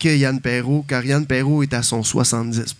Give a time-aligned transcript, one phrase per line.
[0.00, 2.74] que Yann Perrault, car Yann Perrault est à son 70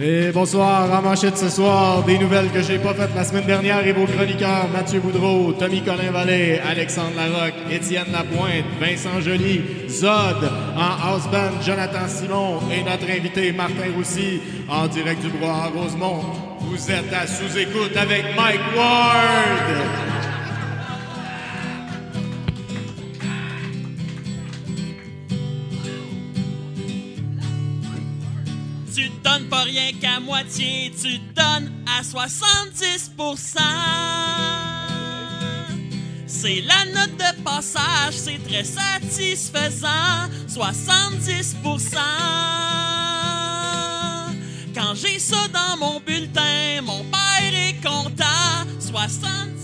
[0.00, 3.84] Et bonsoir, en manchette ce soir, des nouvelles que j'ai pas faites la semaine dernière
[3.86, 10.50] et vos chroniqueurs Mathieu Boudreau, Tommy Colin Vallée, Alexandre Larocque, Étienne Lapointe, Vincent Joly, Zod,
[10.76, 15.68] en house band Jonathan Simon et notre invité Martin Roussy en direct du Bois à
[15.68, 16.24] Rosemont.
[16.60, 20.13] Vous êtes à sous-écoute avec Mike Ward.
[28.94, 33.58] Tu donnes pas rien qu'à moitié, tu donnes à 70%.
[36.28, 39.88] C'est la note de passage, c'est très satisfaisant.
[40.46, 41.98] 70%.
[44.72, 48.64] Quand j'ai ça dans mon bulletin, mon père est content.
[48.78, 49.63] 70%.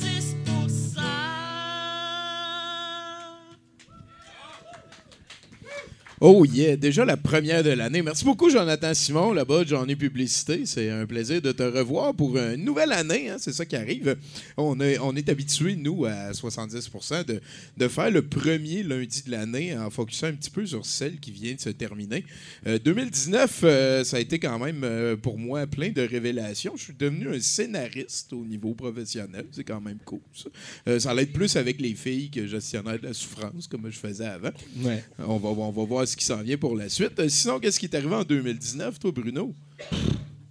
[6.23, 8.03] Oh yeah, déjà la première de l'année.
[8.03, 10.67] Merci beaucoup, Jonathan Simon, là-bas, J'en ai Publicité.
[10.67, 13.31] C'est un plaisir de te revoir pour une nouvelle année.
[13.31, 14.17] hein, c'est ça qui arrive.
[14.59, 16.91] On est, on est habitué, nous, à 70
[17.27, 17.41] de,
[17.79, 21.31] de faire le premier lundi de l'année en focusant un petit peu sur celle qui
[21.31, 22.27] vient de se terminer.
[22.67, 26.75] Euh, 2019, euh, ça a été quand même euh, pour moi plein de révélations.
[26.77, 29.47] Je suis devenu un scénariste au niveau professionnel.
[29.53, 30.51] C'est quand même cool, ça.
[30.87, 33.97] Euh, ça allait être plus avec les filles que gestionnaire de la souffrance, comme je
[33.99, 34.51] faisais avant.
[34.83, 35.03] Ouais.
[35.19, 37.19] On va, on va voir ce qui s'en vient pour la suite.
[37.19, 39.55] Euh, sinon, qu'est-ce qui est arrivé en 2019, toi, Bruno?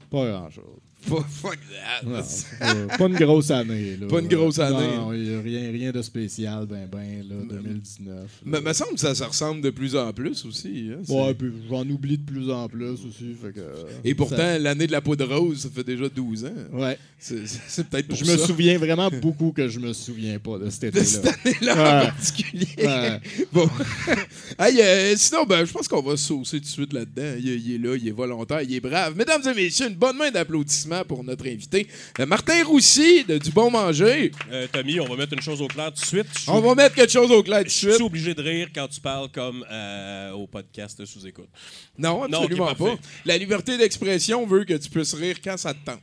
[0.09, 0.88] Pas grand-chose.
[1.01, 2.05] Fuck fuck that.
[2.05, 2.19] Non,
[2.89, 3.97] pas, pas une grosse année.
[3.99, 4.07] Là.
[4.07, 4.95] Pas une grosse année.
[4.97, 8.25] Non, il y a rien, rien de spécial, ben ben, là, 2019.
[8.45, 10.91] Mais me semble que ça se ressemble de plus en plus aussi.
[10.91, 13.33] hein, Ouais, puis j'en oublie de plus en plus aussi.
[13.41, 13.61] Fait que,
[14.03, 16.53] Et pourtant, ça- l'année de la poudre rose, ça fait déjà 12 ans.
[16.73, 16.97] ouais.
[17.21, 20.93] C'est peut-être pour Je me souviens vraiment beaucoup que je me souviens pas de cet
[20.93, 21.73] de cette été-là.
[21.73, 22.07] année-là Ouais.
[22.07, 22.67] en particulier.
[22.77, 23.19] Ouais.
[23.53, 23.69] Bon.
[24.59, 27.35] Hey, euh, sinon, ben, je pense qu'on va saucer tout de suite là-dedans.
[27.39, 29.15] Il, il est là, il est volontaire, il est brave.
[29.15, 31.87] Mesdames et messieurs, une bonne main d'applaudissements pour notre invité,
[32.19, 34.31] euh, Martin Roussy de Du Bon Manger.
[34.51, 36.27] Euh, Tommy, on va mettre une chose au clair tout de suite.
[36.47, 38.01] On va mettre quelque chose au clair tout de je suis suite.
[38.01, 41.49] obligé de rire quand tu parles comme euh, au podcast sous écoute.
[41.97, 42.95] Non, Non, absolument parfait.
[42.95, 43.01] pas.
[43.25, 46.01] La liberté d'expression veut que tu puisses rire quand ça te tente.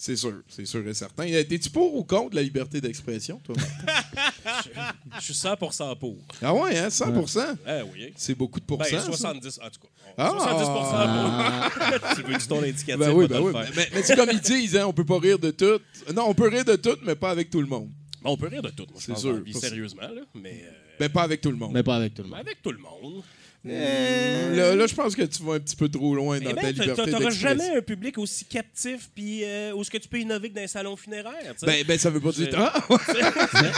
[0.00, 1.26] C'est sûr, c'est sûr et certain.
[1.28, 3.56] Euh, T'es-tu pour ou contre la liberté d'expression, toi?
[5.18, 6.16] Je suis 100% pour.
[6.40, 6.88] ah ouais, hein?
[6.88, 7.06] 100
[7.66, 8.12] Ah oui.
[8.16, 8.84] C'est beaucoup de pourcents.
[8.92, 9.06] Ben, ça?
[9.06, 9.88] 70, en tout cas.
[10.16, 11.70] Ah!
[11.90, 12.14] 70% pour.
[12.16, 12.96] tu veux du ton indicatif?
[12.96, 13.52] Ben oui, ben le oui.
[13.52, 13.72] faire.
[13.74, 15.80] Mais, mais c'est comme ils disent, hein, on peut pas rire de tout.
[16.14, 17.90] Non, on peut rire de tout, mais pas avec tout le monde.
[18.24, 20.22] On peut rire de tout, moi, je C'est pense, sûr, vie, pas- sérieusement, là.
[20.34, 20.70] Mais, euh,
[21.00, 21.72] Ben pas avec tout le monde.
[21.72, 22.46] Mais pas avec tout le mais monde.
[22.46, 23.22] avec tout le monde.
[23.70, 26.54] Euh, là, là, je pense que tu vas un petit peu trop loin dans Eh
[26.54, 27.48] ta ben, liberté t'a- t'auras d'expression.
[27.48, 30.62] jamais un public aussi captif puis euh, où est-ce que tu peux innover que dans
[30.62, 31.66] un salon funéraire, tu.
[31.66, 32.48] Ben, ben, ça veut pas dire...
[32.56, 32.72] Ah!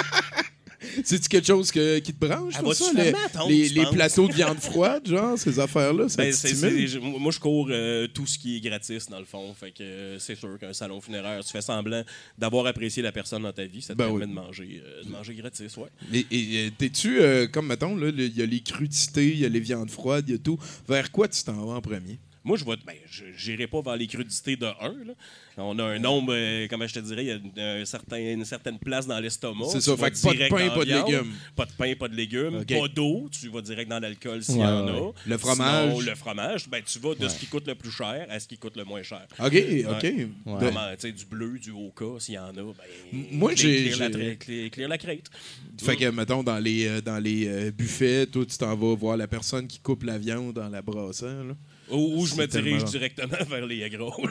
[1.04, 2.90] C'est-tu quelque chose que- qui te branche, ça?
[2.94, 7.38] Les, ton, les- plateaux de viande froide, genre, ces affaires-là, ça Ben, te moi, je
[7.38, 9.52] cours euh, tout ce qui est gratis, dans le fond.
[9.54, 12.02] Fait que euh, c'est sûr qu'un salon funéraire, tu fais semblant
[12.38, 14.30] d'avoir apprécié la personne dans ta vie, ça te Ben permet oui.
[14.30, 15.88] de manger, euh, de manger gratis, ouais.
[16.12, 16.26] Et,
[16.66, 17.20] et, t'es-tu,
[17.52, 20.34] comme mettons, il y a les crudités, il y a les viandes froides, il y
[20.34, 20.58] a tout.
[20.88, 22.18] Vers quoi tu t'en vas en premier?
[22.42, 22.76] Moi, je vais.
[22.86, 24.70] Ben, je n'irai pas vers les crudités de 1.
[25.04, 25.12] Là.
[25.58, 28.16] On a un nombre, euh, comment je te dirais, il y a une, un certain-
[28.16, 29.66] une certaine place dans l'estomac.
[29.70, 31.06] C'est ça, fait que pas de pain, pas de viande.
[31.10, 31.32] légumes.
[31.54, 32.64] Pas de pain, pas de légumes.
[32.64, 33.28] Pas d'eau.
[33.30, 35.08] Tu vas direct dans l'alcool s'il y en ouais.
[35.08, 35.12] a.
[35.28, 35.90] Le fromage.
[35.90, 38.48] Sinon, le fromage, ben, tu vas de ce qui coûte le plus cher à ce
[38.48, 39.26] qui coûte le moins cher.
[39.38, 40.12] OK, OK.
[40.46, 42.74] Vraiment, tu sais, du bleu, du Oka, s'il y en a, ben.
[43.32, 43.90] Moi, j'ai-
[44.70, 45.28] clear la crête.
[45.82, 49.16] Fait que, mettons, dans les, euh, dans les euh, buffets, toi, tu t'en vas voir
[49.16, 51.44] la personne qui coupe la viande dans la brasseur.
[51.44, 51.54] Là.
[51.90, 54.14] Ou, ou je me dirige directement vers les gros.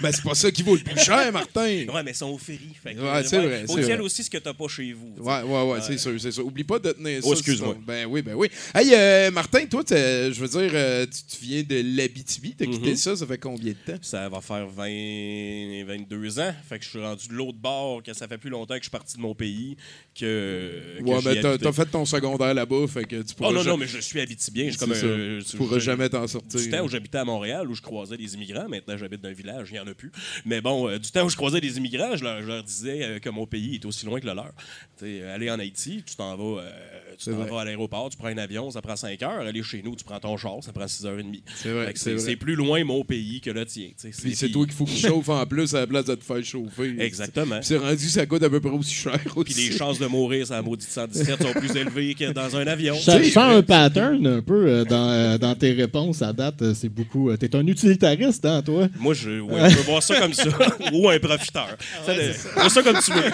[0.00, 1.60] Ben, c'est pas ça qui vaut le plus cher, Martin.
[1.60, 2.70] ouais, mais ils sont au ferry.
[2.82, 3.98] Fait que, Ouais, c'est vrai, dire vrai.
[3.98, 5.12] aussi ce que t'as pas chez vous.
[5.18, 6.46] Ouais, ouais, ouais, c'est sûr, c'est sûr.
[6.46, 7.28] Oublie pas de tenir ça.
[7.28, 7.74] Oh, excuse-moi.
[7.74, 8.48] sinon- Ben oui, ben oui.
[8.74, 12.54] Hey, euh, Martin, toi, je veux dire, euh, tu, tu viens de l'Abitibi.
[12.56, 12.96] T'as quitté Mhm.
[12.96, 13.98] ça, ça fait combien de temps?
[14.00, 16.54] Ça va faire 20, 22 ans.
[16.66, 18.84] Fait que je suis rendu de l'autre bord, que ça fait plus longtemps que je
[18.84, 19.76] suis parti de mon pays
[20.18, 20.96] que.
[20.98, 21.64] que Ouais, mais t'as habité.
[21.64, 24.20] t'as fait ton secondaire là-bas, fait que tu pourras Oh non, non, mais je suis
[24.20, 24.70] habitibien.
[24.70, 25.06] Je comme ça.
[25.50, 28.68] tu- pourras jamais t'en Du temps où j'habitais à Montréal, où je croisais des immigrants,
[28.68, 30.12] maintenant j'habite dans un village il n'y en a plus.
[30.44, 33.30] Mais bon, euh, du temps où je croisais des immigrants, je leur, disais euh, que
[33.30, 34.52] mon pays est aussi loin que le leur.
[34.98, 38.16] Tu sais, aller en Haïti, tu t'en vas, euh, tu t'en vas à l'aéroport, tu
[38.16, 39.40] prends un avion, ça prend 5 heures.
[39.40, 41.42] Aller chez nous, tu prends ton char, ça prend 6 heures et demie.
[41.54, 43.88] C'est vrai, c'est plus loin mon pays que le tien.
[44.22, 46.24] Puis c'est toi qu'il faut que tu chauffes en plus à la place de te
[46.24, 46.94] faire chauffer.
[46.98, 47.58] Exactement.
[47.62, 49.70] C'est rendu, ça coûte à peu près aussi cher Puis aussi.
[49.70, 52.94] les chances de mourir sur la maudite 117 sont plus élevées que dans un avion.
[52.94, 56.62] Je sens- un pattern un peu euh, dans, euh, dans tes réponses à date.
[56.62, 57.30] euh, C'est beaucoup.
[57.30, 58.88] euh, T'es un utilitariste, hein, toi?
[58.98, 60.44] Moi, je, ouais, je peux voir ça comme ça.
[60.92, 61.76] Ou un profiteur.
[62.06, 63.22] Ça, le- vois ça comme tu veux.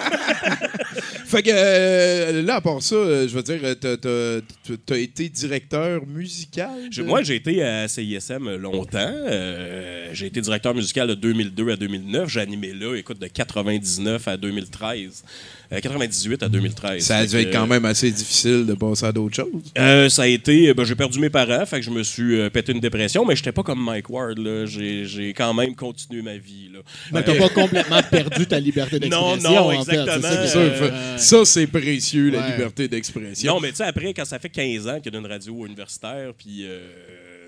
[1.27, 5.27] Fait que euh, là, à part ça, euh, je veux dire, euh, t'as- t'as été
[5.27, 6.69] directeur musical.
[6.89, 8.97] Je- moi, j'ai été à CISM longtemps.
[9.13, 12.29] Euh, j'ai été directeur musical de 2002 à 2009.
[12.29, 15.25] J'ai animé là, écoute, de 99 à 2013.
[15.71, 17.03] Euh, 98 à 2013.
[17.03, 19.47] Ça a dû que, être quand même assez difficile de passer à d'autres choses.
[19.77, 20.73] Euh, ça a été.
[20.73, 23.35] ben, j'ai perdu mes parents, fait que je me suis euh, pété une dépression, mais
[23.35, 24.37] j'étais pas comme Mike Ward.
[24.39, 24.65] là.
[24.65, 26.69] J'ai, j'ai quand même continué ma vie.
[26.73, 26.79] Là.
[27.11, 29.51] Mais t'as Euh, pas complètement perdu ta liberté Non, d'expression.
[29.63, 29.91] non, en fait.
[29.91, 30.47] C'est ça exactement.
[30.47, 33.53] Ça, Euh, ça, c'est précieux, la liberté d'expression.
[33.55, 35.65] Non, mais tu sais, après, quand ça fait 15 ans qu'il y a une radio
[35.65, 36.65] universitaire, puis.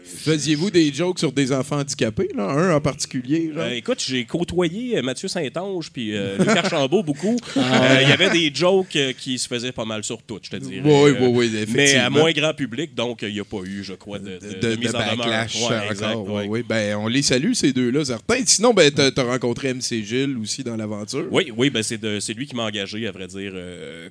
[0.04, 2.44] Faisiez-vous des jokes sur des enfants handicapés, là?
[2.50, 3.64] Un en particulier, genre?
[3.64, 7.38] Euh, écoute, j'ai côtoyé euh, Mathieu Saint-Onge puis euh, Luc Archambault beaucoup.
[7.56, 10.50] Ah Euh, Il y avait des jokes qui se faisaient pas mal sur tout, je
[10.50, 10.82] te dirais.
[10.84, 12.04] Oui, oui, oui, Mais effectivement.
[12.06, 14.72] à moins grand public, donc il n'y a pas eu, je crois, de, de, de,
[14.72, 15.18] de mise en demeure.
[15.18, 15.92] backlash Ouais, encore.
[15.92, 16.48] exact, ouais, ouais.
[16.48, 16.64] ouais.
[16.64, 18.44] Ben, on les salue, ces deux-là, certains.
[18.46, 21.28] Sinon, ben, t'as as rencontré MC Gilles aussi dans l'aventure.
[21.32, 23.54] Oui, oui, ben c'est lui qui m'a engagé, à vrai dire,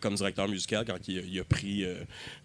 [0.00, 1.85] comme directeur musical quand il, a- il a pris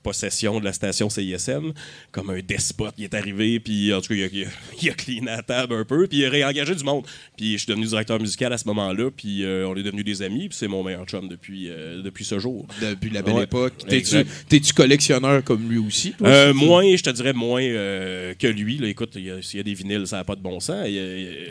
[0.04, 1.72] possession de la station CISM,
[2.12, 2.94] comme un despote.
[2.98, 4.48] Il est arrivé, puis en tout cas, il a, il a-
[4.82, 7.06] il a cleané la table un peu, puis il a réengagé du monde.
[7.38, 10.22] Puis je suis devenu directeur musical à ce moment-là, puis euh, on est devenus des
[10.22, 12.68] amis, puis c'est mon meilleur chum depuis, euh, depuis ce jour.
[12.82, 13.74] Depuis la belle Ouais, époque.
[13.88, 16.12] T'es-tu collectionneur comme lui aussi?
[16.12, 16.28] toi?
[16.28, 18.78] Euh, moins, je te dirais moins que lui.
[18.78, 20.86] Là, écoute, y s'il y a des vinyles, ça n'a pas de bon sens.
[20.88, 20.94] Il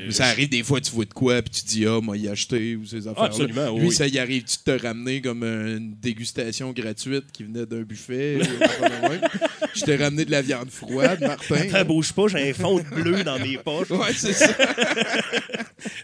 [0.06, 2.28] il Ça arrive des fois, tu vois de quoi, puis tu dis, ah, moi, y
[2.28, 3.28] acheter, ou ces affaires-là.
[3.28, 7.66] absolument, oui, Lui, ça y arrive, tu te ramener comme une dégustation gratuite qui venait
[7.66, 8.38] d'un buffet?
[9.74, 11.68] Je t'ai ramené de la viande froide, Martin.
[11.70, 13.88] Ça bouge pas, j'ai un fond de bleu dans mes poches.
[13.90, 14.48] Ouais, c'est ça.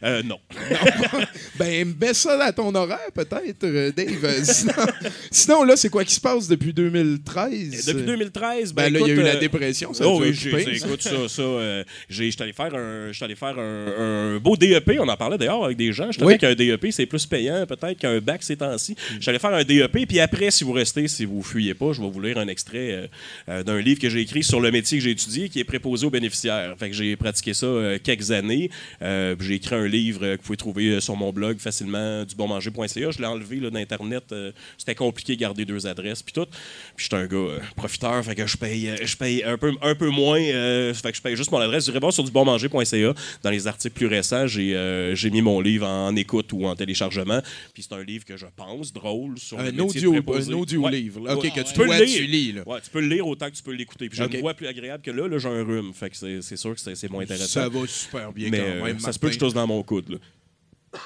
[0.05, 0.39] Euh, non.
[1.59, 4.25] Ben, baisse ça à ton horaire, peut-être, euh, Dave.
[4.25, 4.73] Euh, Sinon,
[5.31, 7.87] sinon, là, c'est quoi qui se passe depuis 2013?
[7.87, 10.37] Depuis 2013, ben, Ben, là, il y a eu la dépression, ça oh oui,
[10.73, 11.43] écoute ça, ça.
[11.43, 14.99] euh, J'étais allé faire un, allé faire un, un beau DEP.
[15.01, 16.11] On en parlait d'ailleurs avec des gens.
[16.13, 16.39] Je Oui.
[16.39, 18.97] qu'un DEP c'est plus payant peut-être qu'un bac ces temps-ci.
[19.21, 22.11] J'allais faire un DEP, puis après, si vous restez, si vous fuyez pas, je vais
[22.11, 23.07] vous lire un extrait euh,
[23.49, 26.07] euh, d'un livre que j'ai écrit sur le métier que j'ai étudié, qui est préposé
[26.07, 26.75] aux bénéficiaires.
[26.79, 28.71] Fait que j'ai pratiqué ça euh, quelques années.
[29.01, 33.11] J'ai écrit un livre que vous pouvez trouver sur mon blog facilement, dubonmanger.ca.
[33.11, 34.35] Je l'ai enlevé d'Internet.
[34.77, 36.47] C'était compliqué de garder deux adresses, puis tout.
[36.97, 40.09] Puis j'étais un gars profiteur, fait que je paye, je paye un peu, un peu
[40.09, 40.39] moins.
[40.41, 41.87] fait que je paye juste mon adresse.
[41.89, 43.15] Irez voir sur dubonmanger.ca.
[43.43, 47.41] Dans les articles plus récents, j'ai mis mon livre en écoute ou en téléchargement.
[47.75, 50.91] Puis c'est un livre que je pense drôle sur le Un audio, un audio Ouais.
[50.93, 51.21] livre.
[51.27, 51.37] là.
[51.37, 51.51] OK, Ouais.
[51.51, 52.18] que tu peux lire.
[52.19, 52.53] Tu lis.
[52.53, 52.63] Là.
[52.67, 54.09] Ouais, tu peux le lire autant que tu peux l'écouter.
[54.09, 54.35] Puis j'ai Ok.
[54.35, 55.27] une voix plus agréable que là.
[55.29, 55.93] Là, j'ai un rhume.
[55.95, 57.47] Fait que c'est c'est sûr que c'est c'est moins intéressant.
[57.63, 59.67] Ça va super bien Mais quand euh, même, ça se peut que je tousse dans
[59.67, 60.11] mon coude.
[60.11, 60.19] Là.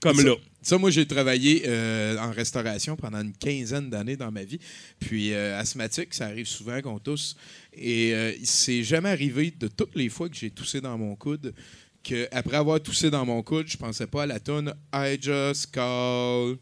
[0.00, 0.34] Comme Ça- là.
[0.62, 4.58] Ça, moi, j'ai travaillé euh, en restauration pendant une quinzaine d'années dans ma vie.
[4.98, 7.36] Puis, euh, asthmatique, ça arrive souvent qu'on tousse.
[7.74, 11.54] Et euh, c'est jamais arrivé de toutes les fois que j'ai toussé dans mon coude
[12.02, 15.70] que après avoir toussé dans mon coude, je pensais pas à la tonne I just
[15.70, 16.56] call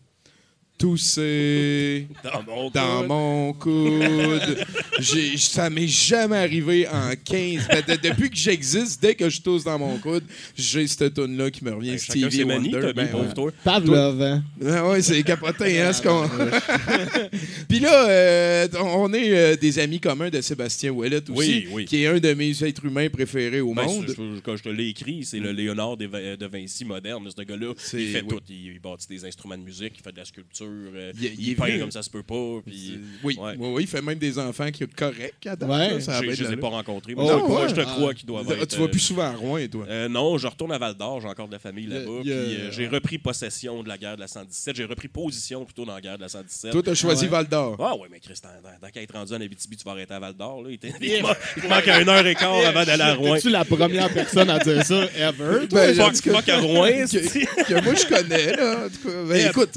[0.82, 3.08] tousser Dans mon dans coude.
[3.08, 4.64] mon coude.
[4.98, 7.68] J'ai- ça m'est jamais arrivé en 15.
[7.68, 10.24] Ben, de- depuis que j'existe, dès que je tousse dans mon coude,
[10.56, 11.90] j'ai cette tune là qui me revient.
[11.90, 12.70] Ben, Stevie Wonder.
[12.72, 13.34] Tommy, Ben, pauvre ouais.
[13.34, 13.52] toi.
[13.64, 14.42] Pavlov, hein?
[14.66, 16.28] Ah ouais, c'est capoté, hein, ce qu'on...
[17.68, 21.84] Puis là, euh, on est euh, des amis communs de Sébastien Ouellet aussi, Oui, oui.
[21.84, 24.06] qui est un de mes êtres humains préférés au Ben, monde.
[24.08, 27.28] je- quand je te l'ai écrit, c'est le Léonard de, Vin- de Vinci moderne.
[27.36, 28.28] Ce gars-là, C'est- il fait oui.
[28.28, 28.40] tout.
[28.48, 31.40] Il, il bâtit des instruments de musique, il fait de la sculpture, euh, Il- il,
[31.40, 32.60] il est peint comme ça se peut pas.
[32.66, 33.54] Puis, Oui, Ouais.
[33.58, 35.90] oui, oui, il fait même des enfants qui sont corrects à date, Ouais.
[35.94, 37.14] là, ça je, être les ai pas rencontrés.
[37.16, 37.68] Oh, Moi, ouais.
[37.68, 37.84] je te Ah.
[37.84, 38.66] crois qu'ils doivent être.
[38.66, 39.84] Tu vas euh, plus souvent à Rouen, toi.
[39.88, 42.10] euh, non, je retourne à Val d'Or, j'ai encore de la famille là-bas.
[42.26, 44.76] euh, j'ai repris possession de la guerre de la 117.
[44.76, 46.72] J'ai repris position plutôt dans la guerre de la 117.
[46.72, 47.30] Toi, t'as choisi ouais.
[47.30, 47.76] Val d'Or.
[47.78, 50.18] Ah ouais, mais Christian, dans, dans qu'à être rendu en Abitibi, tu vas arrêter à
[50.20, 50.62] Val d'Or.
[50.62, 50.70] là.
[50.70, 50.86] Il, te-
[51.22, 53.34] manque- une heure et quart avant d'aller à Rouen.
[53.36, 55.66] Es-tu la première personne à dire ça ever?
[55.70, 58.86] Ben, Fuck, fuck à Rouen, que, moi, je connais, là.
[58.86, 59.70] En tout cas, ben, écoute,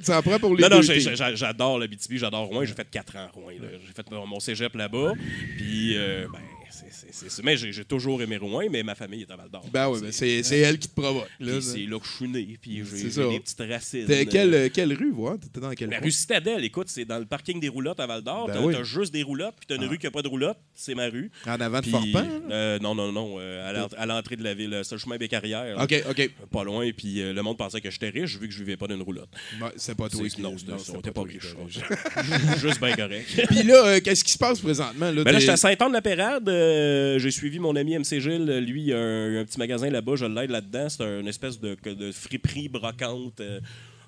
[0.00, 0.36] ça en, prend, boy.
[0.36, 1.14] ça en prend pour les Non, non, j'ai- teams.
[1.16, 2.64] j'ai- j'adore l'Abitibi, j'adore Rouen.
[2.64, 3.52] J'ai fait 4 ans à Rouen.
[3.60, 3.68] là.
[3.86, 5.12] J'ai fait mon mon cégep là-bas.
[5.56, 6.38] Puis, euh, ben,
[6.70, 7.42] c'est- c'est-.
[7.42, 9.64] Mais j'ai toujours aimé Rouen, mais ma famille est à Val d'Or.
[9.72, 11.28] Ben oui, ben c'est elle qui te provoque.
[11.40, 14.06] c'est là que je suis né, puis j'ai des petites racines.
[14.06, 15.38] T'es- Quelle, euh, quelle rue, voir?
[15.38, 16.04] T'étais dans quelle La rue?
[16.04, 18.46] rue Citadelle, écoute, c'est dans le parking des roulottes à Val d'Or.
[18.46, 18.74] Ben t'as oui.
[18.84, 19.88] juste des roulottes, puis t'as une Ah.
[19.88, 21.30] rue qui n'a pas de roulottes, c'est ma rue.
[21.46, 22.22] En avant de Puis, Forpan?
[22.48, 22.54] là?
[22.54, 24.98] euh, non, non, non, euh, à l'ent- à l'entrée de la ville, euh, c'est le
[25.00, 25.78] chemin Bécarrière.
[25.80, 26.30] OK, OK.
[26.50, 28.86] Pas loin, puis euh, le monde pensait que j'étais riche vu que je vivais pas
[28.86, 29.28] d'une roulotte.
[29.60, 30.54] Ouais, c'est pas toi qui non,
[30.94, 31.54] on était pas riche.
[32.60, 33.26] Juste bien correct.
[33.48, 35.10] Puis là, euh, qu'est-ce qui se passe présentement?
[35.10, 36.48] Là, Ben T'es- j'étais à Saint-Anne-de-la-Pérade.
[36.78, 38.58] Euh, j'ai suivi mon ami MC Gilles.
[38.66, 38.98] Lui, il a
[39.40, 40.16] un, petit magasin là-bas.
[40.16, 40.88] Je l'aide là-dedans.
[40.88, 43.40] C'est une espèce de, de friperie brocante.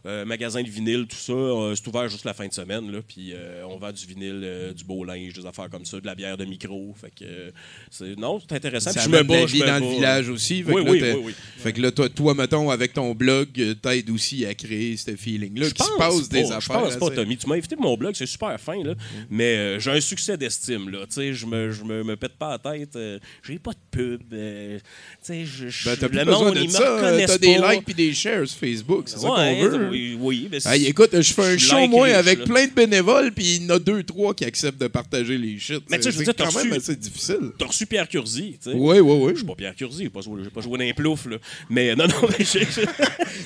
[0.07, 1.33] Euh, magasin de vinyle, tout ça.
[1.33, 2.91] Euh, c'est ouvert juste la fin de semaine.
[2.91, 6.07] Là, puis euh, on vend du vinyle, du beau linge, des affaires comme ça, de
[6.07, 6.95] la bière de micro.
[7.01, 7.53] Fait que,
[7.91, 8.93] c'est, non, c'est intéressant.
[8.93, 10.63] ça je me bats, je vie me dans le village aussi.
[10.63, 11.35] Fait Oui, que là, oui, t'es- oui.
[11.59, 13.49] Fait que là, toi, toi, mettons, avec ton blog,
[13.83, 16.61] t'aides aussi à créer ce feeling-là, Je qui se pense passe des affaires.
[16.91, 17.11] Je pense pas.
[17.17, 17.37] Tommy.
[17.37, 18.95] Tu m'as invité pour mon blog, c'est super fin, là.
[19.29, 20.89] mais euh, j'ai un succès d'estime.
[20.91, 21.01] là.
[21.07, 22.99] Tu sais, Je me, je me, me pète pas la tête.
[23.43, 24.21] j'ai pas de pub.
[24.31, 24.37] tu
[25.23, 26.99] sais, je, Ben, t'as plus le besoin monde, de ça.
[27.27, 27.73] T'as des pas.
[27.75, 29.05] likes puis des shares sur Facebook.
[29.09, 29.90] C'est ça qu'on veut.
[29.91, 30.49] Oui, oui.
[30.51, 32.45] mais c'est- Hey, écoute, je fais un show, moi, avec là.
[32.45, 35.59] plein de bénévoles, puis il y en a deux, trois qui acceptent de partager les
[35.59, 35.83] shit.
[35.91, 37.51] Mais tu sais, je veux c'est dire, t'as quand même assez difficile.
[37.59, 38.77] T'as reçu Pierre Curzi, tu sais.
[38.77, 39.31] Oui, oui, oui.
[39.33, 41.37] Je suis pas Pierre Curzi, j'ai pas joué, pas joué dans les ploufs, là.
[41.69, 42.61] Mais non, non, mais j'ai.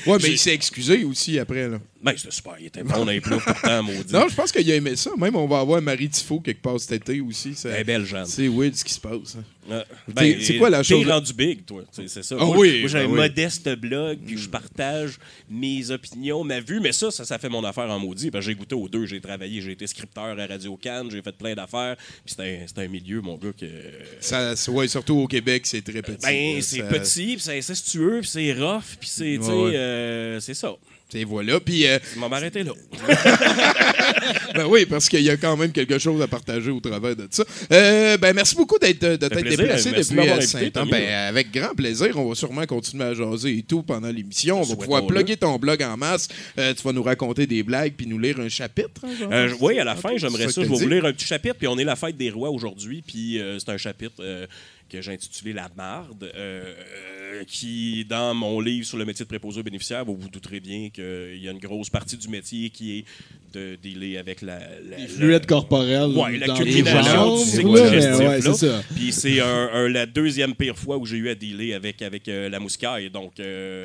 [0.06, 1.78] Ouais, mais il s'est excusé aussi après, là.
[2.04, 4.12] Ben, c'était super, il était bon dans les ploufs pourtant, maudit.
[4.12, 5.10] Non, je pense qu'il a aimé ça.
[5.16, 7.54] Même, on va avoir Marie Tifo quelque part cet été aussi.
[7.54, 8.26] C'est Elle est belle, Jeanne.
[8.26, 9.36] c'est weird ce qui se passe.
[9.38, 9.44] hein.
[9.66, 9.82] Ouais.
[10.14, 11.82] T'es- c'est quoi la t'es chose- rendu big, toi.
[11.90, 12.36] C'est ça.
[12.38, 13.16] Ah moi, oui, moi, j'ai ben un oui.
[13.16, 15.18] modeste blog, puis je partage
[15.48, 18.30] mes opinions, ma vue, mais ça, ça, ça fait mon affaire en maudit.
[18.30, 19.06] Parce que j'ai goûté aux deux.
[19.06, 21.96] J'ai travaillé, j'ai été scripteur à Radio Cannes, j'ai fait plein d'affaires.
[22.26, 23.64] Puis c'est un, un milieu, mon gars, que.
[24.20, 26.26] Ça, ouais, surtout au Québec, c'est très petit.
[26.26, 29.76] Ben, c'est Ça- petit, puis c'est incestueux, puis c'est rough, puis c'est, Ouais, ouais.
[29.76, 30.74] euh, c'est ça.
[31.14, 31.60] Et voilà.
[31.60, 32.72] Puis, euh, m'en vais arrêter là.
[34.54, 37.26] ben oui, parce qu'il y a quand même quelque chose à partager au travers de
[37.30, 37.44] ça.
[37.72, 40.70] Euh, ben, merci beaucoup d'être, de t'être déplacé depuis euh.
[40.70, 40.90] Tommy.
[40.90, 42.16] Ben, avec grand plaisir.
[42.18, 44.60] On va sûrement continuer à jaser et tout pendant l'émission.
[44.60, 46.28] On va pouvoir plugger ton blog en masse.
[46.58, 49.02] Euh, tu vas nous raconter des blagues puis nous lire un chapitre.
[49.04, 49.28] hein?
[49.32, 51.68] Euh, oui, à la fin, j'aimerais ça Je vais vous lire un petit chapitre, puis
[51.68, 54.46] on est la fête des rois aujourd'hui, puis euh, c'est un chapitre euh,
[54.90, 56.74] que j'ai intitulé La marde, euh, euh,
[57.46, 60.90] qui, dans mon livre sur le métier de préposé aux bénéficiaires, vous vous douterez bien
[60.90, 63.04] qu'il y a une grosse partie du métier qui est
[63.54, 64.58] de dealer avec la...
[64.58, 66.10] la- Les fluides corporels.
[66.16, 67.90] Ouais, la dans culmination les jambes, du cycle
[68.40, 68.70] digestif.
[68.94, 69.38] Puis c'est
[69.90, 73.10] la deuxième pire fois où j'ai eu à dealer avec, avec euh, la mouscaille.
[73.10, 73.84] Donc, euh,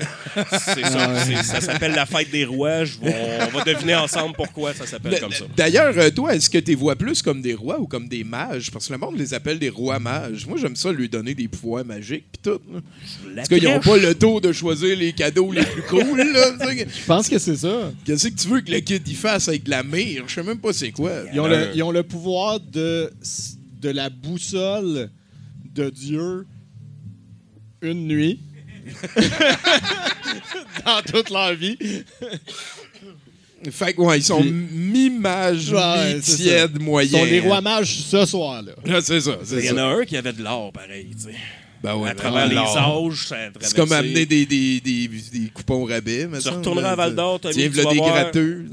[0.51, 1.11] c'est ça.
[1.15, 2.85] Ah Ça s'appelle la fête des rois.
[2.85, 3.15] Je vais-
[3.51, 5.45] on va deviner ensemble pourquoi ça s'appelle comme ça.
[5.55, 8.71] D'ailleurs, euh, toi, est-ce que tu vois plus comme des rois ou comme des mages?
[8.71, 10.45] Parce que le monde les appelle des rois mages.
[10.47, 12.59] Moi, j'aime ça lui donner des pouvoirs magiques pis tout.
[12.73, 12.79] là.
[13.35, 16.17] Parce qu'ils n'ont pas le tour de choisir les cadeaux les plus cool.
[16.17, 17.91] Là, Je pense que c'est ça.
[18.05, 20.23] Qu'est-ce que tu veux que le kid y fasse avec de la mire?
[20.27, 21.11] Je sais même pas c'est quoi.
[21.33, 23.11] Ils ont, Euh, le, ils ont le pouvoir de,
[23.81, 25.09] de la boussole
[25.75, 26.45] de Dieu
[27.81, 28.39] une nuit.
[30.85, 31.77] Dans toute leur vie.
[33.71, 37.19] Fait que, ouais, ils sont mi-mages, Ouais, mi-tièdes, Ils moyens.
[37.19, 38.71] sont les rois mages ce soir-là.
[38.89, 41.09] Ah, c'est ça, Il y en a un qui avait de l'or, pareil.
[41.11, 41.35] tu sais.
[41.83, 45.47] Ben ouais, à ben, travers les âges, ça C'est comme amener des, des, des, des
[45.53, 46.27] coupons rabais.
[46.27, 46.91] me Tu retourneras là.
[46.91, 48.09] à Val d'Or, Tommy, Tiens, tu vas des voir.
[48.13, 48.65] gratteux.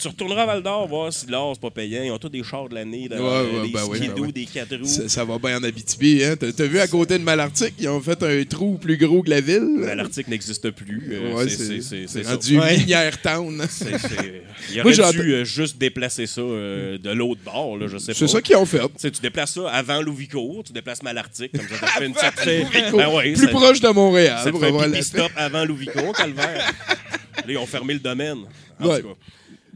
[0.00, 2.02] Tu retourneras à Val d'Or, voir si l'or, c'est pas payant.
[2.02, 4.74] Ils ont tous des chars de l'année, Ouais, ouais, des ben skidoo, ben des quatre
[4.76, 4.86] roues.
[4.86, 6.24] Ça, ça va bien en Abitibi.
[6.24, 6.36] Hein?
[6.36, 9.40] T'as vu à côté de Malartic, ils ont fait un trou plus gros que la
[9.42, 9.68] ville?
[9.76, 11.10] Mais l'article n'existe plus.
[11.12, 13.62] euh, c'est- rendu minière town.
[13.68, 14.42] C'est- c'est-
[14.72, 18.18] Il Moi, dû euh, juste déplacer ça euh, de l'autre bord, là, je sais pas.
[18.18, 18.80] C'est ça qu'ils ont fait.
[18.98, 22.98] Tu déplaces ça avant Louvicourt, tu déplaces Malartic, comme ça, fait une Louvicourt.
[22.98, 24.38] Ben Plus proche de Montréal.
[24.44, 26.72] Ça te fait un stop avant Louvicourt, calvaire.
[27.36, 28.38] Là, ils ont fermé le domaine.
[28.78, 29.08] En tout cas,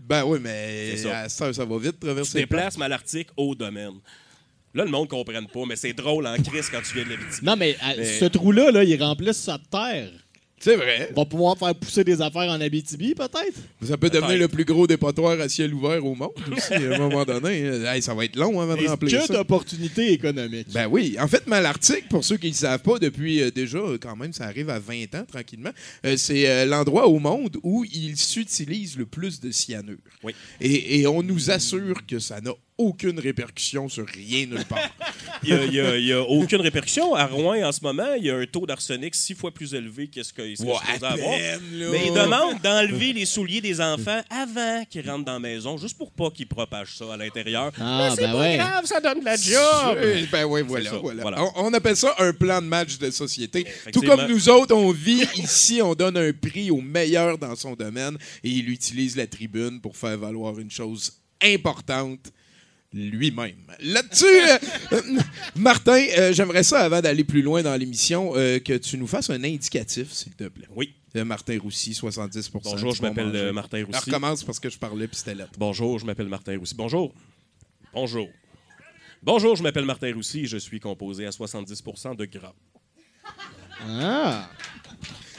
[0.07, 1.47] Ben oui, mais C'est ça.
[1.47, 2.39] heure, ça va vite tu traverser.
[2.39, 3.95] déplaces Malartic au domaine.
[4.75, 7.11] Là, le monde ne comprenne pas, mais c'est drôle en crise quand tu viens de
[7.11, 7.45] l'Abitibi.
[7.47, 10.11] Non, mais, Mais- ce trou-là, là, il remplisse sa terre.
[10.65, 11.11] C'est vrai.
[11.15, 13.61] On va pouvoir faire pousser des affaires en Abitibi, peut-être?
[13.87, 16.99] Ça peut devenir le plus gros dépotoir à ciel ouvert au monde aussi, à un
[17.11, 17.65] moment donné.
[17.85, 19.35] Hey, ça va être long avant de Et remplir que ça.
[19.35, 20.69] d'opportunités économiques.
[20.73, 21.19] Ben oui.
[21.21, 24.33] En fait, Malartic, pour ceux qui ne le savent pas, depuis euh, déjà, quand même,
[24.33, 25.73] ça arrive à 20 ans, tranquillement,
[26.07, 29.99] euh, c'est euh, l'endroit au monde où il s'utilise le plus de cyanure.
[30.23, 30.35] Oui.
[30.63, 34.79] Et, et on nous assure que ça n'a aucune répercussion sur rien nulle part.
[35.47, 37.15] Il n'y a, aucune répercussion.
[37.15, 40.09] À Rouen, en ce moment, il y a un taux d'arsenic six fois plus élevé
[40.09, 41.17] que ce qu'il serait supposé avoir.
[41.17, 41.61] peine.
[41.93, 45.99] Mais il demande d'enlever les souliers des enfants avant qu'ils rentrent dans la maison, juste
[45.99, 47.73] pour pas qu'ils propagent ça à l'intérieur.
[47.79, 48.57] Ah, Mais c'est ben pas ouais.
[48.57, 50.29] grave, ça donne de la job.
[50.33, 50.91] Ben oui, voilà.
[50.91, 51.23] ça, voilà.
[51.23, 51.45] voilà.
[51.57, 53.67] On, on appelle ça un plan de match de société.
[53.93, 57.75] Tout comme nous autres, on vit ici, on donne un prix au meilleur dans son
[57.75, 61.13] domaine et il utilise la tribune pour faire valoir une chose
[61.43, 62.33] importante
[62.95, 63.57] lui-même.
[63.81, 64.59] Là-dessus, euh,
[64.93, 65.01] euh,
[65.57, 69.31] Martin, euh, j'aimerais ça, avant d'aller plus loin dans l'émission, euh, que tu nous fasses
[69.31, 70.67] un indicatif, s'il te plaît.
[70.75, 70.95] Oui.
[71.17, 74.11] Euh, Martin Roussy, 70% Bonjour, je m'appelle euh, Martin Alors, Roussy.
[74.11, 75.47] recommence parce que je parlais puis c'était là.
[75.59, 76.75] Bonjour, je m'appelle Martin Roussy.
[76.75, 77.15] Bonjour.
[77.93, 78.29] Bonjour.
[79.23, 82.55] Bonjour, je m'appelle Martin Roussy et je suis composé à 70% de gras.
[83.87, 84.49] Ah!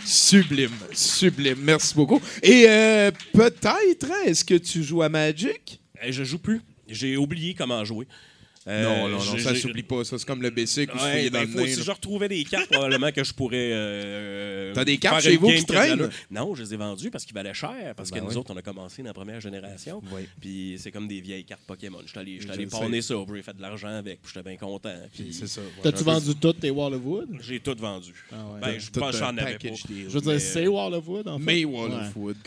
[0.05, 1.57] Sublime, sublime.
[1.61, 2.21] Merci beaucoup.
[2.43, 5.81] Et euh, peut-être, est-ce que tu joues à Magic?
[6.03, 6.61] Eh, je joue plus.
[6.87, 8.07] J'ai oublié comment jouer.
[8.67, 10.03] Euh, non, non, non, ça s'oublie pas.
[10.03, 13.11] Ça, c'est comme le basic Ouais, ben, faut- nez, si je retrouvais des cartes, probablement
[13.11, 13.69] que je pourrais.
[13.71, 16.09] euh, T'as des cartes chez vous qui traînent?
[16.31, 17.93] Non, je les ai vendues parce qu'ils valaient cher.
[17.95, 18.37] Parce Ben que nous oui.
[18.37, 20.01] autres, on a commencé dans la première génération.
[20.11, 20.27] Oui.
[20.41, 21.99] Puis c'est comme des vieilles cartes Pokémon.
[22.05, 24.21] Je suis allé, allé pawner ça, j'ai fait de l'argent avec.
[24.23, 24.95] Puis j'étais bien content.
[25.13, 25.61] Puis C'est ça.
[25.83, 27.29] T'as-tu vendu toutes tes Wall of Wood?
[27.41, 28.13] j'ai tout vendu.
[28.31, 28.59] Ah ouais.
[28.61, 29.67] Ben, je pense que j'en avais pas.
[29.87, 31.43] Je veux dire, c'est Wall of Wood, en fait?
[31.43, 32.37] Mais Wall of Wood.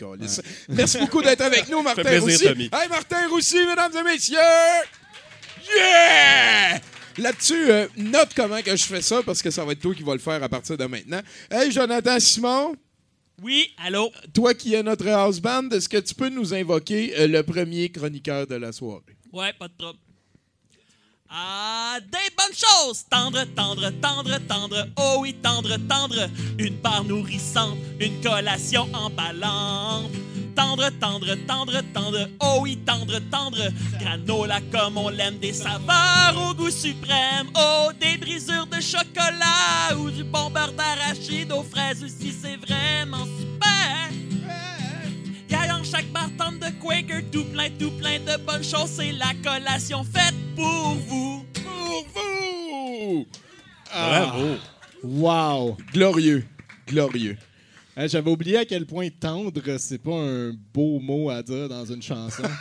[0.67, 2.03] Merci beaucoup d'être avec nous, Martin.
[2.03, 2.63] Tommy.
[2.73, 4.37] Hey, Martin Roussy, mesdames et messieurs!
[5.75, 6.79] Yeah!
[7.17, 10.03] Là-dessus, euh, note comment que je fais ça, parce que ça va être toi qui
[10.03, 11.21] vas le faire à partir de maintenant.
[11.51, 12.75] Hey, Jonathan Simon,
[13.41, 14.11] Oui, allô?
[14.33, 17.89] toi qui es notre house band, est-ce que tu peux nous invoquer euh, le premier
[17.89, 19.01] chroniqueur de la soirée?
[19.33, 19.99] Ouais, pas de trouble.
[21.31, 23.03] Ah, des bonnes choses!
[23.09, 26.27] Tendre, tendre, tendre, tendre, oh oui, tendre, tendre.
[26.57, 30.09] Une part nourrissante, une collation emballante.
[30.59, 33.69] Tendre, tendre, tendre, tendre, oh oui, tendre, tendre.
[33.97, 37.47] Granola comme on l'aime, des saveurs au goût suprême.
[37.55, 43.25] Oh, des brisures de chocolat ou du bon beurre d'arachide aux fraises aussi, c'est vraiment
[43.39, 44.09] super.
[45.47, 48.91] Gaillant chaque bartende de Quaker, tout plein, tout plein de bonnes choses.
[48.97, 51.45] C'est la collation faite pour vous.
[51.53, 53.25] Pour vous!
[53.93, 54.57] Bravo.
[55.03, 55.77] Wow!
[55.93, 56.45] Glorieux,
[56.85, 57.37] glorieux.
[58.01, 61.83] Hein, J'avais oublié à quel point tendre, c'est pas un beau mot à dire dans
[61.83, 62.43] une chanson.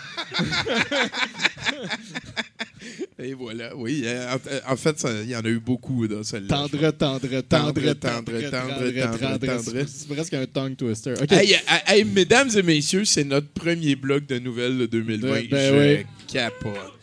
[3.21, 4.03] Et voilà, oui.
[4.05, 4.35] euh,
[4.67, 6.49] En, en fait, ça- il y en a eu beaucoup dans celle-là.
[6.49, 9.47] tendre, tendre, tendre, Tendre, tendre, tendre, tendre, tendre, tendre.
[9.65, 9.85] tendre.
[9.89, 11.15] C'est presque un tongue twister.
[11.21, 11.31] OK.
[11.33, 15.29] Hey, euh, hey, mesdames et messieurs, c'est notre premier bloc de nouvelles de 2020.
[15.31, 16.07] Ben, ben Je oui.
[16.29, 16.98] capote.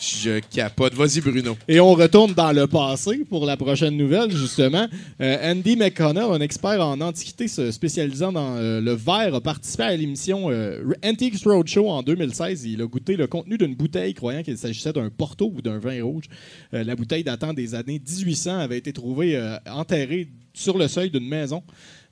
[0.00, 0.94] Je capote.
[0.94, 1.58] Vas-y, Bruno.
[1.68, 4.86] Et on retourne dans le passé pour la prochaine nouvelle, justement.
[5.20, 9.82] Euh, Andy McConnell, un expert en antiquité se spécialisant dans euh, le verre, a participé
[9.82, 12.64] à l'émission euh, Antiques Roadshow en 2016.
[12.64, 16.02] Il a goûté le contenu d'une bouteille, croyant qu'il s'agissait d'un Porto ou d'un vin
[16.02, 16.24] rouge.
[16.72, 21.62] La bouteille datant des années 1800 avait été trouvée enterrée sur le seuil d'une maison.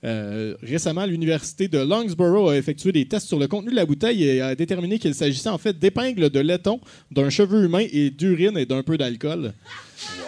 [0.04, 4.24] Euh, récemment, l'université de Longsborough a effectué des tests sur le contenu de la bouteille
[4.24, 6.80] et a déterminé qu'il s'agissait en fait d'épingles de laiton,
[7.10, 9.52] d'un cheveu humain et d'urine et d'un peu d'alcool.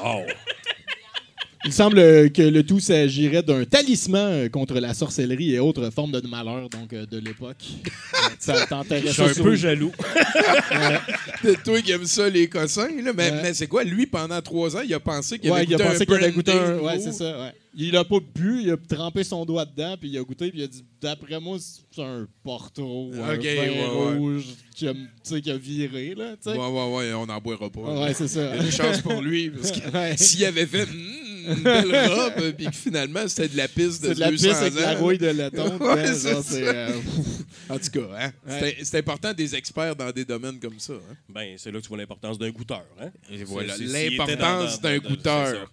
[0.02, 0.22] Wow.
[1.66, 1.96] Il semble
[2.33, 6.70] que le tout s'agirait d'un talisman euh, contre la sorcellerie et autres formes de malheur
[6.70, 7.62] donc euh, de l'époque.
[8.40, 9.92] Je suis un peu jaloux.
[11.42, 12.88] C'est toi qui aimes ça, les cossins.
[13.03, 13.12] Là.
[13.14, 13.42] Mais, Ouais.
[13.42, 13.85] mais c'est quoi?
[13.85, 16.05] Lui, pendant trois ans, il a pensé qu'il Ouais, avait il a goûté pensé un
[16.07, 16.79] qu'il avait goûté un.
[16.79, 17.38] Ouais, c'est ça.
[17.38, 17.53] ouais.
[17.77, 20.59] Il a pas bu, il a trempé son doigt dedans, puis il a goûté, puis
[20.61, 24.16] il a dit D'après moi, c'est un porto ou un vin ouais, ouais.
[24.16, 24.44] rouge
[24.75, 26.14] qui a, tu sais, qui a viré.
[26.16, 26.35] Là.
[26.46, 27.81] Ouais, ouais, ouais, on n'en boira pas.
[27.81, 28.55] Ouais, c'est ça.
[28.55, 30.16] Il y a une chance pour lui, parce que Ouais.
[30.16, 34.09] s'il avait fait Hmm, une belle robe, puis que finalement c'était de la piste de
[34.09, 35.26] C'est de la 200 piste avec la rouille de.
[35.26, 36.50] Ouais, c'est genre, ça.
[36.50, 36.92] c'est, euh,
[37.68, 38.59] En tout cas, hein, Ouais.
[38.79, 40.92] c'est- c'est important des experts dans des domaines comme ça.
[40.94, 41.14] hein.
[41.29, 42.85] Ben, c'est là que tu vois l'importance d'un goûteur.
[43.00, 43.11] Hein?
[43.31, 45.72] Et voilà, l'importance dans- dans- d'un goûteur.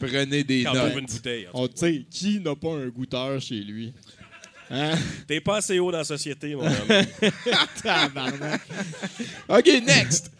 [0.00, 0.94] Prenez des Quand notes.
[0.98, 1.46] une bouteille.
[1.52, 1.72] en tout on- cas.
[1.88, 3.92] tu sais, qui n'a pas un goûteur chez lui?
[4.70, 4.94] Hein?
[5.28, 6.72] T'es pas assez haut dans la société, mon homme.
[9.48, 10.30] OK, next.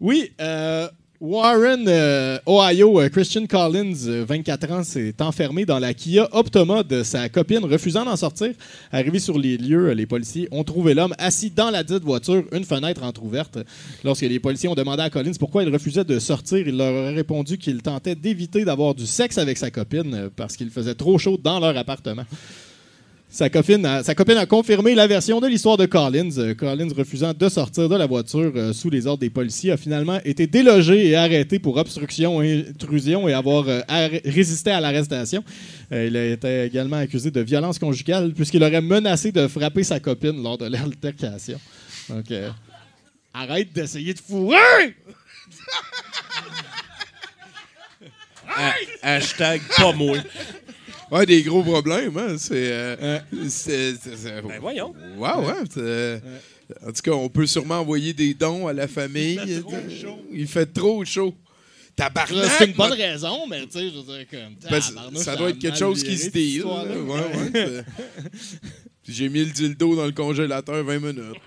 [0.00, 0.88] Oui, euh,
[1.20, 6.84] Warren, euh, Ohio, euh, Christian Collins, euh, 24 ans, s'est enfermé dans la Kia Optima
[6.84, 8.52] de sa copine, refusant d'en sortir.
[8.92, 12.44] Arrivé sur les lieux, euh, les policiers ont trouvé l'homme assis dans la dite voiture,
[12.52, 13.58] une fenêtre entr'ouverte.
[14.04, 17.14] Lorsque les policiers ont demandé à Collins pourquoi il refusait de sortir, il leur aurait
[17.14, 21.18] répondu qu'il tentait d'éviter d'avoir du sexe avec sa copine euh, parce qu'il faisait trop
[21.18, 22.26] chaud dans leur appartement.
[23.30, 26.30] Sa copine, a, confirmé la version de l'histoire de Collins.
[26.38, 29.76] Euh, Collins, refusant de sortir de la voiture euh, sous les ordres des policiers, a
[29.76, 33.80] finalement été délogé et arrêté pour obstruction et intrusion et avoir euh,
[34.24, 35.44] résisté à l'arrestation.
[35.90, 40.42] Il a été également accusé de violence conjugale puisqu'il aurait menacé de frapper sa copine
[40.42, 41.60] lors de l'altercation.
[42.08, 42.26] Donc,
[43.34, 44.94] arrête d'essayer de fourrer!
[48.56, 49.92] Ha- Hashtag pas.
[51.10, 52.36] Ouais, des gros problèmes, hein.
[52.38, 52.70] C'est.
[52.72, 54.94] euh, Ben voyons.
[55.16, 56.20] Ouais, ouais.
[56.86, 59.40] En tout cas, on peut sûrement envoyer des dons à la famille.
[59.46, 60.18] Il fait trop chaud.
[60.32, 61.34] Il fait trop chaud.
[61.96, 62.44] Tabarnak!
[62.58, 65.16] c'est une bonne raison, mais tu sais, je veux dire, comme.
[65.16, 66.62] Ça doit être quelque chose qui se dit.
[66.62, 67.84] Ouais, ouais,
[69.08, 71.16] J'ai mis le dildo dans le congélateur 20 minutes.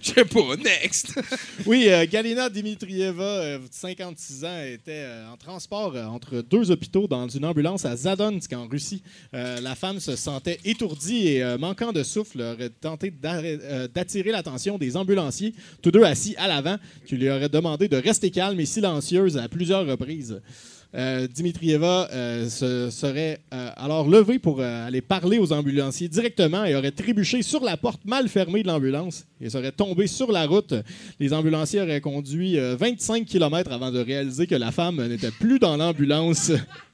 [0.00, 1.20] Je sais pas, next.
[1.66, 7.06] Oui, euh, Galina Dimitrieva, euh, 56 ans, était euh, en transport euh, entre deux hôpitaux
[7.06, 9.02] dans une ambulance à Zadonsk, en Russie.
[9.32, 15.54] La femme se sentait étourdie et, manquant de souffle, aurait tenté d'attirer l'attention des ambulanciers,
[15.82, 19.48] tous deux assis à l'avant, qui lui auraient demandé de rester calme et silencieuse à
[19.48, 20.40] plusieurs reprises.
[20.94, 26.74] Euh, Dimitrieva euh, se serait euh, alors levée pour aller parler aux ambulanciers directement et
[26.74, 30.74] aurait trébuché sur la porte mal fermée de l'ambulance et serait tombée sur la route.
[31.20, 35.58] Les ambulanciers auraient conduit euh, 25 km avant de réaliser que la femme n'était plus
[35.58, 36.50] dans l'ambulance.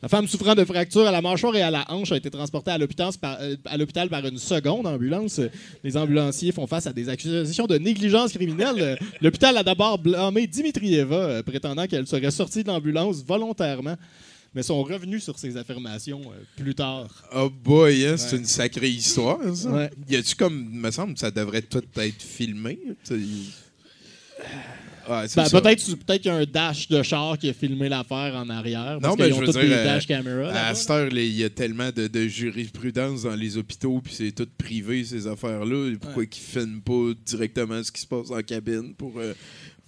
[0.00, 2.70] La femme souffrant de fractures à la mâchoire et à la hanche a été transportée
[2.70, 5.40] à l'hôpital par, euh, à l'hôpital par une seconde ambulance.
[5.82, 8.96] Les ambulanciers font face à des accusations de négligence criminelle.
[9.20, 13.96] L'hôpital a d'abord blâmé Dimitrieva, euh, prétendant qu'elle serait sortie de l'ambulance volontairement,
[14.54, 17.08] mais sont revenus sur ces affirmations euh, plus tard.
[17.34, 18.38] Oh boy, hein, c'est Ouais.
[18.38, 19.68] une sacrée histoire, ça.
[19.68, 19.90] Ouais.
[20.08, 22.78] Y a-tu comme, me semble, que ça devrait tout être filmé?
[25.08, 28.34] Ouais, Ben, peut-être peut-être qu'il y a un dash de char qui a filmé l'affaire
[28.36, 28.98] en arrière.
[29.00, 30.06] Parce Non, mais qu'ils je veux dire, des dash.
[30.54, 34.32] À cette heure, il y a tellement de, de jurisprudence dans les hôpitaux, puis c'est
[34.32, 35.94] tout privé, ces affaires-là.
[36.00, 39.18] Pourquoi ils filment pas directement ce qui se passe en cabine pour.
[39.18, 39.34] euh,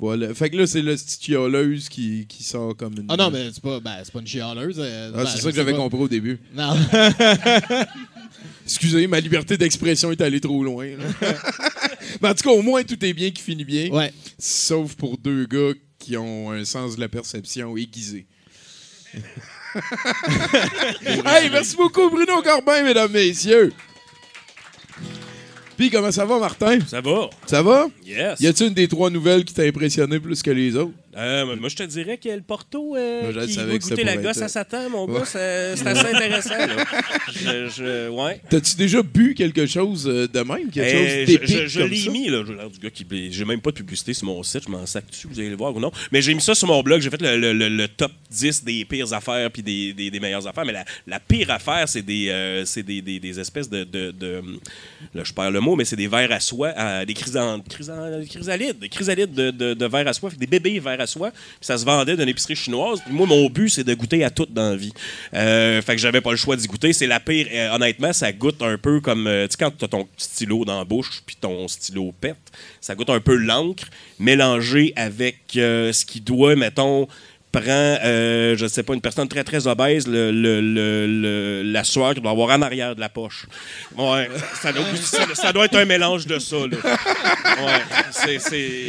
[0.00, 0.34] voilà.
[0.34, 3.06] Fait que là, c'est la petite chialeuse qui, qui sort comme une.
[3.08, 4.76] Ah non, mais c'est pas, ben, c'est pas une chialeuse.
[4.78, 5.78] euh, Ah, ben, c'est je ça que sais j'avais pas.
[5.78, 6.38] compris au début.
[6.54, 6.74] Non.
[8.64, 10.86] Excusez, ma liberté d'expression est allée trop loin.
[10.86, 11.04] là.
[12.22, 13.88] mais en tout cas, au moins, tout est bien qui finit bien.
[13.90, 14.12] ouais.
[14.38, 18.26] Sauf pour deux gars qui ont un sens de la perception aiguisé.
[21.26, 23.72] hey, merci beaucoup, Bruno Corbin, mesdames, messieurs.
[25.80, 26.78] Puis, comment ça va, Martin?
[26.86, 27.30] Ça va?
[27.46, 27.86] Ça va?
[28.04, 28.38] Yes.
[28.38, 30.92] Y a-t-il une des trois nouvelles qui t'a impressionné plus que les autres?
[31.16, 34.36] Euh, moi, je te dirais que le Porto euh, Moi, qui ça goûter la gosse
[34.36, 35.18] être- à Satan, mon Ouais.
[35.18, 35.38] gars, c'est
[35.86, 36.56] assez intéressant.
[36.56, 36.84] Là.
[37.32, 38.40] Je, je- ouais.
[38.48, 40.70] T'as-tu déjà bu quelque chose euh, de même?
[40.70, 42.42] Quelque Eh, chose je je- l'ai mis, là.
[42.44, 43.04] Du gars qui.
[43.32, 45.56] J'ai même pas de publicité sur mon site, je m'en sac dessus, vous allez le
[45.56, 45.90] voir ou non.
[46.12, 48.62] Mais j'ai mis ça sur mon blog, j'ai fait le, le- le- le top 10
[48.64, 50.64] des pires affaires puis des, des- des meilleures affaires.
[50.64, 54.12] Mais la, la pire affaire, c'est des, euh, c'est des, des- des espèces de, de-
[54.12, 54.42] de-
[55.12, 58.88] Là, je perds le mot, mais c'est des verres à soie, euh, des chrysalides, des
[58.88, 61.09] chrysalides de, de, de verres à soie, des bébés verres à soie.
[61.18, 63.00] Puis ça se vendait d'une épicerie chinoise.
[63.08, 64.92] Moi, mon but, c'est de goûter à tout dans la vie.
[65.34, 66.92] Euh, fait que j'avais pas le choix d'y goûter.
[66.92, 67.46] C'est la pire.
[67.52, 69.26] Euh, honnêtement, ça goûte un peu comme.
[69.26, 72.36] euh, tu sais, quand tu as ton stylo dans la bouche, puis ton stylo pète,
[72.80, 73.84] ça goûte un peu l'encre
[74.18, 77.08] mélangé avec ce qui doit, mettons,
[77.52, 77.62] prend,
[78.04, 82.12] euh, je sais pas, une personne très très obèse, le, le- le- le- la sueur
[82.14, 83.46] qu'il doit avoir en arrière de la poche.
[83.96, 84.28] Ouais,
[84.62, 86.56] ça doit, ça- ça doit être un mélange de ça.
[86.58, 86.76] Là.
[86.76, 87.82] Ouais,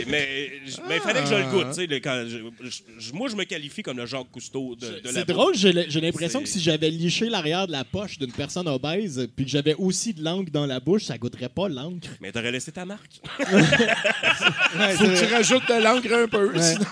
[0.08, 0.52] mais
[0.88, 1.68] mais il fallait que je le goûte.
[1.76, 2.70] tu quand je-
[3.00, 5.72] je- moi, je me qualifie comme le Jacques Cousteau de, de la C'est drôle, j'ai
[6.02, 9.74] l'impression que si j'avais liché l'arrière de la poche d'une personne obèse puis que j'avais
[9.76, 12.10] aussi de l'encre dans la bouche, ça goûterait pas l'encre.
[12.22, 13.22] Mais t'aurais laissé ta marque.
[13.40, 16.52] Faut que tu rajoutes de l'encre un peu.
[16.60, 16.86] sinon-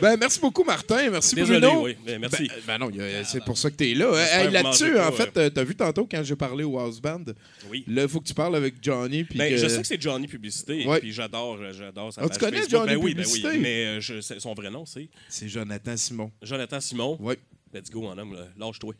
[0.00, 1.10] ben, merci beaucoup, Martin.
[1.10, 1.84] Merci, Désolé, Bruno.
[1.84, 1.96] oui.
[2.04, 2.48] mais merci.
[2.48, 4.10] Ben, ben non, y a- c'est pour ça que t'es là.
[4.14, 7.24] J'espère Hey, Là-dessus, en fait, euh, t'as vu tantôt quand j'ai parlé au House Band,
[7.70, 7.84] oui.
[7.88, 9.24] là, il faut que tu parles avec Johnny.
[9.24, 11.00] Puis Ben, que- Je sais que c'est Johnny Publicité, Ouais.
[11.00, 12.80] puis j'adore, j'adore sa Ah, tu connais Facebook.
[12.82, 13.48] Johnny ben oui, ben Publicité?
[13.50, 16.30] oui, mais euh, je- son vrai nom, c'est c'est Jonathan Simon.
[16.42, 17.16] Jonathan Simon?
[17.20, 17.34] Oui.
[17.72, 18.46] Let's go, en homme, là.
[18.58, 18.94] lâche-toi.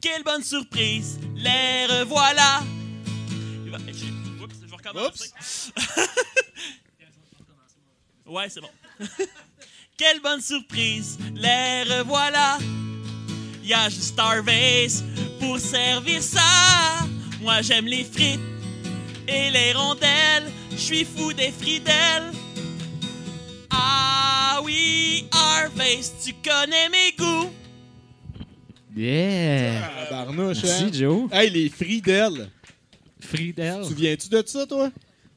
[0.00, 2.62] Quelle bonne surprise, les revoilà.
[4.42, 5.72] Oups, je recommence.
[8.26, 8.68] ouais, c'est bon.
[9.96, 12.58] Quelle bonne surprise, les revoilà.
[13.64, 15.02] Y a juste Starface
[15.40, 17.06] pour servir ça.
[17.40, 18.40] Moi j'aime les frites
[19.28, 20.50] et les rondelles.
[20.72, 22.32] Je suis fou des fridelles.
[23.70, 27.50] Ah oui, Harvest, tu connais mes goûts.
[28.96, 29.82] Yeah!
[29.82, 30.90] Ah, barnouche, Merci, hein?
[30.92, 31.28] Joe.
[31.32, 32.48] Hey, les Friedel.
[33.20, 33.84] Friedel.
[33.84, 34.90] Souviens-tu de ça, toi?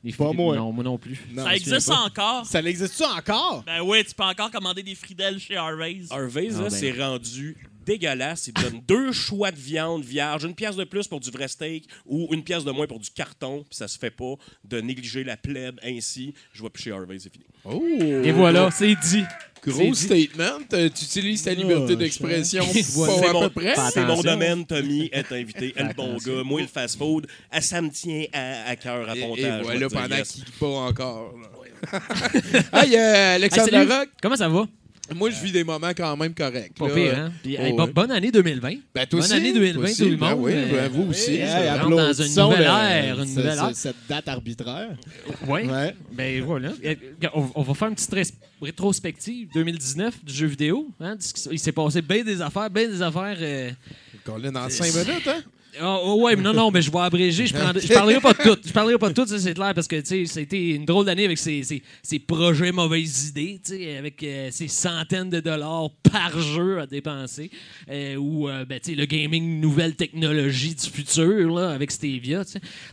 [0.07, 0.55] Les Pas moi.
[0.55, 1.19] Non, moi non plus.
[1.33, 2.45] Non, Ça existe encore?
[2.45, 3.63] Ça existe-tu encore?
[3.65, 6.09] Ben oui, tu peux encore commander des fridelles chez Harvey's.
[6.09, 6.77] Harvey's, Ah, là, ben.
[6.77, 8.47] c'est rendu dégueulasse.
[8.47, 11.47] Il te donne deux choix de viande vierge, une pièce de plus pour du vrai
[11.47, 13.63] steak ou une pièce de moins pour du carton.
[13.67, 16.33] Puis ça se fait pas de négliger la plèbe ainsi.
[16.53, 17.45] Je vais plus chez Harvey's, c'est fini.
[17.63, 17.81] Oh!
[18.23, 19.23] Et voilà, c'est dit.
[19.65, 20.59] Gros statement.
[20.69, 23.75] Tu utilises ta liberté Oh, d'expression C'est à mon- peu près.
[23.91, 25.73] C'est mon domaine, Tommy est invité.
[25.75, 26.43] Elle, le bon gars.
[26.43, 29.89] Moi, le fast-food, ah, ça me tient à, à cœur, à Et, ton et voilà,
[29.89, 30.31] pendant yes.
[30.31, 31.33] qu'il bat encore.
[32.73, 33.87] hey, euh, Alexandre Hey, salut.
[33.89, 34.67] Larocque, Comment ça va?
[35.15, 36.73] Moi, je vis des moments quand même corrects.
[36.77, 36.93] Pas là.
[36.95, 37.31] pire, hein?
[37.43, 38.69] Puis, Oh, hey, bon- bonne année 2020.
[38.93, 39.33] Ben, toi Bonne aussi.
[39.33, 40.03] année 2020, toi aussi.
[40.03, 40.39] tout le Ben monde.
[40.43, 41.35] oui, Euh, ben, vous aussi.
[41.35, 43.71] Hey, on applaudissons dans une nouvelle le- ère, une ce- nouvelle ère.
[43.75, 44.89] Cette date arbitraire.
[45.47, 45.65] Ouais.
[45.69, 45.95] Ouais.
[46.11, 46.71] Ben voilà.
[46.83, 46.95] Euh,
[47.55, 50.87] On, va faire une petite rétrospective 2019 du jeu vidéo.
[50.99, 51.15] hein,
[51.51, 53.37] Il s'est passé bien des affaires, bien des affaires.
[53.39, 53.71] euh,
[54.23, 55.41] Colin, dans 5 minutes, hein?
[55.79, 57.47] Ah, oh, ouais, mais non, non, mais je vais abréger.
[57.47, 58.57] Je, prendrai- je parlerai pas de tout.
[58.65, 61.37] Je parlerai pas de tout, ça, c'est clair, parce que, c'était une drôle d'année avec
[61.37, 63.59] ses, ses- ses projets mauvaises idées,
[63.97, 67.51] avec euh, ses centaines de dollars par jeu à dépenser.
[67.89, 72.43] euh, ou, euh, ben, le gaming, nouvelle technologie du futur, là, avec Stevia.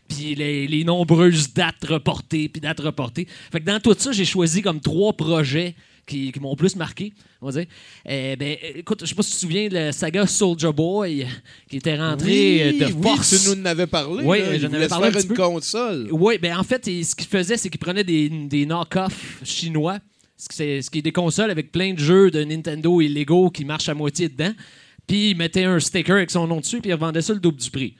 [0.09, 3.27] Puis les, les nombreuses dates reportées, puis dates reportées.
[3.53, 5.75] Fait que dans tout ça, j'ai choisi comme trois projets
[6.06, 7.66] qui, qui m'ont plus marqué, on va dire.
[8.08, 11.26] Euh, ben, écoute, je sais pas si tu te souviens de la saga Soldier Boy,
[11.68, 13.42] qui était rentré euh, de oui, force.
[13.42, 14.24] tu nous en avais parlé.
[14.24, 14.58] Oui, là.
[14.58, 15.42] j'en avais parlé un petit une peu.
[15.42, 16.08] console.
[16.10, 19.98] Oui, ben en fait, ce qu'il faisait, c'est qu'il prenait des, des knock-offs chinois,
[20.36, 20.48] ce
[20.90, 24.28] qui, est des consoles avec plein de jeux de Nintendo illégaux qui marchent à moitié
[24.28, 24.52] dedans,
[25.06, 27.60] puis il mettait un sticker avec son nom dessus, puis il revendait ça le double
[27.60, 27.94] du prix.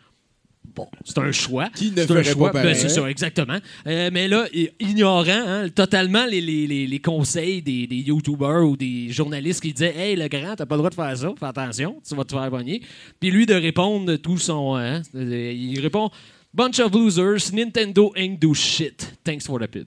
[0.77, 1.69] Bon, c'est un choix.
[1.75, 2.51] Qui ne C'est un ferait choix.
[2.51, 3.59] pas Ben, c'est ça, exactement.
[3.87, 4.47] Euh, mais là,
[4.81, 9.73] ignorant hein, totalement les, les- les- les conseils des, des YouTubers ou des journalistes qui
[9.73, 12.25] disaient Hey, le grand, t'as pas le droit de faire ça, fais attention, tu vas
[12.25, 12.83] te faire pogner.
[13.21, 14.75] Puis lui de répondre tout son.
[14.75, 16.11] hein, euh, il répond
[16.53, 19.13] Bunch of losers, Nintendo ain't do shit.
[19.25, 19.87] Thanks for the pub.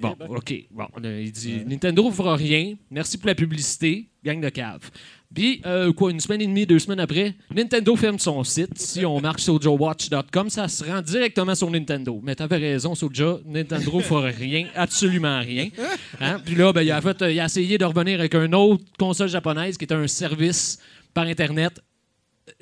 [0.00, 0.54] Bon, OK.
[0.70, 2.74] Bon, il dit Nintendo fera rien.
[2.90, 4.08] Merci pour la publicité.
[4.24, 4.90] Gang de cave.
[5.34, 8.78] Puis, euh, quoi, une semaine et demie, deux semaines après, Nintendo ferme son site.
[8.78, 12.18] Si on marque SojaWatch.com, ça se rend directement sur Nintendo.
[12.22, 13.38] Mais t'avais raison, Soja.
[13.44, 15.68] Nintendo fera rien, absolument rien.
[16.20, 16.40] Hein?
[16.44, 18.84] Puis là, ben, il, a fait, euh, il a essayé de revenir avec une autre
[18.98, 20.78] console japonaise qui était un service
[21.12, 21.80] par Internet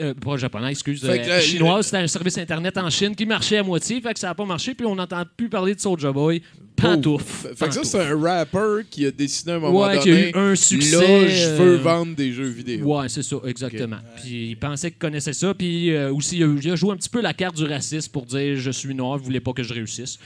[0.00, 3.58] euh, pas japonais, excuse, euh, là, chinois, c'était un service internet en Chine qui marchait
[3.58, 6.12] à moitié, fait que ça n'a pas marché, puis on n'entend plus parler de Soulja
[6.12, 6.42] Boy.
[6.76, 7.46] Pantouf.
[7.56, 10.12] Fait que ça, c'est un rapper qui a décidé à un moment Ouais, qui a
[10.14, 10.30] donné.
[10.30, 12.84] eu un succès, Là, je veux euh, vendre des jeux vidéo.
[12.98, 13.96] Ouais, c'est ça, exactement.
[14.22, 17.20] Puis il pensait qu'il connaissait ça, puis euh, aussi, il a, joué un petit peu
[17.20, 20.18] la carte du racisme pour dire je suis noir, vous voulez pas que je réussisse.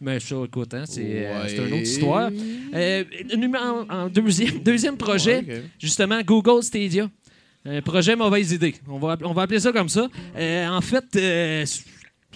[0.00, 2.30] Mais ça, écoute, hein, c'est euh, c'est une autre histoire.
[2.74, 3.04] Euh,
[3.36, 7.08] numé- en, en deuxième, deuxième projet, Ouais, justement, Google Stadia.
[7.66, 8.74] Un projet mauvaise idée.
[8.86, 10.08] On va, on va appeler ça comme ça.
[10.36, 11.04] En fait,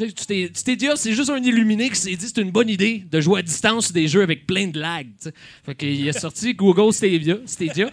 [0.00, 3.20] euh, Sta- Stadia, c'est juste un illuminé qui s'est dit c'est une bonne idée de
[3.20, 5.06] jouer à distance des jeux avec plein de lag.
[5.06, 5.32] tu sais.
[5.64, 7.36] Fait qu'il a sorti Google Stadia.
[7.46, 7.90] Stadia.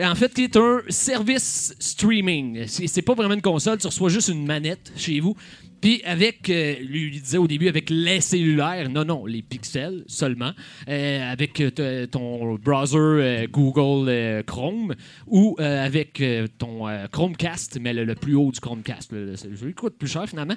[0.00, 2.66] En fait, qui est un service streaming.
[2.66, 5.36] C'est pas vraiment une console, tu reçois juste une manette chez vous.
[5.82, 10.04] Puis avec, euh, lui, il disait au début, avec les cellulaires, non, non, les pixels
[10.06, 10.52] seulement,
[10.88, 14.94] euh, avec euh, ton browser Google Chrome
[15.26, 16.22] ou avec
[16.56, 19.12] ton Chromecast, mais le, plus haut du Chromecast.
[19.12, 20.54] Le, le jeu coûte plus cher finalement.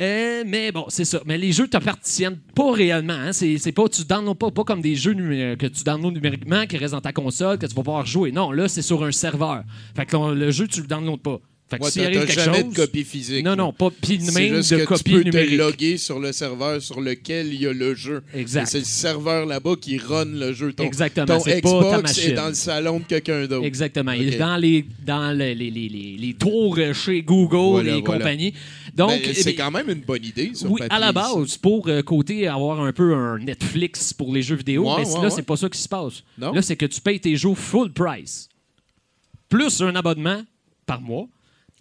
[0.00, 1.20] Euh, mais bon, c'est ça.
[1.24, 3.12] Mais les jeux t'appartiennent pas réellement.
[3.14, 3.32] Hein.
[3.32, 6.94] C'est, pas, tu downloads pas, pas comme des jeux que tu downloads numériquement, qui restent
[6.94, 8.32] dans ta console, que tu vas pouvoir jouer.
[8.32, 9.62] Non, là, c'est sur un serveur.
[9.94, 11.40] Fait que le jeu, tu le downloads pas.
[11.70, 12.70] Fait que Ouais, s'il arrive quelque jamais chose.
[12.72, 13.42] de copie physique.
[13.44, 15.50] non, non, pas puis même juste de que copie tu peux numérique.
[15.52, 18.22] te loguer sur le serveur sur lequel il y a le jeu.
[18.34, 18.64] Exact.
[18.64, 20.74] Et C'est le serveur là-bas qui run le jeu.
[20.74, 22.30] Ton, Exactement, Ton c'est pas ta Xbox machine.
[22.30, 23.64] est dans le salon de quelqu'un d'autre.
[23.64, 24.12] Exactement.
[24.12, 28.02] Il est dans les, dans le- les, les, les, les tours chez Google Voilà, et
[28.02, 28.18] voilà.
[28.20, 28.52] compagnie.
[28.94, 30.50] Donc, Ben, eh c'est quand même une bonne idée.
[30.54, 31.12] Sur oui, papier, à la ça.
[31.14, 35.08] base, pour euh, côté avoir un peu un Netflix pour les jeux vidéo, Ouais, mais
[35.08, 35.30] ouais, là, ouais.
[35.30, 36.22] c'est pas ça qui se passe.
[36.38, 36.52] Non?
[36.52, 38.50] Là, c'est que tu payes tes jeux full price,
[39.48, 40.42] plus un abonnement
[40.86, 41.26] par mois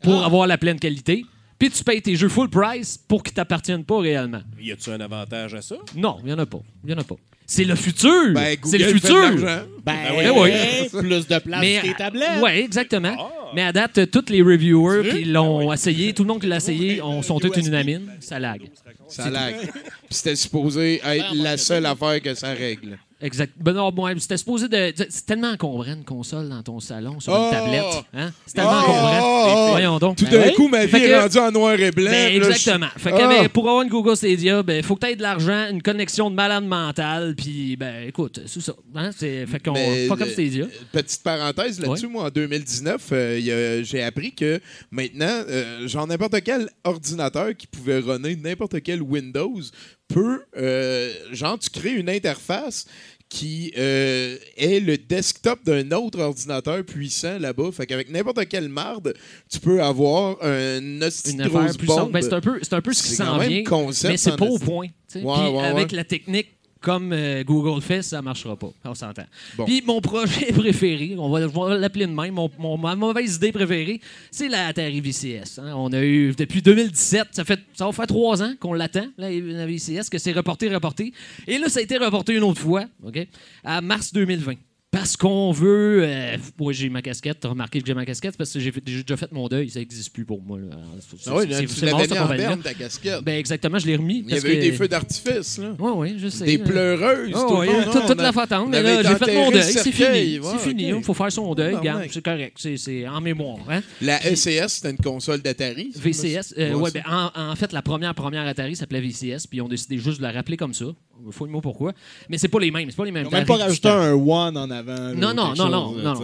[0.04, 0.26] pour Ah.
[0.26, 1.26] avoir la pleine qualité,
[1.58, 4.42] puis tu payes tes jeux full price pour qu'ils t'appartiennent pas réellement.
[4.62, 5.76] Y a-tu un avantage à ça?
[5.96, 6.62] Non, il y en a pas.
[6.84, 7.16] Il y en a pas.
[7.46, 8.34] C'est le futur.
[8.34, 9.16] Ben, c'est le futur.
[9.16, 9.64] l'argent.
[9.86, 10.24] Ben, oui.
[10.34, 11.00] oui.
[11.00, 12.30] Plus de place sur tes tablettes.
[12.42, 13.16] Oui, exactement.
[13.54, 16.56] Mais à date, euh, tous les reviewers qui l'ont essayé, tout le monde qui l'a
[16.58, 18.10] essayé, on, sont tous unanimes.
[18.22, 18.62] Ça lag.
[19.10, 19.56] Ça lag.
[19.60, 19.72] Puis
[20.10, 22.98] c'était supposé être la seule affaire que ça règle.
[23.24, 23.54] Exact.
[23.58, 24.94] Ben non, moi, c'était supposé de.
[25.10, 27.46] C'est tellement encombrant une console dans ton salon sur Oh!
[27.46, 28.04] une tablette.
[28.14, 28.32] Hein?
[28.46, 28.90] C'est tellement Oh!
[28.92, 29.70] encombrant.
[29.72, 30.18] Voyons donc.
[30.18, 30.54] Tout Ben d'un oui.
[30.56, 32.12] coup, ma vie Fait est rendue en noir et blanc.
[32.12, 32.88] Ben, là, exactement.
[32.98, 33.28] Fait que, Ah!
[33.30, 35.82] ben, pour avoir une Google Stadia, il ben, faut que tu aies de l'argent, une
[35.82, 38.74] connexion de malade mental, puis ben écoute, c'est ça.
[38.94, 39.12] Hein?
[39.18, 40.66] C'est, fait qu'on pas comme Stadia.
[40.92, 44.60] Petite parenthèse là-dessus, moi, en 2019, euh, j'ai appris que
[44.92, 49.62] maintenant, euh, genre n'importe quel ordinateur qui pouvait runner n'importe quel Windows
[50.10, 52.86] peut, euh, genre, tu crées une interface
[53.34, 57.72] qui euh, est le desktop d'un autre ordinateur puissant là-bas.
[57.72, 59.16] Fait qu'avec n'importe quelle marde,
[59.50, 61.74] tu peux avoir un Une affaire.
[62.12, 63.64] Ben, c'est un peu, c'est un peu ce qui s'en vient,
[64.04, 64.66] mais c'est pas au esti.
[64.66, 64.88] point.
[65.16, 65.98] Ouais, Puis ouais, avec ouais.
[65.98, 66.53] la technique
[66.84, 68.70] comme euh, Google fait, ça marchera pas.
[68.84, 69.24] On s'entend.
[69.58, 69.66] Bon.
[69.66, 71.40] Puis mon projet préféré, on va,
[71.78, 75.60] l'appeler de même, mon, mon- ma mauvaise idée préférée, c'est la Atari VCS.
[75.60, 75.74] hein.
[75.76, 79.32] On a eu depuis 2017, ça fait ça va faire trois ans qu'on l'attend, la,
[79.32, 81.14] la VCS, que c'est reporté, reporté.
[81.48, 83.26] Et là, ça a été reporté une autre fois, OK,
[83.64, 84.54] à mars 2020.
[84.94, 86.04] Parce qu'on veut.
[86.04, 87.40] euh, moi, j'ai ma casquette.
[87.42, 88.38] T'as remarqué que j'ai ma casquette?
[88.38, 89.70] Parce que j'ai déjà fait mon deuil.
[89.70, 90.60] Ça n'existe plus pour moi.
[90.60, 90.68] là.
[90.76, 90.86] Alors,
[91.26, 93.22] Ah oui, c'est- mort, en berne, ta casquette.
[93.24, 94.20] Ben, exactement, je l'ai remis.
[94.20, 95.76] Il y parce avait eu des feux d'artifice, là.
[95.80, 96.46] Oui, oui, je sais.
[96.46, 96.64] Des là.
[96.64, 97.84] pleureuses, Ah tout ouais, le monde.
[97.86, 99.64] toute, Non, toute on a- la on Mais avait là, j'ai fait mon deuil.
[99.64, 100.40] C'est fini.
[100.40, 100.84] Ouais, c'est fini.
[100.90, 101.76] Il faut faire son deuil.
[101.88, 102.58] Ah, c'est correct.
[102.78, 103.58] C'est- en mémoire.
[103.70, 103.82] Hein?
[104.02, 105.92] La ECS, c'était une console d'Atari.
[105.96, 106.54] VCS.
[106.58, 109.68] euh, Ouais, ben, en, en fait, la première première Atari s'appelait VCS, puis ils ont
[109.68, 110.86] décidé juste de la rappeler comme ça.
[111.32, 111.94] Faut le mot pourquoi.
[112.28, 112.90] Mais c'est pas les mêmes.
[112.90, 113.24] C'est pas les mêmes.
[113.24, 114.83] Ils n'ont même pas rajouté un one en avant.
[114.86, 116.22] Là, Non, non, non, non, non,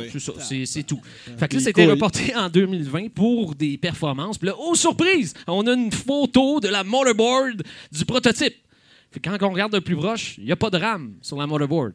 [0.66, 1.02] c'est tout.
[1.38, 4.38] Fait que là, c'était reporté en 2020 pour des performances.
[4.38, 8.56] Puis là, oh surprise, on a une photo de la motherboard du prototype.
[9.12, 11.38] Fait que quand on regarde de plus proche, il n'y a pas de RAM sur
[11.38, 11.94] la motherboard.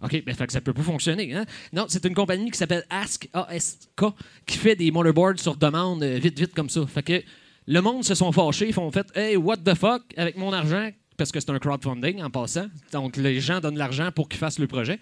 [0.00, 1.34] OK, ben, fait que ça peut pas fonctionner.
[1.34, 1.44] Hein?
[1.72, 4.04] Non, c'est une compagnie qui s'appelle Ask, ASK,
[4.46, 6.86] qui fait des motherboards sur demande euh, vite, vite comme ça.
[6.86, 7.22] Fait que
[7.66, 10.90] le monde se sont fâchés, ils font fait Hey, what the fuck, avec mon argent,
[11.18, 12.68] parce que c'est un crowdfunding en passant.
[12.92, 14.98] Donc les gens donnent l'argent pour qu'ils fassent le projet.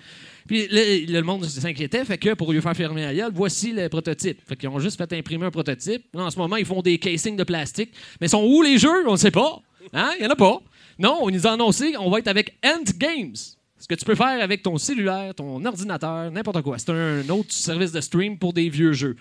[0.49, 4.41] Puis le, le monde s'inquiétait, fait que pour lui faire fermer la voici le prototype.
[4.49, 6.05] Fait qu'ils ont juste fait imprimer un prototype.
[6.17, 7.93] En ce moment, ils font des casings de plastique.
[8.21, 9.07] Mais sont où les jeux?
[9.07, 9.61] On ne sait pas.
[9.93, 10.11] Hein?
[10.19, 10.59] Il n'y en a pas.
[10.99, 13.37] Non, on nous a annoncé, on va être avec Ant Games.
[13.79, 16.79] Ce que tu peux faire avec ton cellulaire, ton ordinateur, n'importe quoi.
[16.79, 19.17] C'est un autre service de stream pour des vieux jeux.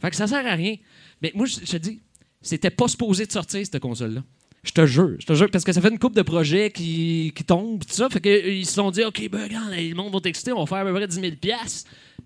[0.00, 0.76] Fait que ça sert à rien.
[1.20, 2.00] Mais moi, je je te dis,
[2.40, 4.22] c'était pas supposé de sortir, cette console-là.
[4.64, 7.32] Je te jure, je te jure, parce que ça fait une coupe de projets qui,
[7.34, 8.08] qui tombent, tout ça.
[8.08, 10.78] Fait qu'ils se sont dit, OK, ben, regarde, le monde va t'exciter, on va faire
[10.78, 11.32] à peu près 10 000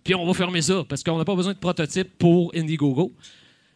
[0.03, 3.13] puis on va fermer ça, parce qu'on n'a pas besoin de prototype pour Indiegogo.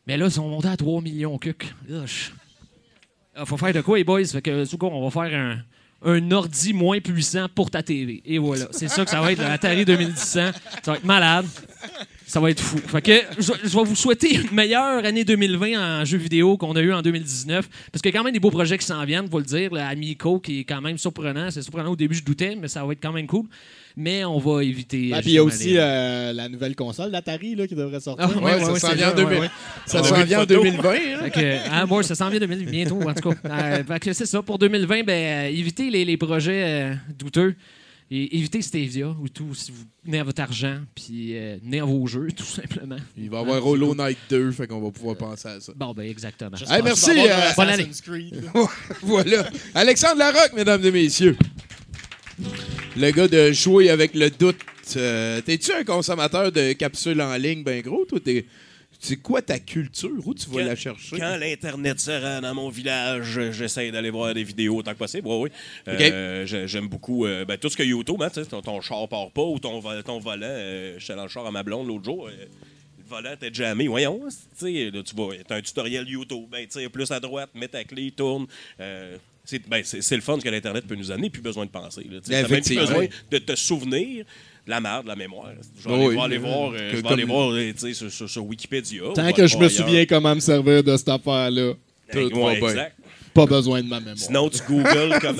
[0.06, 1.74] Mais là, ils sont montés à 3 millions cuc.
[1.88, 4.24] Il faut faire de quoi, les boys?
[4.24, 5.58] Fait que, du coup, on va faire un,
[6.02, 8.22] un ordi moins puissant pour ta TV.
[8.24, 8.66] Et voilà.
[8.70, 10.16] C'est ça que ça va être l'Atari 2100.
[10.24, 10.52] Ça
[10.86, 11.46] va être malade.
[12.28, 12.76] Ça va être fou.
[12.78, 16.74] Fait que je, je vais vous souhaiter une meilleure année 2020 en jeux vidéo qu'on
[16.74, 17.68] a eu en 2019.
[17.92, 19.70] Parce qu'il y a quand même des beaux projets qui s'en viennent, faut le dire.
[19.74, 21.50] Amico qui est quand même surprenant.
[21.52, 23.44] C'est surprenant au début, je doutais, mais ça va être quand même cool.
[23.96, 25.10] Mais on va éviter.
[25.12, 28.00] Ah, euh, puis il y a aussi euh, la nouvelle console d'Atari là, qui devrait
[28.00, 28.28] sortir.
[28.28, 29.34] Ah, Ouais, ouais, ça ouais, s'en c'est vient en vrai, 2000.
[29.38, 29.50] ouais, ouais.
[29.86, 30.62] Ça s'en vient en une photo.
[30.64, 30.90] 2020.
[30.90, 30.96] hein?
[31.24, 33.36] Fait que, ah, moi, ça s'en vient 2000 bientôt, en tout cas.
[33.48, 34.42] Euh, fait que c'est ça.
[34.42, 37.54] Pour 2020, ben, évitez les, les projets euh, douteux.
[38.08, 42.06] Et évitez Stevia ou tout si vous tenez à votre argent, puis euh, à vos
[42.06, 42.98] jeux, tout simplement.
[43.16, 45.72] Il va y avoir Hollow Knight 2, fait qu'on va pouvoir penser à ça.
[45.74, 46.56] Bon, ben, exactement.
[46.70, 47.10] Hey, merci.
[47.10, 47.82] Euh, bonne année.
[47.82, 48.44] Assassin's Creed.
[49.02, 49.50] voilà.
[49.74, 51.36] Alexandre Larocque, mesdames et messieurs.
[52.96, 54.56] Le gars de jouer avec le doute.
[54.96, 58.04] Euh, T'es-tu un consommateur de capsules en ligne, ben gros?
[58.04, 58.46] Toi, t'es.
[59.00, 60.10] C'est quoi ta culture?
[60.24, 61.18] Où tu vas Quand- la chercher?
[61.18, 65.28] Quand l'Internet se rend dans mon village, j'essaie d'aller voir des vidéos autant que possible.
[65.28, 65.50] Oui, oui.
[65.88, 68.80] Euh, j'ai- J'aime beaucoup euh, ben, tout ce que YouTube, hein, tu sais, ton, ton
[68.80, 70.46] char part pas ou ton, ton volant.
[70.48, 72.26] euh, J'étais dans le char à ma blonde l'autre jour.
[72.28, 72.30] euh,
[72.98, 73.86] le volant était jamais.
[73.86, 74.20] Voyons,
[74.56, 76.46] sais, là, tu vois, t'as un tutoriel YouTube.
[76.50, 78.46] Ben, plus à droite, mets ta clé, tourne.
[79.44, 82.02] C'est ben, c'est- le fun que l'Internet peut nous amener, plus besoin de penser.
[82.02, 82.20] tu.
[82.20, 84.24] T'as même plus besoin de te souvenir
[84.66, 85.50] la merde, de la mémoire.
[85.82, 86.14] Je vais aller, oui.
[86.38, 89.02] voir, euh, Que je vais aller voir euh, sur, sur- sur Wikipédia.
[89.14, 91.72] Tant que je me souviens comment me servir de cette affaire-là,
[92.12, 92.68] Tout va bien.
[92.68, 92.96] exact.
[93.36, 94.16] Pas besoin de ma mémoire.
[94.18, 95.38] Sinon, tu googles comme.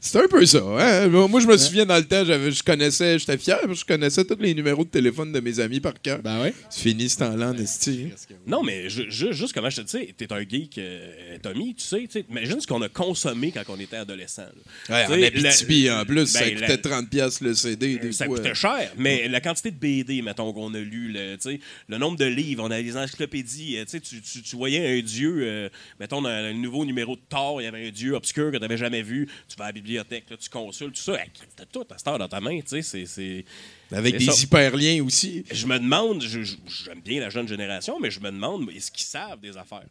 [0.00, 0.58] C'est un peu ça.
[0.78, 1.08] Hein?
[1.08, 4.38] Moi, je me souviens dans le temps, j'avais- je connaissais, j'étais fier, je connaissais tous
[4.40, 6.20] les numéros de téléphone de mes amis par cœur.
[6.22, 6.54] Ben ouais.
[6.70, 8.08] C'est fini ce temps-là, en esti.
[8.46, 11.84] non, mais ju- ju- juste comment je te dis, t'es un geek, euh, Tommy, tu
[11.84, 14.42] sais, tu sais, imagine ce qu'on a consommé quand on était adolescent.
[14.88, 14.94] là.
[14.94, 17.96] Ouais, Tu en Abitibi, la- en plus, ça ben, coûtait la- 30$ piastres le CD.
[17.98, 18.36] Des Ça fois.
[18.38, 21.98] coûtait cher, mais la quantité de BD, mettons, qu'on a lu, le, tu sais, le
[21.98, 25.02] nombre de livres, on a les encyclopédies, euh, tu, sais, tu, tu- tu voyais un
[25.02, 25.68] dieu, euh,
[26.00, 28.76] mettons, le nouveau numéro de Thor, il y avait un dieu obscur que tu n'avais
[28.76, 31.84] jamais vu, tu vas à la bibliothèque, là, tu consultes, tout ça, hey, t'as tout
[31.90, 33.44] à cette heure dans ta main, tu sais, c'est- c'est...
[33.92, 34.42] Avec c'est des ça.
[34.42, 35.44] hyperliens aussi.
[35.52, 38.90] Je me demande, je- je- j'aime bien la jeune génération, mais je me demande, est-ce
[38.90, 39.84] qu'ils savent des affaires?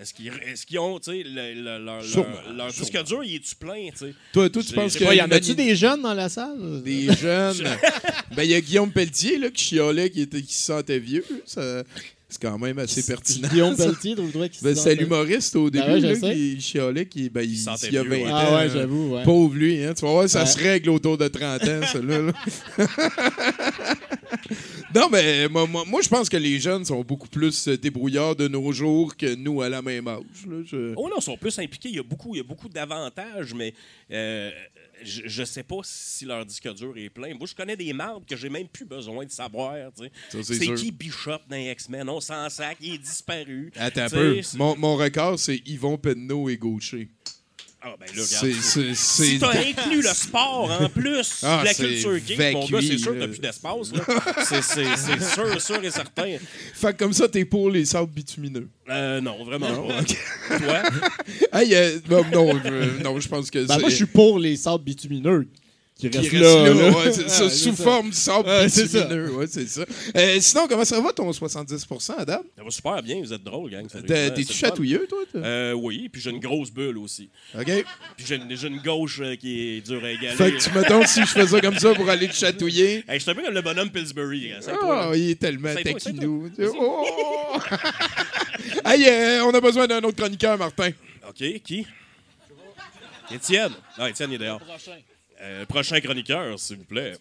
[0.00, 3.24] Est-ce qu'ils est-ce qu'ils ont, tu sais, le- le- leur, Sûrement, leur, leur disque dur,
[3.24, 4.14] il est-tu plein, tu sais?
[4.32, 4.94] Toi, toi tu penses.
[5.00, 6.82] Ouais, y en a-tu des jeunes dans la salle?
[6.84, 7.56] Des jeunes.
[8.36, 11.24] ben, il y a Guillaume Pelletier là, qui chialait, qui, était, qui se sentait vieux.
[11.46, 11.82] Ça-
[12.30, 13.48] C'est quand même assez pertinent.
[13.48, 13.74] Guillaume.
[13.74, 16.34] Pelletier, qu'il Ben, c'est l'humoriste au début, Ben ouais, je là, sais.
[16.34, 18.30] qui chialait, qui, ben, il, Il sentait il y a vieux, 20 ouais.
[18.30, 18.36] ans.
[18.36, 19.24] Ah ouais, j'avoue, ouais.
[19.24, 19.94] Pauvre lui, hein.
[19.94, 20.46] Tu vas voir, ça Ouais.
[20.46, 22.18] se règle autour de 30 ans, ça, là.
[22.20, 22.32] là.
[24.94, 28.36] non, mais moi, moi, moi, je pense que les jeunes sont beaucoup plus euh, débrouillards
[28.36, 30.22] de nos jours que nous à la même âge.
[30.48, 30.56] là.
[30.64, 31.88] Je- Oh non, ils sont plus impliqués.
[31.90, 33.74] Il y a beaucoup, il y a beaucoup d'avantages, mais
[34.10, 34.50] euh,
[35.02, 37.34] je, sais pas si leur disque dur est plein.
[37.34, 39.76] Moi, je connais des marques que j'ai même plus besoin de savoir.
[40.30, 42.08] c'est qui Bishop dans X-Men?
[42.08, 43.72] On s'en sac, il est disparu.
[43.76, 44.40] Attends un peu.
[44.56, 47.08] mon record, c'est Yvon Penneau et Gaucher.
[47.80, 48.60] Ah, ben là, regarde.
[48.60, 52.80] c'est- Si t'as inclus le sport en plus Ah, de la culture geek, mon gars,
[52.82, 53.92] c'est sûr que t'as plus d'espace.
[53.92, 54.02] là.
[54.62, 56.36] C'est- sûr, sûr et certain.
[56.74, 58.68] Fait que comme ça, t'es pour les sables bitumineux.
[58.90, 60.02] Euh, non, vraiment Non, pas.
[60.58, 60.82] Toi?
[61.52, 64.38] Hey, euh, non, non, je, non, je pense que Ben, c'est- moi, je suis pour
[64.40, 65.46] les sables bitumineux.
[65.98, 66.68] Qui Qui reste là.
[66.68, 66.90] là, là.
[66.96, 69.08] ouais, c'est ça, Ouais, sous forme sable Ouais, c'est ça.
[69.08, 69.86] ouais.
[70.16, 71.86] Euh, sinon, comment ça va ton 70
[72.16, 72.42] à date?
[72.56, 73.86] Ça va super bien, vous êtes drôle, gang.
[73.88, 75.18] T'es-tu le chatouilleux, toi?
[75.32, 75.40] toi?
[75.40, 77.28] Euh, oui, puis j'ai une grosse bulle aussi.
[77.58, 77.84] OK.
[78.16, 80.36] Puis j'ai une, une gauche euh, qui est dure à égaler.
[80.36, 83.04] Fait que tu mettons si je fais ça comme ça pour aller te chatouiller.
[83.08, 84.52] Hey, je suis un peu comme le bonhomme Pillsbury.
[84.52, 86.48] hein, Oh, il est tellement taquinou.
[86.78, 87.56] Oh!
[88.86, 90.90] hey, euh, on a besoin d'un autre chroniqueur, Martin.
[91.28, 91.86] OK, qui?
[93.34, 93.72] Étienne.
[93.98, 94.60] Ah, Étienne il est dehors.
[95.40, 97.16] Euh, prochain chroniqueur, s'il vous plaît.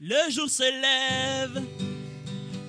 [0.00, 1.62] Le jour se lève,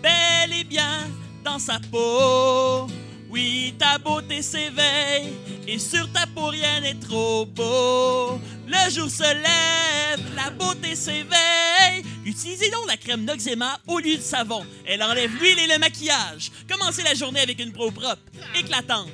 [0.02, 1.10] bel et bien
[1.44, 2.88] dans sa peau.
[3.30, 5.34] Oui, ta beauté s'éveille,
[5.68, 8.40] et sur ta peau rien n'est trop beau.
[8.68, 12.04] Le jour se lève, la beauté s'éveille.
[12.24, 14.66] Utilisez donc la crème Noxema au lieu du savon.
[14.86, 16.52] Elle enlève l'huile et le maquillage.
[16.70, 18.22] Commencez la journée avec une peau propre,
[18.58, 19.10] éclatante.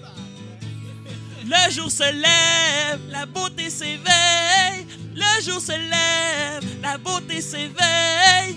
[1.53, 4.85] Le jour se lève, la beauté s'éveille.
[5.13, 8.55] Le jour se lève, la beauté s'éveille.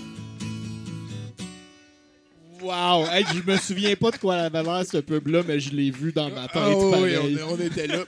[2.61, 3.05] Wow!
[3.11, 6.11] Hey, je me souviens pas de quoi avait l'air ce pub-là, mais je l'ai vu
[6.13, 6.51] dans ma tête.
[6.63, 6.69] Ah
[6.99, 8.05] oui, on, on était là.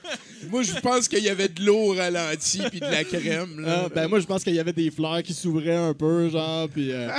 [0.50, 3.60] Moi, je pense qu'il y avait de l'eau au ralenti puis de la crème.
[3.60, 3.84] Là.
[3.86, 6.70] Ah, ben moi, je pense qu'il y avait des fleurs qui s'ouvraient un peu, genre,
[6.70, 7.10] puis, euh,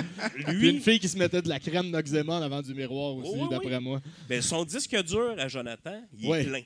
[0.46, 3.30] puis une fille qui se mettait de la crème Noxema en avant du miroir aussi,
[3.34, 3.84] Oh, oui, d'après oui.
[3.84, 4.00] moi.
[4.28, 6.40] Ben, son disque dur à Jonathan, il Ouais.
[6.40, 6.62] est plein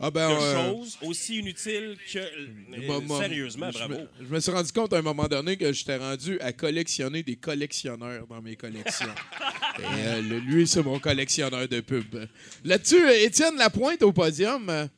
[0.00, 2.18] Ah ben, de euh, choses aussi inutiles que.
[2.18, 3.94] euh, sérieusement, je bravo.
[3.94, 7.24] me- Je me suis rendu compte à un moment donné que j'étais rendu à collectionner
[7.24, 9.06] des collectionneurs dans mes collections.
[9.80, 12.28] Et, euh, le- lui, c'est mon collectionneur de pubs.
[12.64, 14.88] Là-dessus, euh, Étienne Lapointe au podium.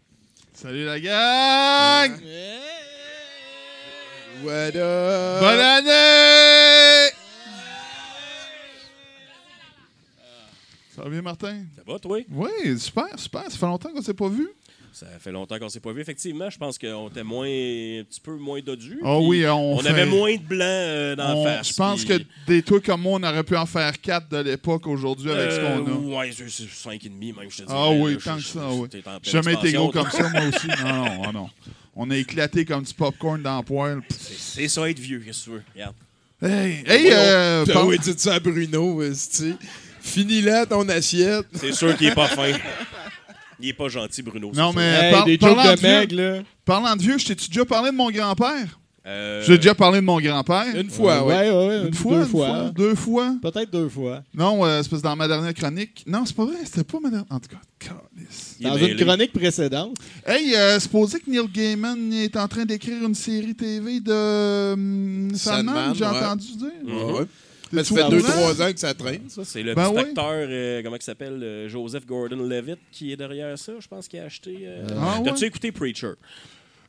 [0.53, 2.21] Salut la gang!
[4.45, 5.41] What up?
[5.41, 7.11] Bonne année!
[10.95, 11.65] Ça va bien, Martin?
[11.77, 12.19] Ça va, toi?
[12.31, 13.45] Oui, super, super.
[13.51, 14.49] Ça fait longtemps qu'on s'est pas vu.
[14.93, 16.01] Ça fait longtemps qu'on s'est pas vu.
[16.01, 18.99] Effectivement, je pense qu'on était moins, un petit peu moins dodu.
[19.03, 21.69] Oh puis oui, on, On, fait- avait moins de blanc euh, dans on- la face.
[21.69, 24.39] Je pense puis- que des trucs comme moi, on aurait pu en faire quatre de
[24.39, 25.91] l'époque aujourd'hui avec ce qu'on a.
[25.91, 27.69] Euh, Ouais, c'est cinq et demi, même, je te dis.
[27.71, 28.89] Ah oui, tant que ça, oui.
[29.23, 30.67] J'ai jamais été gros comme ça, moi aussi.
[30.85, 31.51] Non, non, ah non.
[31.97, 34.01] On a éclaté comme du popcorn dans le poêle.
[34.09, 35.63] C'est ça, être vieux, qu'est-ce que tu veux?
[35.75, 35.95] Regarde.
[36.43, 39.03] Hey, hey, euh, Ah par- oui, dites ça à Bruno.
[40.01, 41.47] Finis là ton assiette.
[41.55, 42.53] C'est sûr qu'il est pas fin.
[43.63, 44.51] Il est pas gentil, Bruno.
[44.55, 46.43] Non, mais Hey, par- des parlant, jokes de de meg, vieux, là.
[46.65, 48.77] parlant de vieux, je t'ai-tu déjà parlé de mon grand-père?
[49.07, 50.77] Euh, J'ai déjà parlé de mon grand-père.
[50.77, 51.35] Une fois, ouais.
[51.49, 53.35] ouais, ouais, Une une fois, deux une fois, deux fois.
[53.41, 54.23] Peut-être deux fois.
[54.35, 56.05] Non, euh, c'est parce que dans ma dernière chronique.
[56.07, 57.27] Non, c'est pas vrai, c'était pas ma dernière.
[57.31, 58.57] En tout cas, calice.
[58.61, 59.03] Dans une mêlé.
[59.05, 59.97] chronique précédente.
[60.27, 65.31] Hey, euh, supposé que Neil Gaiman est en train d'écrire une série TV de hum,
[65.35, 66.11] Sandman, Sandman, j'ai ouais.
[66.11, 66.69] entendu dire.
[66.87, 67.27] Ouais, ouais.
[67.73, 68.33] Ça fait au deux, courant?
[68.33, 69.45] trois ans que ça traîne, ça.
[69.45, 70.01] C'est le Ben petit oui.
[70.03, 73.73] acteur, euh, comment il s'appelle, euh, Joseph Gordon-Levitt, qui est derrière ça.
[73.79, 74.59] Je pense qu'il a acheté.
[74.65, 75.47] euh, Ah T'as-tu ouais?
[75.49, 76.13] écouté Preacher?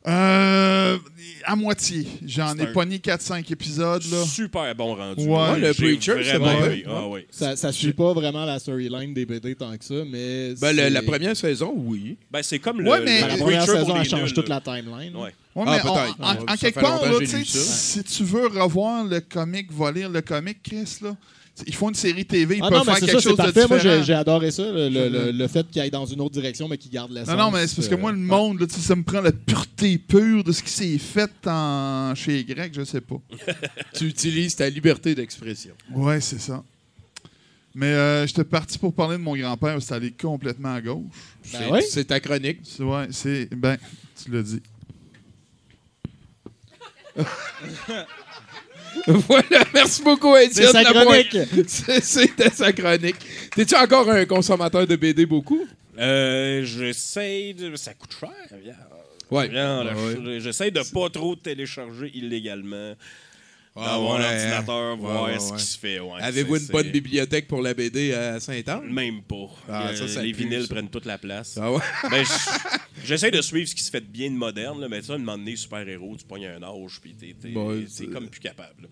[0.04, 0.98] Euh,
[1.44, 2.06] à moitié.
[2.26, 4.02] J'en ai un- pogné 4-5 épisodes.
[4.10, 4.24] Là.
[4.24, 5.20] Super bon rendu.
[5.22, 6.48] Ouais, Moi, le Preacher, c'est bon.
[6.88, 7.18] Ah.
[7.30, 10.54] Ça, ça suit pas vraiment la storyline des BD tant que ça, mais.
[10.60, 12.16] Ben, le- la première saison, oui.
[12.30, 14.60] Ben, c'est comme le, mais- le la première Preacher saison, elle change nuls, toute là.
[14.66, 15.14] la timeline.
[15.16, 15.32] Ouais.
[15.54, 16.16] Ouais, Ah, mais on- peut-être.
[16.20, 19.92] en, Ouais, en ça quelque part, là, que si tu veux revoir le comic, va
[19.92, 21.14] lire le comic, Chris, là.
[21.66, 23.32] Ils font une série TV, ils Ah peuvent non, mais faire quelque ça, c'est chose
[23.32, 23.66] de parfait.
[23.68, 23.96] Moi, différent.
[23.98, 26.66] j'ai j'ai adoré ça, le, le- le- le fait qu'il aille dans une autre direction,
[26.66, 27.28] mais qu'il garde l'essence.
[27.36, 29.32] Non, non, mais c'est parce que euh, moi, le monde, là, ça me prend la
[29.32, 32.14] pureté pure de ce qui s'est fait en...
[32.14, 33.20] chez Grec, je sais pas.
[33.94, 35.74] Tu utilises ta liberté d'expression.
[35.94, 36.64] Ouais, c'est ça.
[37.74, 41.02] Mais euh, j'étais parti pour parler de mon grand-père, c'est allé complètement à gauche.
[41.52, 41.80] Ben C'est- oui.
[41.88, 42.60] C'est ta chronique.
[42.64, 43.54] C'est, ouais, c'est...
[43.54, 43.76] Ben,
[44.24, 44.62] tu l'as dit.
[49.06, 50.68] voilà, merci beaucoup, Étienne.
[50.72, 51.36] C'est sa chronique.
[52.02, 53.16] C'était sa chronique.
[53.54, 55.66] T'es-tu encore un consommateur de BD beaucoup?
[55.98, 57.74] Euh, J'essaie de.
[57.76, 58.30] Ça coûte cher.
[58.50, 58.92] regarde.
[59.30, 60.40] Ouais.
[60.40, 62.94] J'essaie de pas trop télécharger illégalement.
[63.74, 64.96] Ah, mon ouais, ordinateur, hein.
[64.96, 65.98] voir Ouais, ouais, ce qui se fait.
[66.20, 68.92] Avez-vous une bonne bibliothèque pour la BD à Saint-Anne?
[68.92, 69.46] Même pas.
[69.68, 70.74] Ah, Euh, ça, ça les pue, vinyles ça.
[70.74, 71.58] prennent toute la place.
[71.60, 71.80] Ah ouais?
[72.10, 75.00] Ben, je- J'essaie de suivre ce qui se fait de bien de moderne, là, mais
[75.02, 78.82] ça, un moment donné, super-héros, tu pognes un âge, puis t'es Bon, comme plus capable.
[78.82, 78.88] là.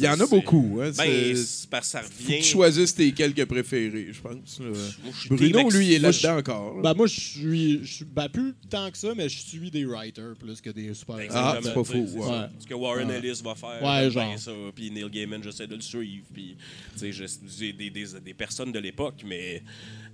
[0.00, 0.80] Il y en a beaucoup.
[0.82, 1.34] Hein, Ben,
[1.70, 2.38] parce que ça faut que revient.
[2.38, 4.58] tu choisisses tes quelques préférés, je pense.
[4.60, 4.66] là.
[4.66, 6.76] Moi, Bruno, lui, il est là-dedans encore.
[6.76, 6.82] là.
[6.82, 7.80] Ben, moi, je suis.
[7.84, 10.94] je suis- Ben, plus tant que ça, mais je suis des writers plus que des
[10.94, 12.46] super Ah, c'est pas faux, ouais.
[12.58, 13.18] Ce que Warren Ouais.
[13.18, 14.38] Ellis va faire, Ouais, ben, genre.
[14.38, 14.52] ça.
[14.74, 16.24] Puis Neil Gaiman, j'essaie de le suivre.
[16.32, 16.56] Puis,
[16.98, 19.62] tu sais, des, des, des personnes de l'époque, mais,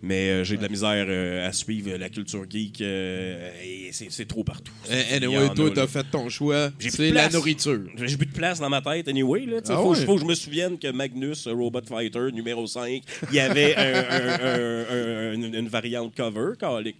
[0.02, 2.80] mais euh, j'ai de la misère euh, à suivre la culture geek.
[2.80, 4.72] euh, et c'est trop partout.
[4.90, 6.70] Eh, Anyway, toi, t'as fait ton choix.
[6.78, 7.80] C'est la nourriture.
[7.96, 9.46] J'ai plus de place dans ma tête, anyway.
[9.46, 13.40] Là, Ah faut, que je me souvienne que Magnus, Robot Fighter, numéro 5, il y
[13.40, 16.96] avait un- un- un- un- une, variante cover, calique.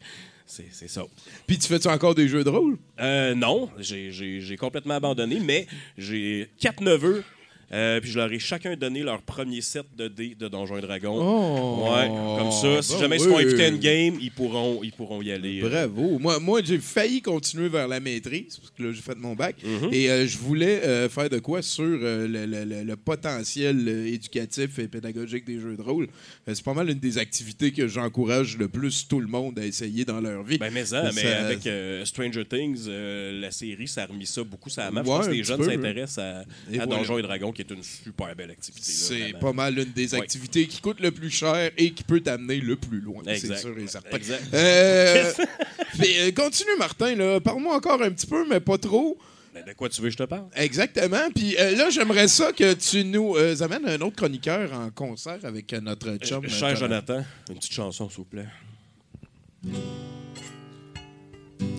[0.47, 1.03] c'est ça.
[1.47, 2.77] Puis tu fais-tu encore des jeux de rôle?
[3.01, 5.67] Euh, non, j'ai complètement abandonné, mais
[5.99, 7.25] j'ai quatre neveux.
[7.73, 10.81] Euh, puis je leur ai chacun donné leur premier set de dés de Donjons et
[10.81, 11.19] Dragons.
[11.21, 11.89] Oh!
[11.95, 12.09] ouais,
[12.39, 13.45] comme ça, si Ben jamais ils se font oui.
[13.45, 15.61] inviter à une game, ils pourront, ils pourront y aller.
[15.63, 15.69] euh.
[15.69, 16.19] Bravo.
[16.19, 19.57] Moi, moi j'ai failli continuer vers la maîtrise, parce que là, j'ai fait mon bac.
[19.65, 19.89] Mhm.
[19.93, 23.89] Et euh, je voulais euh, faire de quoi sur euh, le, le- le- le potentiel
[23.89, 26.09] éducatif et pédagogique des jeux de rôle.
[26.49, 29.67] Euh, c'est pas mal une des activités que j'encourage le plus tout le monde à
[29.67, 30.59] essayer dans leur vie.
[30.59, 34.27] Ben, mais, ça, Ça- mais avec euh, Stranger Things, euh, la série, ça a remis
[34.27, 35.01] ça beaucoup sur la map.
[35.01, 36.87] Ouais, je pense que les jeunes peu, s'intéressent à, à voilà.
[36.87, 38.83] Donjons et Dragons, qui est une super belle activité.
[38.85, 40.21] C'est pas mal une des Ouais.
[40.21, 43.23] activités qui coûte le plus cher et qui peut t'amener le plus loin.
[43.25, 43.59] C'est Exact.
[43.59, 44.17] sûr et certain.
[44.17, 44.43] Exact.
[44.55, 45.33] Euh,
[45.99, 47.15] mais, euh, continue, Martin.
[47.17, 47.41] là.
[47.41, 49.19] Parle-moi encore un petit peu, mais pas trop.
[49.55, 50.45] Ben, de quoi tu veux que je te parle?
[50.55, 51.31] Exactement.
[51.35, 55.39] Puis euh, là, j'aimerais ça que tu nous euh, amènes un autre chroniqueur en concert
[55.45, 56.45] avec euh, notre chum.
[56.45, 58.47] euh, Cher Jonathan, une petite chanson, s'il vous plaît.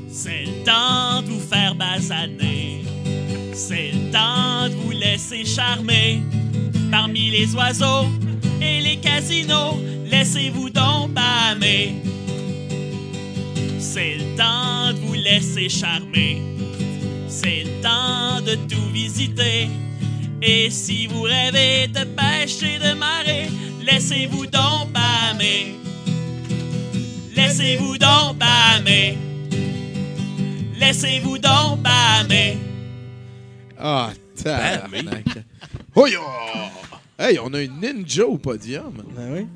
[0.09, 2.81] C'est le temps de vous faire basaner.
[3.57, 6.21] C'est le temps de vous laisser charmer.
[6.91, 8.05] Parmi les oiseaux
[8.61, 11.95] et les casinos, laissez-vous donc bâmer.
[13.79, 16.39] C'est le temps de vous laisser charmer.
[17.27, 19.69] C'est le temps de tout visiter.
[20.39, 23.49] Et si vous rêvez de pêche et de marée,
[23.83, 25.73] laissez-vous donc bâmer.
[27.35, 28.07] Laissez-vous donc.
[30.79, 31.79] Laissez-vous donc.
[33.79, 35.25] Ah, tabarnak.
[35.95, 36.21] Oh, yo!
[37.19, 38.93] Hey, on a une ninja au podium.
[39.15, 39.47] Ben oui.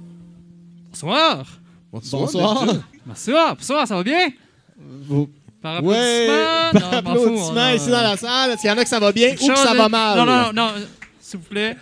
[0.90, 1.46] Bonsoir.
[1.92, 2.66] Bonsoir.
[2.66, 2.82] ninja.
[3.06, 3.56] Bonsoir.
[3.56, 4.30] Bonsoir, ça va bien?
[4.78, 5.30] Vous-
[5.62, 6.28] Par Ouais,
[6.74, 7.54] applaudissement?
[7.54, 8.52] par a- ici dans la salle.
[8.52, 10.18] Est-ce qu'il y en a que ça va bien ou que ça va mal?
[10.18, 10.72] Non, non, non.
[11.20, 11.78] S'il vous plaît.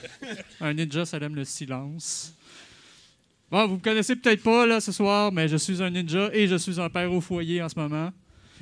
[0.59, 2.33] Un ninja, ça aime le silence.
[3.49, 6.45] Bon, vous me connaissez peut-être pas là ce soir, mais je suis un ninja et
[6.47, 8.11] je suis un père au foyer en ce moment.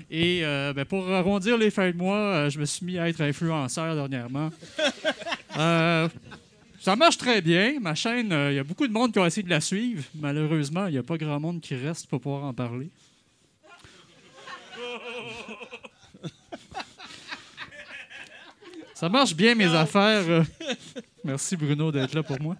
[0.10, 3.10] Et euh, ben, pour arrondir les fins de mois, euh, je me suis mis à
[3.10, 4.50] être influenceur dernièrement.
[5.58, 6.08] Euh,
[6.80, 7.80] ça marche très bien.
[7.80, 10.04] Ma chaîne, il y a beaucoup de monde qui ont essayé de la suivre.
[10.14, 12.90] Malheureusement, il n'y a pas grand monde qui reste pour pouvoir en parler.
[18.94, 20.46] Ça marche bien, mes affaires.
[21.24, 22.56] Merci, Bruno, d'être là pour moi.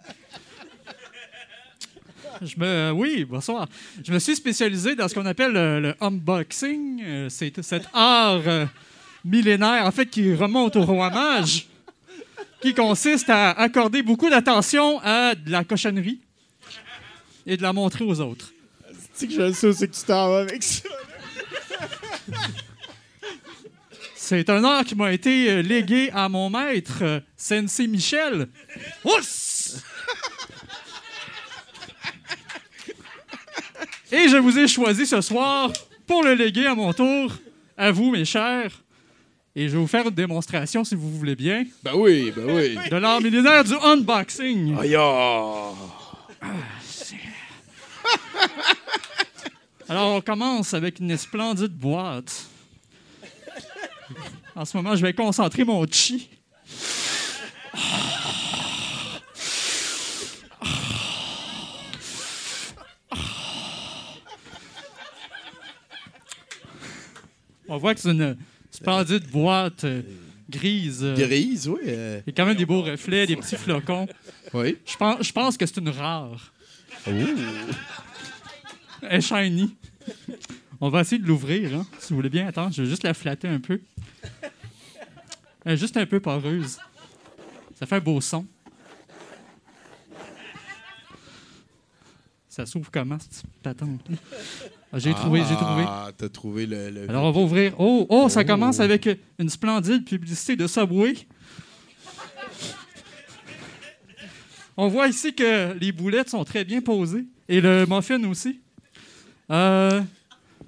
[2.42, 3.68] Je me, oui, bonsoir.
[4.04, 7.02] Je me suis spécialisé dans ce qu'on appelle le, le unboxing.
[7.04, 8.66] Euh, C'est cet art euh,
[9.26, 11.68] millénaire, en fait, qui remonte au roi mage,
[12.62, 16.20] qui consiste à accorder beaucoup d'attention à de la cochonnerie
[17.46, 18.52] et de la montrer aux autres.
[19.14, 20.88] C'est que je le sais, c'est que tu t'en vas avec ça.
[24.16, 28.48] C'est un art qui m'a été euh, légué à mon maître, Sensei Michel.
[29.06, 29.82] Ouss!
[34.12, 35.72] Et je vous ai choisi ce soir
[36.06, 37.34] pour le léguer à mon tour,
[37.78, 38.72] à vous, mes chers.
[39.56, 42.78] Et je vais vous faire une démonstration, si vous voulez bien, Ben oui, ben oui.
[42.90, 44.78] de l'art millénaire du unboxing.
[44.80, 45.72] Aïe, ah.
[49.90, 52.46] Alors, on commence avec une splendide boîte.
[54.56, 56.30] En ce moment, je vais concentrer mon chi.
[67.70, 68.38] On voit que c'est une
[68.72, 70.02] splendide boîte euh,
[70.50, 71.04] grise.
[71.04, 71.80] euh, Grise, oui.
[71.88, 74.08] euh, Il y a quand même des beaux reflets, des petits flocons.
[74.54, 74.78] oui.
[74.86, 76.54] Je pense, je pense que c'est une rare.
[77.06, 77.18] Elle
[79.10, 79.76] est shiny.
[80.80, 82.48] On va essayer de l'ouvrir, hein, si vous voulez bien.
[82.48, 83.80] Attends, je vais juste la flatter un peu.
[85.66, 86.78] Elle est juste un peu poreuse.
[87.76, 88.46] Ça fait un beau son.
[92.50, 94.02] Ça s'ouvre comment, cette petite patente?
[94.94, 95.84] Ah, j'ai trouvé, j'ai trouvé.
[95.86, 96.90] Ah, t'as trouvé le.
[96.90, 97.74] le- Alors, on va ouvrir.
[97.78, 99.08] Oh, oh, ça commence avec
[99.38, 101.14] une splendide publicité de Subway.
[104.78, 107.26] On voit ici que les boulettes sont très bien posées.
[107.50, 108.60] Et le muffin aussi.
[109.52, 110.02] Euh,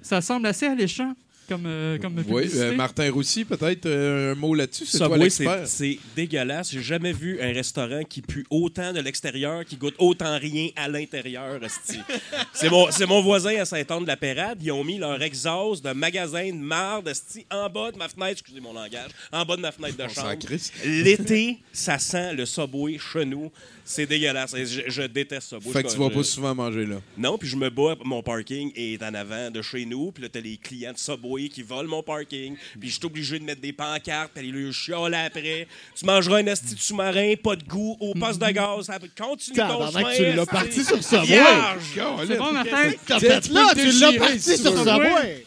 [0.02, 1.14] ça semble assez alléchant
[1.50, 2.60] comme, euh, comme Oui, publicité.
[2.62, 4.86] euh, Martin Roussy, peut-être euh, un mot là-dessus.
[4.86, 5.66] C'est toi Subway, l'expert.
[5.66, 6.70] c'est dégueulasse.
[6.70, 10.88] J'ai jamais vu un restaurant qui pue autant de l'extérieur, qui goûte autant rien à
[10.88, 11.62] l'intérieur.
[11.64, 11.98] esti.
[12.52, 14.58] C'est mon, c'est mon voisin à Saint-Anne-de-la-Pérade.
[14.62, 18.32] Ils ont mis leur exhaust de magasin de marde esti, en bas de ma fenêtre,
[18.32, 20.38] excusez mon langage, en bas de ma fenêtre de On s'en chambre.
[20.38, 20.72] crisse.
[20.84, 23.50] L'été, ça sent le Subway chez nous.
[23.84, 24.54] C'est dégueulasse.
[24.54, 25.72] Et Je, je déteste Subway.
[25.72, 26.96] Fait que tu vas je- pas souvent manger là.
[27.16, 30.28] Non, puis je me bats, mon parking est en avant de chez nous, puis là,
[30.30, 33.44] t'as les clients de Subway Subway qui vole mon parking, puis je suis obligé de
[33.44, 35.66] mettre des pancartes, puis aller le chialer après.
[35.96, 38.86] Tu mangeras un asti de sous-marin, pas de goût, au poste de gaz.
[38.86, 40.14] Ça continue ton chemin.
[40.14, 40.46] tu l'as esti.
[40.46, 41.22] parti sur.
[41.22, 42.00] Vierge.
[42.26, 42.90] C'est bon, Martin?
[43.06, 44.78] T'as fait là, tu l'as parti sur tu.
[44.78, 45.44] Subway.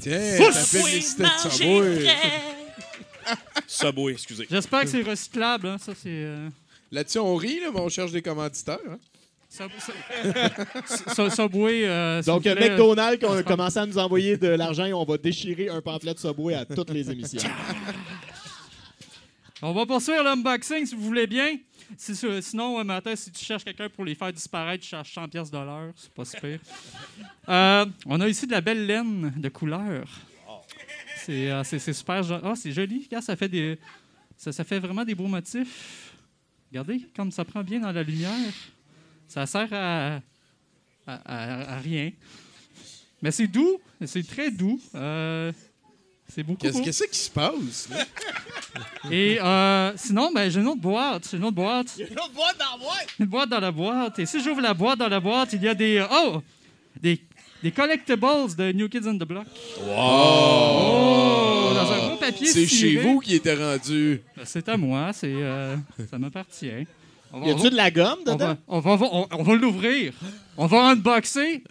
[0.00, 2.06] Tiens, t'appelles les cités de Subway.
[3.66, 4.46] Subway, excusez.
[4.50, 5.66] J'espère que c'est recyclable.
[5.68, 5.76] Hein.
[5.78, 6.08] Ça, c'est.
[6.08, 6.48] euh,
[6.90, 8.78] Là-dessus, on rit, là, mais on cherche des commanditaires.
[8.88, 8.98] hein.
[9.48, 11.86] Sub- Sub- Sub- Subway.
[11.86, 12.70] euh, Donc, euh, plaît.
[12.70, 16.12] McDonald's qui a commencé à nous envoyer de l'argent et on va déchirer un pamphlet
[16.14, 17.40] de Subway à toutes les émissions.
[19.60, 21.56] On va poursuivre l'unboxing si vous voulez bien.
[21.96, 25.12] Si- si- sinon, euh, Martin, si tu cherches quelqu'un pour les faire disparaître, tu cherches
[25.14, 25.92] 100 pièces de l'heure.
[25.96, 26.58] C'est pas super.
[27.48, 30.06] Euh, on a ici de la belle laine de couleur.
[31.24, 32.22] C'est euh, super.
[32.44, 33.04] Ah, c'est joli.
[33.06, 33.78] Regarde, ça fait des.
[34.36, 36.12] Ça, ça fait vraiment des beaux motifs.
[36.70, 38.30] Regardez, comme ça prend bien dans la lumière.
[39.28, 40.20] Ça sert à, à,
[41.06, 42.10] à- à rien.
[43.22, 43.80] Mais c'est doux.
[44.06, 44.80] C'est très doux.
[44.94, 45.52] Euh,
[46.28, 46.60] c'est beaucoup.
[46.60, 46.84] Qu'est-ce beau.
[46.84, 47.88] que c'est qui se passe?
[47.90, 48.04] là?
[49.10, 51.26] Et euh, sinon, ben, j'ai une autre boîte.
[51.30, 51.94] J'ai une autre boîte.
[51.98, 53.06] Une autre boîte dans la boîte!
[53.18, 54.18] Une boîte dans la boîte.
[54.18, 56.04] Et si j'ouvre la boîte dans la boîte, il y a des.
[56.10, 56.42] Oh!
[57.00, 57.20] Des,
[57.62, 59.46] des collectibles de New Kids on the Block.
[59.80, 61.70] Oh!
[61.74, 62.46] Dans un gros papier.
[62.46, 64.20] C'est chez vous qui était rendu.
[64.36, 65.12] Ben, C'est à moi.
[65.12, 65.76] C'est, euh,
[66.10, 66.86] ça m'appartient.
[67.32, 68.46] On Y on a-tu de la gomme on dedans?
[68.46, 70.12] va, on va, on- on va l'ouvrir.
[70.56, 71.62] On va unboxer.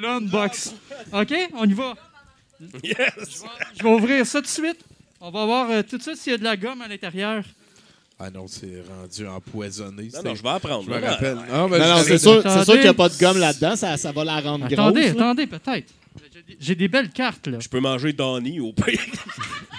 [0.00, 0.74] L'unbox.
[1.12, 1.34] OK?
[1.54, 1.94] On y va.
[2.82, 3.44] Yes!
[3.78, 4.78] Je vais ouvrir ça tout de suite.
[5.20, 7.44] On va voir euh, tout de suite s'il y a de la gomme à l'intérieur.
[8.18, 10.08] Ah non, c'est rendu empoisonné.
[10.14, 10.84] Non, non, je vais apprendre.
[10.84, 11.34] Je me rappelle.
[11.50, 12.64] Non, mais Non, non, je- c'est sûr, c'est Attendez.
[12.64, 13.74] sûr qu'il n'y a pas de gomme là-dedans.
[13.76, 15.16] Ça, ça va la rendre Attendez, grosse.
[15.16, 15.22] là.
[15.30, 15.92] attendez, peut-être.
[16.60, 17.58] J'ai des- belles cartes, là.
[17.60, 18.98] Je peux manger Donnie au pire.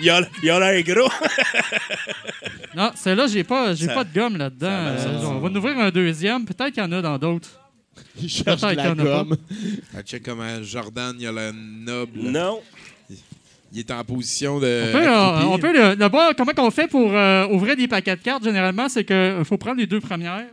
[0.01, 0.21] il a
[0.59, 1.09] l'air gros.
[2.75, 4.97] Non, celle-là, j'ai pas, j'ai Ça- pas de gomme là-dedans.
[4.97, 6.43] ça Euh, on va en ouvrir un deuxième.
[6.45, 7.49] Peut-être qu'il y en a dans d'autres.
[8.21, 9.37] Il cherche de Peut-être la qu'il y en a gomme.
[9.95, 12.19] Ah, check comment Jordan, il a la noble.
[12.19, 12.61] Non.
[13.71, 14.85] Il est en position de.
[14.89, 15.45] On peut, euh, accroupi.
[15.53, 18.43] on peut le- d'abord, comment on fait pour euh, ouvrir des paquets de cartes?
[18.43, 20.45] Généralement, c'est qu'il faut prendre les deux premières,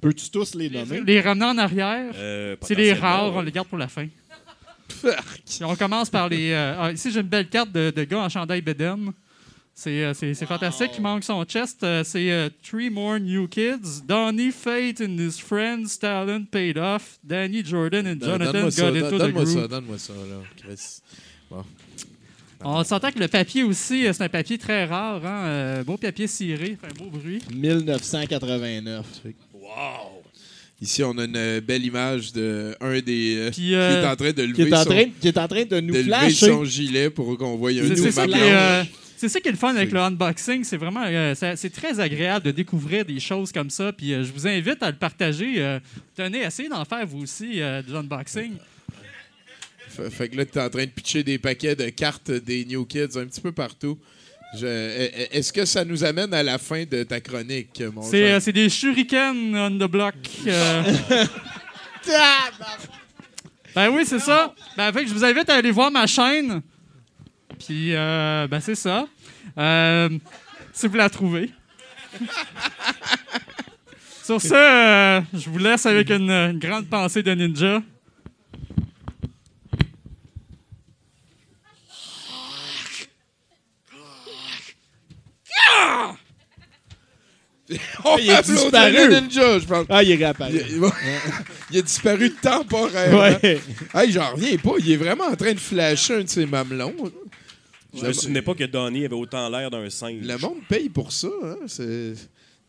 [0.00, 1.00] Peux-tu tous les nommer?
[1.00, 2.12] les ramener en arrière.
[2.16, 3.44] Euh, C'est les potentiellement, rares, on ouais.
[3.44, 4.06] les garde pour la fin.
[4.88, 6.50] Puis on commence par les.
[6.52, 9.12] euh, ah, ici, j'ai une belle carte de, de gars en chandail Beden.
[9.74, 10.90] C'est euh, c'est- fantastique.
[10.96, 11.84] Il manque son chest.
[11.84, 14.02] Euh, c'est Three More New Kids.
[14.04, 15.98] Donnie, Fate and his friends.
[16.00, 17.18] Talent paid off.
[17.22, 19.58] Danny, Jordan and Don- Jonathan Donne-moi ça, got into don- the donne-moi group.
[19.60, 21.00] ça, donne-moi ça, là, Chris.
[22.64, 25.24] On s'entend que le papier aussi, c'est un papier très rare.
[25.24, 25.44] Hein?
[25.46, 27.40] euh, beau papier ciré, fait un beau bruit.
[27.54, 29.06] 1989.
[29.54, 30.17] Wow!
[30.80, 33.36] Ici, on a une euh, belle image de un des.
[33.36, 35.38] euh, qui euh, est en train de Qui lever, est, en son, train, qui est
[35.38, 36.46] en train de nous de lever flasher.
[36.46, 38.84] son gilet pour qu'on voie un C'est ça, qui euh,
[39.16, 40.62] c'est ça qui est le fun avec le unboxing.
[40.62, 43.92] C'est vraiment euh, c'est très agréable de découvrir des choses comme ça.
[43.92, 45.54] Puis euh, je vous invite à le partager.
[45.58, 45.80] Euh,
[46.14, 48.52] tenez, essayez d'en faire vous aussi euh, de l'unboxing.
[49.88, 52.64] Fait, fait que là, tu es en train de pitcher des paquets de cartes des
[52.64, 53.98] New Kids un petit peu partout.
[54.56, 58.26] Je- e- Est-ce que ça nous amène à la fin de ta chronique, mon C'est
[58.26, 58.36] cher?
[58.36, 60.14] euh, c'est des shurikens on the block.
[60.46, 60.82] euh.
[63.74, 64.54] ben oui, c'est ça.
[64.76, 66.62] Ben, fait que je vous invite à aller voir ma chaîne.
[67.58, 69.06] Puis, euh, ben c'est ça.
[69.58, 70.08] Euh,
[70.72, 71.50] si vous la trouvez.
[74.24, 77.82] Sur ce, je vous laisse avec une, une grande pensée de ninja.
[87.70, 87.76] On
[88.18, 88.92] il est disparu.
[88.92, 89.86] le ninja, je pense.
[89.88, 90.60] Ah, il est réapparu.
[90.70, 90.82] Il,
[91.70, 93.18] il a disparu temporairement.
[93.18, 93.60] Ouais.
[93.94, 94.72] Hey, j'en reviens pas.
[94.78, 96.94] Il est vraiment en train de flasher un de ses mamelons.
[97.94, 100.22] Je me souvenais pas que Donnie avait autant l'air d'un singe.
[100.22, 101.28] Le monde paye pour ça.
[101.42, 101.56] Hein?
[101.66, 102.14] C'est...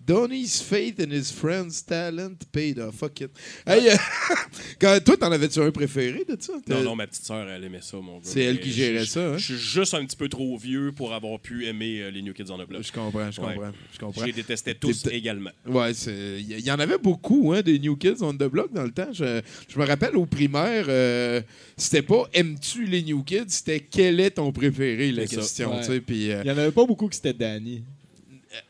[0.06, 2.95] Donnie's faith in his friends' talent paid off.
[2.95, 3.30] Fuck it.
[3.68, 3.95] Hey, euh,
[4.82, 6.54] quand, toi, t'en avais-tu un préféré de ça?
[6.68, 8.22] Non, non, ma petite sœur, elle aimait ça, mon gars.
[8.24, 9.38] C'est elle qui gérait ça, hein?
[9.38, 12.34] Je suis juste un petit peu trop vieux pour avoir pu aimer euh, les New
[12.34, 12.82] Kids on the Block.
[12.84, 13.54] Je comprends, je Ouais.
[13.54, 13.72] comprends.
[13.72, 14.26] Je Je comprends.
[14.26, 15.52] les détestais tous également.
[15.68, 18.84] Ouais, il y, y en avait beaucoup, hein, des New Kids on the Block dans
[18.84, 19.10] le temps.
[19.14, 21.41] Je, je me rappelle au primaire, euh,
[21.78, 25.74] c'était pas aimes-tu les New Kids, c'était quel est ton préféré, la question.
[25.76, 25.82] Ouais.
[25.82, 27.84] tu sais, puis, euh, Il n'y en avait pas beaucoup que c'était Danny.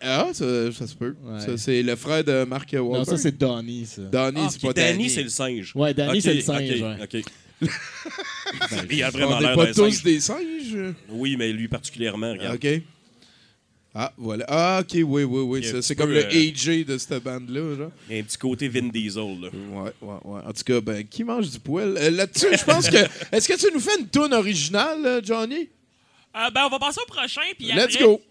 [0.01, 1.15] Ah, ça, ça se peut.
[1.23, 1.39] Ouais.
[1.39, 2.97] Ça, c'est le frère de Mark Wahlberg.
[2.99, 4.01] Non, ça, c'est Donnie, ça.
[4.03, 5.09] Donnie, Ah, c'est ok, pas Danny, Danny.
[5.09, 5.71] c'est le singe.
[5.75, 6.81] Ouais, Danny, c'est le singe.
[6.81, 7.21] ok, ouais.
[7.21, 7.23] ok.
[8.91, 10.03] Il a vraiment On l'air n'est pas tous singe.
[10.03, 10.93] des singes?
[11.09, 12.55] Oui, mais lui particulièrement, regarde.
[12.55, 12.81] OK.
[13.95, 14.45] Ah, voilà.
[14.47, 15.81] Ah, OK, oui, oui, oui.
[15.81, 17.75] C'est comme le euh, AJ de cette bande-là.
[17.75, 17.91] genre.
[18.09, 19.47] Il y a un petit côté Vin Diesel, là.
[19.51, 20.41] Ouais, ouais, ouais.
[20.45, 21.97] En tout cas, ben, qui mange du poil?
[21.97, 22.97] Euh, Là-dessus, je pense que.
[23.35, 25.69] Est-ce que tu nous fais une toune originale, euh, Johnny?
[26.35, 27.41] Euh, ben, on va passer au prochain.
[27.57, 28.21] Puis Let's après- go!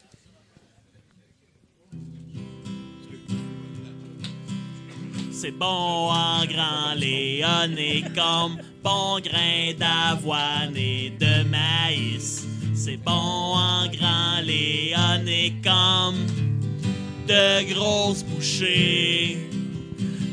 [5.41, 12.45] C'est bon en grand Léon et comme bon grain d'avoine et de maïs.
[12.75, 16.27] C'est bon en grand léon et comme
[17.29, 19.39] de grosses bouchées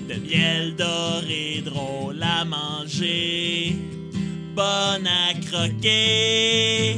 [0.10, 3.76] de miel doré drôle à manger,
[4.56, 6.98] bonne à croquer.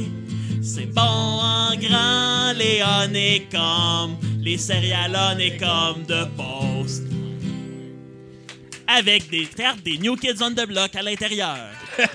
[0.62, 7.07] C'est bon en grand léon et comme les céréales comme de poste
[8.88, 11.56] avec des cartes des New Kids on the Block à l'intérieur.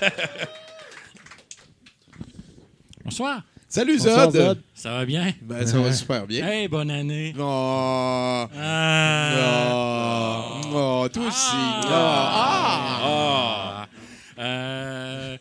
[3.04, 3.42] Bonsoir.
[3.68, 4.40] Salut Bonsoir, Zod.
[4.42, 4.60] Zod.
[4.74, 5.32] Ça va bien?
[5.42, 6.46] Ben, ça va super bien.
[6.46, 7.32] Hey, bonne année.
[7.38, 9.40] Oh, Ah.
[10.66, 11.50] oh, oh, toi aussi.
[11.52, 13.00] Ah.
[13.06, 13.88] Ah.
[14.38, 15.36] Euh,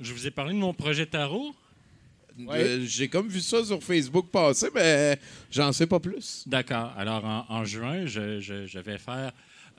[0.00, 1.54] je vous ai parlé de mon projet tarot.
[2.48, 5.18] Euh, J'ai comme vu ça sur Facebook passer, mais
[5.50, 6.44] j'en sais pas plus.
[6.46, 6.92] D'accord.
[6.96, 9.32] Alors, en, en juin, je, je- je vais faire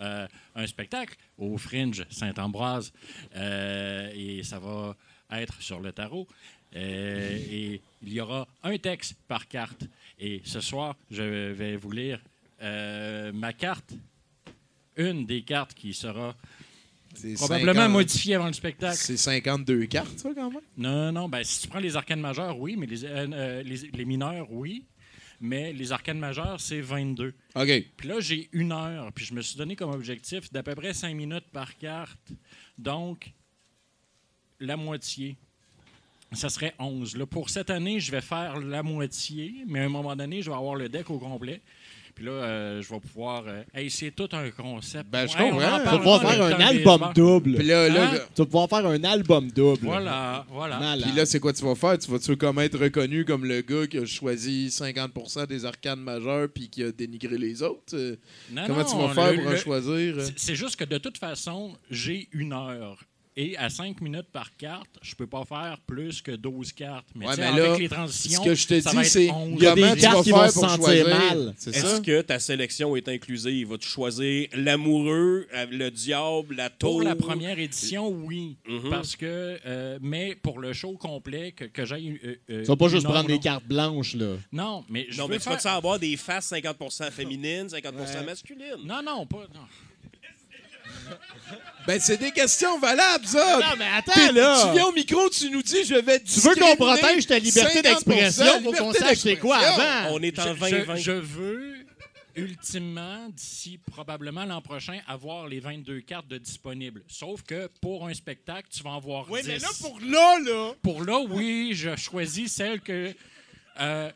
[0.03, 2.91] euh, un spectacle au Fringe Saint-Ambroise.
[3.35, 4.95] Euh, et ça va
[5.31, 6.27] être sur le tarot.
[6.75, 9.85] Euh, et il y aura un texte par carte.
[10.19, 12.19] Et ce soir, je vais vous lire
[12.61, 13.93] ma carte.
[14.95, 16.35] Une des cartes qui sera
[17.35, 18.97] probablement 50 modifiée avant le spectacle.
[18.97, 20.61] C'est 52 cartes, ça, quand même?
[20.77, 24.05] Non, non, ben, si tu prends les arcanes majeures, oui, mais les, euh, les, les
[24.05, 24.85] mineurs, oui.
[25.45, 27.33] Mais les arcanes majeures, c'est 22.
[27.55, 27.85] OK.
[27.97, 30.93] Puis là, j'ai une heure, puis je me suis donné comme objectif d'à peu près
[30.93, 32.31] 5 minutes par carte.
[32.77, 33.33] Donc,
[34.61, 35.35] la moitié.
[36.31, 37.17] Ça serait 11.
[37.17, 40.49] Là, pour cette année, je vais faire la moitié, mais à un moment donné, je
[40.49, 41.59] vais avoir le deck au complet.
[42.15, 43.43] Puis là, euh, je vais pouvoir.
[43.47, 45.09] euh, hey, c'est tout un concept.
[45.09, 45.57] Ben, je comprends.
[45.57, 47.55] en Tu vas pouvoir faire un album double.
[47.55, 48.17] Puis là, là, Hein?
[48.35, 49.85] Tu vas pouvoir faire un album double.
[49.85, 50.79] Voilà, voilà.
[50.79, 51.01] Malade.
[51.07, 51.97] puis là, c'est quoi tu vas faire?
[51.97, 56.47] Tu vas-tu comme être reconnu comme le gars qui a choisi 50% des arcanes majeures
[56.53, 57.95] puis qui a dénigré les autres?
[58.51, 60.15] Non, Comment non, tu vas faire le- pour en choisir?
[60.35, 62.97] C'est juste que de toute façon, j'ai une heure.
[63.35, 67.07] Et à 5 minutes par carte, je peux pas faire plus que 12 cartes.
[67.15, 69.29] Mais, Ouais, là, avec les transitions, Ce que je te ça dis, va être c'est
[69.31, 69.53] 11.
[69.57, 71.07] Il y a des comment tu cartes vas qui vont faire se pour sentir choisir.
[71.07, 71.55] mal.
[71.65, 73.69] Est-ce que ta sélection est inclusive?
[73.69, 76.91] Vas-tu choisir l'amoureux, euh, le diable, la taupe?
[76.91, 78.55] Pour la première édition, oui.
[78.67, 78.89] Mhm.
[78.91, 82.19] Parce que, euh, mais pour le show complet, que, que j'aille.
[82.23, 84.35] euh, euh, Tu vas pas juste prendre des cartes blanches, là.
[84.51, 85.73] Non, mais je Non, veux mais tu vas-tu faire...
[85.73, 88.25] avoir des faces 50 féminines, 50 Ouais.
[88.25, 88.63] masculines?
[88.85, 89.47] Non, non, pas.
[89.53, 89.61] non.
[91.85, 93.59] Ben, c'est des questions valables, ça!
[93.59, 94.63] Non, mais attends, là.
[94.67, 97.79] Tu viens au micro, tu nous dis, je vais Tu veux qu'on protège ta liberté
[97.79, 98.63] 50% d'expression?
[98.63, 100.13] Faut qu'on sache c'est quoi avant?
[100.15, 100.95] On est en Je- 2020.
[100.95, 101.73] je, je veux,
[102.37, 107.03] ultimement, d'ici probablement l'an prochain, avoir les 22 cartes de disponibles.
[107.09, 109.47] Sauf que pour un spectacle, tu vas en voir Oui, 10.
[109.49, 110.71] mais là, pour là, là.
[110.81, 113.13] Pour là, oui, je choisis celle que
[113.81, 114.09] euh,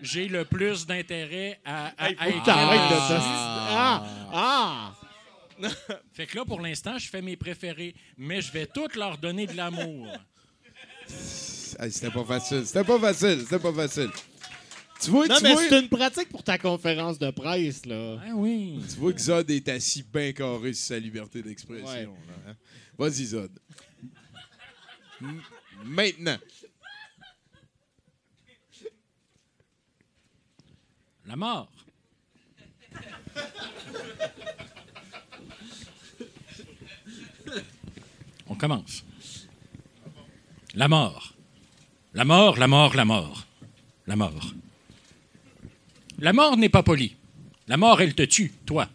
[0.00, 2.08] j'ai le plus d'intérêt à, à.
[2.46, 4.06] Ah!
[4.32, 4.92] Ah!
[6.12, 9.46] Fait que là, pour l'instant, je fais mes préférés, mais je vais toutes leur donner
[9.46, 10.06] de l'amour.
[11.80, 14.10] Hey, C'était pas facile, c'était pas facile, c'était pas facile.
[15.00, 18.18] Tu vois, Non, tu mais vois, c'est une pratique pour ta conférence de presse, là.
[18.26, 18.80] Ah oui.
[18.90, 21.86] tu vois que Zod est assis bien carré sur sa liberté d'expression.
[21.86, 22.08] Ouais.
[22.48, 22.56] hein?
[22.98, 23.52] Vas-y, Zod.
[25.84, 26.38] Maintenant.
[31.26, 31.70] La mort.
[38.58, 39.04] Commence.
[40.74, 41.34] La mort.
[42.14, 43.46] La mort, la mort, la mort.
[44.06, 44.54] La mort.
[46.18, 47.16] La mort n'est pas polie.
[47.68, 48.88] La mort, elle te tue, toi.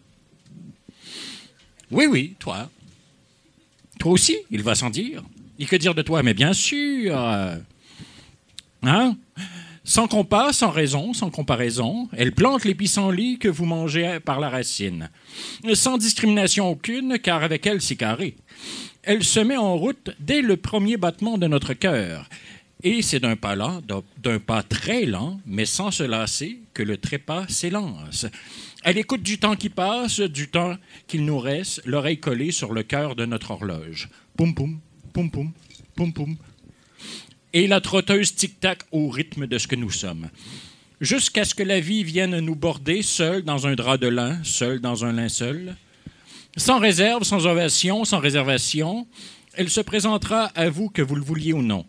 [1.90, 2.70] Oui, oui, toi.
[3.98, 5.22] Toi aussi, il va sans dire.
[5.58, 6.22] Et que dire de toi?
[6.22, 7.16] Mais bien sûr.
[7.16, 7.56] euh,
[8.86, 9.16] Hein?
[9.86, 14.48] Sans compas, sans raison, sans comparaison, elle plante les pissenlits que vous mangez par la
[14.48, 15.10] racine.
[15.74, 18.36] Sans discrimination aucune, car avec elle c'est carré.
[19.06, 22.28] Elle se met en route dès le premier battement de notre cœur.
[22.82, 23.80] Et c'est d'un pas lent,
[24.22, 28.26] d'un- pas très lent, mais sans se lasser, que le trépas s'élance.
[28.82, 30.76] Elle écoute du temps qui passe, du temps
[31.06, 34.08] qu'il nous reste, l'oreille collée sur le cœur de notre horloge.
[34.36, 34.80] Poum poum,
[35.14, 35.52] poum poum,
[35.96, 36.36] poum poum,
[37.54, 40.28] et la trotteuse tic-tac au rythme de ce que nous sommes.
[41.00, 44.80] Jusqu'à ce que la vie vienne nous border seul dans un drap de lin, seul
[44.80, 45.76] dans un linceul.
[46.56, 49.06] Sans réserve, sans ovation, sans réservation,
[49.54, 51.84] elle se présentera à vous que vous le vouliez ou non.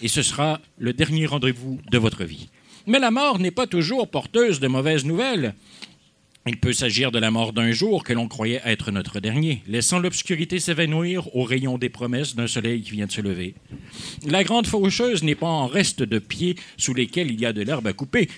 [0.00, 2.48] Et ce sera le dernier rendez-vous de votre vie.
[2.86, 5.54] Mais la mort n'est pas toujours porteuse de mauvaises nouvelles.
[6.46, 9.98] Il peut s'agir de la mort d'un jour que l'on croyait être notre dernier, laissant
[9.98, 13.54] l'obscurité s'évanouir au rayon des promesses d'un soleil qui vient de se lever.
[14.24, 17.62] La grande faucheuse n'est pas en reste de pieds sous lesquels il y a de
[17.62, 18.28] l'herbe à couper.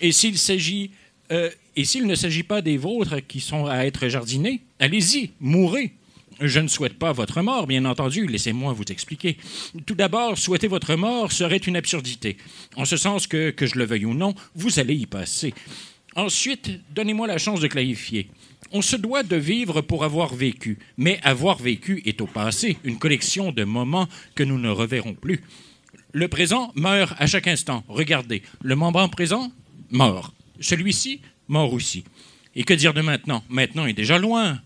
[0.00, 0.92] Et s'il s'agit
[1.30, 5.92] euh, et s'il ne s'agit pas des vôtres qui sont à être jardinés, allez-y, mourrez.
[6.40, 9.36] Je ne souhaite pas votre mort, bien entendu, laissez-moi vous expliquer.
[9.86, 12.36] Tout d'abord, souhaiter votre mort serait une absurdité,
[12.76, 15.52] en ce sens que, que je le veuille ou non, vous allez y passer.
[16.14, 18.28] Ensuite, donnez-moi la chance de clarifier.
[18.70, 22.98] On se doit de vivre pour avoir vécu, mais avoir vécu est au passé, une
[22.98, 25.42] collection de moments que nous ne reverrons plus.
[26.12, 27.84] Le présent meurt à chaque instant.
[27.88, 29.50] Regardez, le moment présent,
[29.90, 30.32] mort.
[30.60, 32.04] Celui-ci, mort aussi.
[32.54, 33.44] Et que dire de maintenant?
[33.48, 34.60] Maintenant est déjà loin.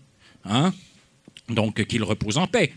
[0.45, 0.73] Hein?
[1.49, 2.73] Donc qu'il repose en paix.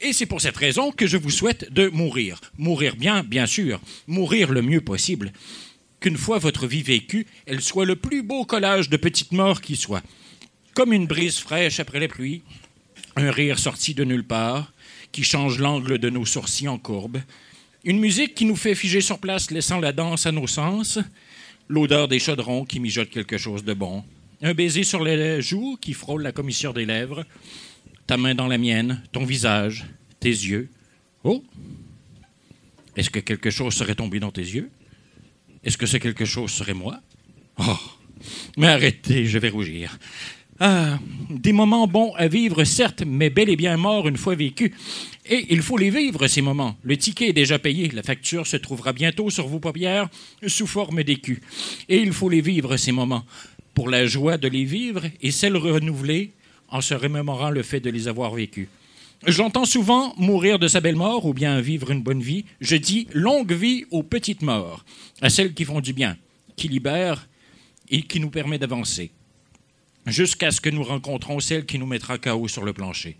[0.00, 2.40] Et c'est pour cette raison que je vous souhaite de mourir.
[2.58, 3.80] Mourir bien, bien sûr.
[4.06, 5.32] Mourir le mieux possible.
[6.00, 9.76] Qu'une fois votre vie vécue, elle soit le plus beau collage de petites morts qui
[9.76, 10.02] soit.
[10.74, 12.42] Comme une brise fraîche après la pluie,
[13.16, 14.72] un rire sorti de nulle part,
[15.12, 17.18] qui change l'angle de nos sourcils en courbe,
[17.84, 20.98] une musique qui nous fait figer sur place, laissant la danse à nos sens,
[21.68, 24.04] l'odeur des chaudrons qui mijotent quelque chose de bon,
[24.42, 27.24] un baiser sur les joues qui frôle la commissure des lèvres,
[28.06, 29.86] ta main dans la mienne, ton visage,
[30.20, 30.68] tes yeux.
[31.22, 31.42] Oh!
[32.96, 34.70] Est-ce que quelque chose serait tombé dans tes yeux?
[35.64, 37.00] Est-ce que ce quelque chose serait moi?
[37.58, 37.78] Oh!
[38.56, 39.98] Mais arrêtez, je vais rougir.
[40.60, 41.00] Ah,
[41.30, 44.70] des moments bons à vivre, certes, mais bel et bien morts une fois vécus.
[45.26, 46.76] Et il faut les vivre, ces moments.
[46.84, 47.88] Le ticket est déjà payé.
[47.88, 50.08] La facture se trouvera bientôt sur vos paupières
[50.46, 51.40] sous forme d'écus.
[51.88, 53.24] Et il faut les vivre, ces moments,
[53.74, 56.30] pour la joie de les vivre et celle renouvelée
[56.68, 58.68] en se remémorant le fait de les avoir vécus.
[59.26, 62.44] J'entends souvent mourir de sa belle mort ou bien vivre une bonne vie.
[62.60, 64.84] Je dis longue vie aux petites morts,
[65.20, 66.16] à celles qui font du bien,
[66.54, 67.26] qui libèrent
[67.90, 69.10] et qui nous permet d'avancer
[70.06, 73.16] jusqu'à ce que nous rencontrons celle qui nous mettra KO sur le plancher.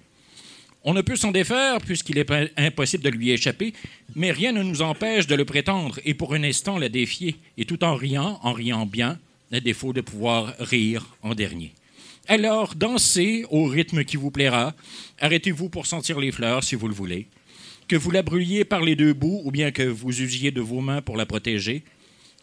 [0.87, 3.73] On ne peut s'en défaire puisqu'il est impossible de lui échapper,
[4.15, 7.65] mais rien ne nous empêche de le prétendre et pour un instant la défier, et
[7.65, 9.19] tout en riant, en riant bien,
[9.51, 11.73] à défaut de pouvoir rire en dernier.
[12.27, 14.75] Alors, dansez au rythme qui vous plaira,
[15.21, 17.29] arrêtez-vous pour sentir les fleurs si vous le voulez,
[17.89, 20.81] que vous la brûliez par les deux bouts ou bien que vous usiez de vos
[20.81, 21.83] mains pour la protéger.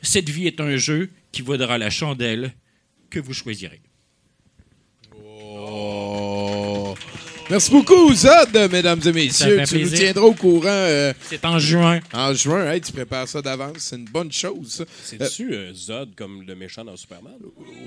[0.02, 2.54] Cette vie est un jeu qui vaudra la chandelle
[3.10, 3.82] que vous choisirez.
[5.64, 6.95] Oh.
[7.49, 9.62] Merci beaucoup, Zod, mesdames et messieurs.
[9.68, 10.68] Tu nous tiendras au courant.
[10.68, 11.99] euh, C'est en juin.
[12.14, 13.76] en juin, Hey, tu prépares ça d'avance.
[13.80, 14.70] C'est une bonne chose.
[14.72, 14.84] ça.
[15.03, 17.34] C'est-tu euh, Zod comme le méchant dans Superman?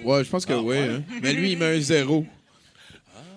[0.05, 0.77] Ouais, je pense que Ah, oui.
[0.77, 0.89] ouais.
[0.91, 1.03] hein.
[1.23, 2.27] Mais lui, il met un zéro.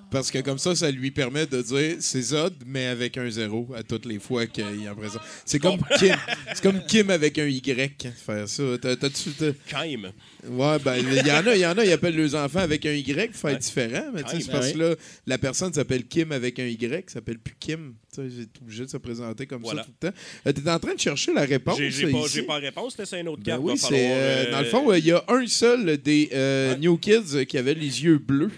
[0.10, 3.68] Parce que comme ça, ça lui permet de dire c'est Zod, mais avec un zéro
[3.76, 5.22] à toutes les fois qu'il en présente.
[5.45, 6.16] C'est comme Kim.
[6.53, 8.08] C'est comme Kim avec un Y.
[8.26, 8.64] Faire ça.
[8.82, 9.32] T'as- T'as-tu.
[9.32, 10.14] t'as- Kaim.
[10.49, 12.86] Ouais, ben, il y en a, il y en a, ils appellent leurs enfants avec
[12.86, 13.58] un Y pour faire Ouais.
[13.58, 14.05] différent.
[14.14, 14.95] Mais tu sais, c'est parce que là,
[15.26, 17.95] la personne s'appelle Kim avec un Y, s'appelle plus Kim.
[18.14, 19.82] Tu sais, J'ai obligé de se présenter comme Voilà.
[19.82, 20.18] ça tout le temps.
[20.47, 21.78] Euh, T'es en train de chercher la réponse.
[21.78, 22.30] J'ai pas, ici.
[22.36, 23.62] j'ai pas réponse, laissez un autre Ben carte.
[23.64, 23.93] oui, c'est.
[23.93, 26.78] euh, euh, dans le fond, euh, il y a un seul des euh.
[26.78, 28.51] New Kids euh, qui avait les yeux bleus.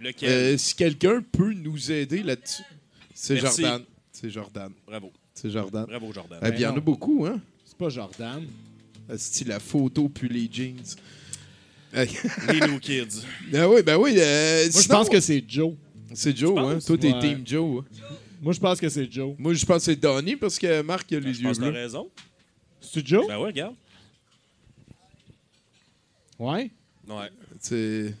[0.00, 0.28] Lequel?
[0.30, 2.62] Euh, si quelqu'un peut nous aider là-dessus,
[3.14, 3.62] c'est Merci.
[3.62, 3.84] Jordan.
[4.12, 4.72] C'est Jordan.
[4.86, 5.12] Bravo.
[5.34, 5.84] C'est Jordan.
[5.86, 6.38] Bravo, Jordan.
[6.42, 7.40] Eh bien, il y en a beaucoup, hein?
[7.64, 8.46] C'est pas Jordan.
[9.16, 10.76] C'est la photo puis les jeans.
[11.92, 13.24] Les New Kids.
[13.54, 14.14] ah oui, ben oui.
[14.16, 15.74] euh, Moi, je sinon- pense que c'est Joe.
[16.14, 16.74] C'est Joe, Tu hein?
[16.74, 16.84] penses?
[16.86, 17.20] Toi, t'es Ouais.
[17.20, 17.82] Team Joe.
[17.84, 18.04] hein?
[18.42, 19.34] Moi, je pense que c'est Joe.
[19.38, 21.58] Moi, je pense que c'est Donnie parce que Marc il a les Je yeux pense
[21.58, 21.80] que t'as bleus.
[21.80, 22.10] raison.
[22.80, 23.26] C'est Joe?
[23.26, 23.74] Ben ouais, regarde.
[26.38, 26.70] Ouais.
[27.08, 27.30] Ouais.
[27.60, 28.14] C'est.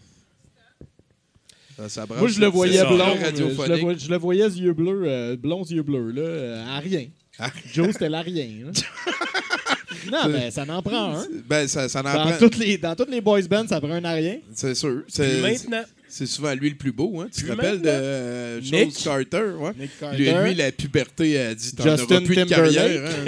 [1.80, 2.98] Ça, ça brasse, Moi, je le voyais blond.
[3.00, 6.76] euh, Je le, vois- je le voyais yeux bleus, euh, blonds yeux bleus, là, euh,
[6.76, 7.06] à rien.
[7.38, 7.50] Ah.
[7.72, 8.46] Joe, c'était la rien.
[10.12, 11.26] non, mais ça en prend un.
[11.48, 12.38] Ben, ça, ça en Dans prend.
[12.38, 14.38] toutes, les, dans toutes les boys bands, ça prend un à rien.
[14.54, 15.02] C'est sûr.
[15.42, 17.28] Maintenant, c'est souvent lui le plus beau, hein?
[17.34, 18.94] Tu te rappelles de euh, Chose Nick.
[19.02, 19.70] Carter, ouais?
[19.78, 20.44] Nick Lui, Carter.
[20.44, 23.10] lui, la puberté a dit T'en auras plus de carrière.
[23.10, 23.24] Hein?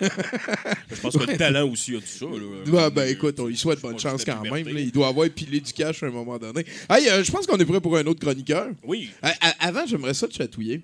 [0.90, 2.24] je pense que le talent aussi a tout ça.
[2.26, 2.84] Là.
[2.86, 4.66] Ouais, ben écoute, on lui souhaite bonne chance quand même.
[4.68, 4.80] là.
[4.80, 6.64] Il doit avoir pilé du cash à un moment donné.
[6.88, 8.68] Hey, euh, je pense qu'on est prêt pour un autre chroniqueur.
[8.84, 9.10] Oui.
[9.20, 10.82] À- avant, j'aimerais ça te chatouiller.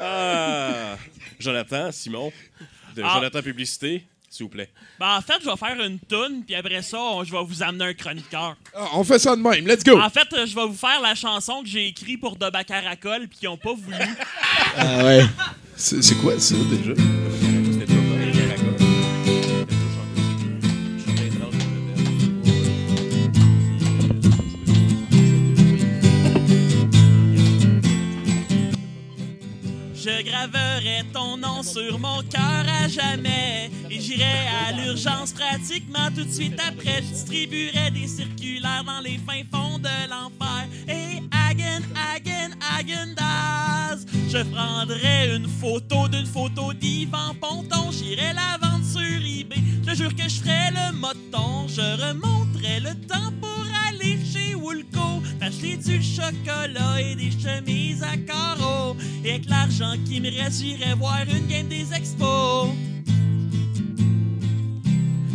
[0.00, 0.96] Ah,
[1.38, 2.32] Jonathan, Simon,
[2.96, 3.12] de Ah.
[3.14, 4.70] Jonathan Publicité, s'il vous plaît.
[5.00, 7.62] Ben, en fait, je vais faire une toune, puis après ça, on- je vais vous
[7.62, 8.56] amener un chroniqueur.
[8.74, 9.66] Ah, on fait ça de même.
[9.66, 9.98] Let's go!
[10.00, 13.26] En fait, euh, je vais vous faire la chanson que j'ai écrite pour De Bacaracol,
[13.28, 13.96] puis qu'ils n'ont pas voulu.
[14.76, 15.24] Ah ouais.
[15.76, 16.92] C'est c'est quoi ça déjà?
[30.08, 33.70] Je graverai ton nom sur mon cœur à jamais.
[33.90, 37.02] Et j'irai à l'urgence pratiquement tout de suite après.
[37.02, 40.66] Je distribuerai des circulaires dans les fins fonds de l'enfer.
[40.88, 44.06] Et Hagen, Hagen, Hagen Daz.
[44.30, 47.90] Je prendrai une photo d'une photo d'Yvan Ponton.
[47.90, 49.62] J'irai la vendre sur eBay.
[49.86, 51.68] Je jure que je ferai le moton.
[51.68, 55.22] Je remonterai le temps pour aller chez Acapulco.
[55.38, 58.96] T'acheter du chocolat et des chemises à carreaux.
[59.24, 62.70] Et avec l'argent qui me reste, j'irai voir une game des expos.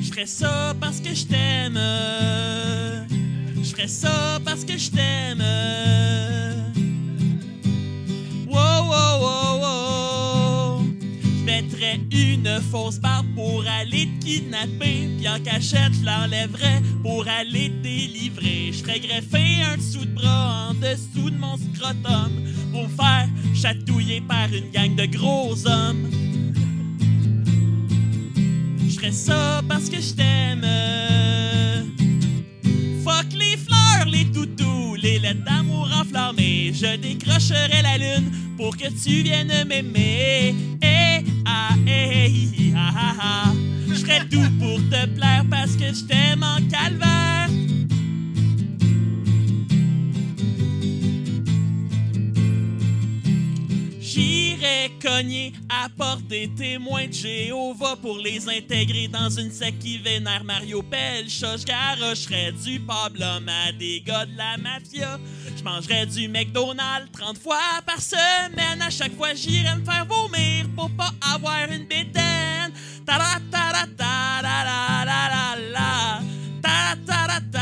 [0.02, 1.80] Je ferais ça parce que je t'aime.
[3.62, 5.44] Je ferais ça parce que je t'aime.
[8.48, 9.53] Wow, wow, wow.
[12.14, 15.10] Une fausse barbe pour aller te kidnapper.
[15.18, 18.72] Puis en cachette, je l'enlèverais pour aller te délivrer.
[18.72, 22.32] Je ferais greffer un dessous de bras en dessous de mon scrotum
[22.72, 26.10] pour me faire chatouiller par une gang de gros hommes.
[28.88, 31.33] Je ferais ça parce que je t'aime.
[34.08, 36.72] Les toutous, les lettres d'amour enflammées.
[36.74, 40.56] Je décrocherai la lune pour que tu viennes m'aimer.
[40.82, 43.54] Eh, ah, eh, hi, ah, ah, ah.
[43.90, 47.50] Je ferais tout pour te plaire parce que je t'aime en calvaire.
[55.14, 59.98] J'irai cogner à porte des témoins de Jéhovah pour les intégrer dans une secte qui
[59.98, 60.84] vénère Mario.
[60.92, 65.20] Je garocherais du pablum à des gars de la mafia.
[65.56, 68.82] Je mangerais du McDonald's 30 fois par semaine.
[68.82, 72.74] À chaque fois, j'irais me faire vomir pour pas avoir une bétaine.
[73.08, 73.18] La,
[75.72, 76.22] la.
[76.62, 77.53] Ta-da, ta-da,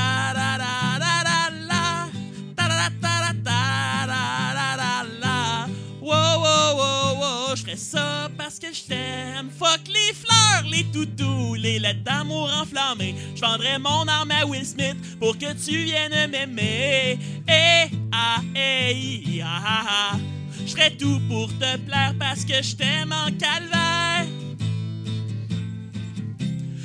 [7.72, 9.50] ferais ça parce que je t'aime.
[9.58, 13.16] Fuck les fleurs, les toutous, les lettres d'amour enflammées.
[13.36, 17.20] Je vendrais mon arme à Will Smith pour que tu viennes m'aimer.
[17.48, 20.18] Eh, ah, eh, ah, ah, ah.
[20.66, 24.28] Je ferais tout pour te plaire parce que je t'aime en calvaire.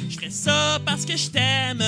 [0.08, 1.82] Je ferais ça parce que je t'aime.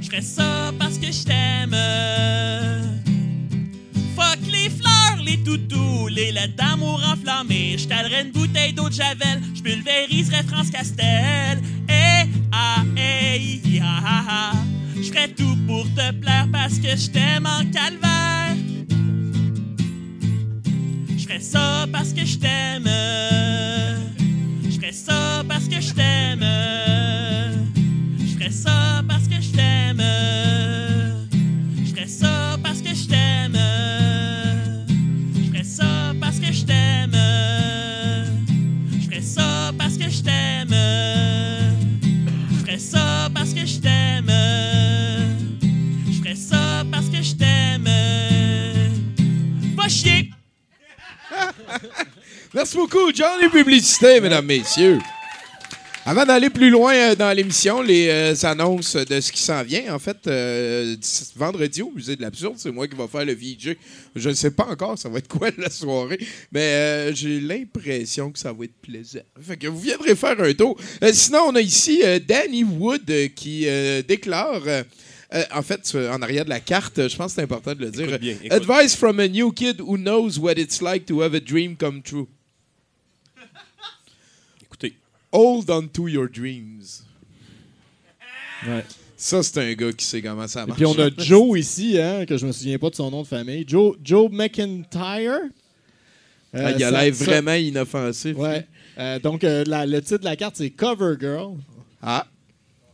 [0.00, 3.01] Je ferais ça parce que je t'aime.
[4.14, 7.76] Fuck les fleurs, les toutous, les lettres d'amour enflammées.
[7.78, 11.60] Je calerais une bouteille d'eau de Javel, je pulvériserais France Castel.
[11.88, 14.52] Eh, ah, eh, hi, ah, ah, ah.
[14.96, 18.56] Je ferais tout pour te plaire parce que je t'aime en calvaire.
[21.16, 22.88] Je ferais ça parce que je t'aime.
[24.68, 26.44] Je ferais ça parce que je t'aime.
[28.18, 29.52] Je ferais ça parce que je
[43.66, 44.30] je t'aime.
[46.10, 47.88] Je ferais ça parce que je t'aime.
[49.76, 50.30] Va chier!
[52.54, 54.98] Merci beaucoup, Johnny Publicité, mesdames, messieurs.
[56.04, 59.94] Avant d'aller plus loin euh, dans l'émission, les euh, annonces de ce qui s'en vient.
[59.94, 60.96] En fait, euh,
[61.36, 63.76] vendredi au Musée de l'Absurde, c'est moi qui va faire le VJ.
[64.16, 66.18] Je ne sais pas encore ça va être quoi la soirée,
[66.50, 69.20] mais euh, j'ai l'impression que ça va être plaisant.
[69.40, 70.76] Fait que vous viendrez faire un tour.
[71.12, 73.66] Sinon, on a ici Danny Wood qui
[74.06, 74.62] déclare...
[75.34, 77.90] euh, en fait, en arrière de la carte, je pense que c'est important de le
[77.90, 78.08] dire.
[78.08, 78.52] Écoute bien, écoute.
[78.52, 82.02] Advice from a new kid who knows what it's like to have a dream come
[82.02, 82.28] true.
[85.32, 87.02] Hold on to your dreams.
[88.66, 88.84] Ouais.
[89.16, 90.76] Ça, c'est un gars qui sait comment ça Et marche.
[90.78, 93.26] puis on a Joe ici, hein, que je me souviens pas de son nom de
[93.26, 93.64] famille.
[93.66, 95.38] Joe, Joe McIntyre.
[96.54, 98.36] Euh, Ah, il a l'air vraiment inoffensif.
[98.36, 98.66] Ouais.
[98.98, 101.54] Euh, donc, euh, la- le titre de la carte, c'est Cover Girl.
[102.02, 102.26] Ah.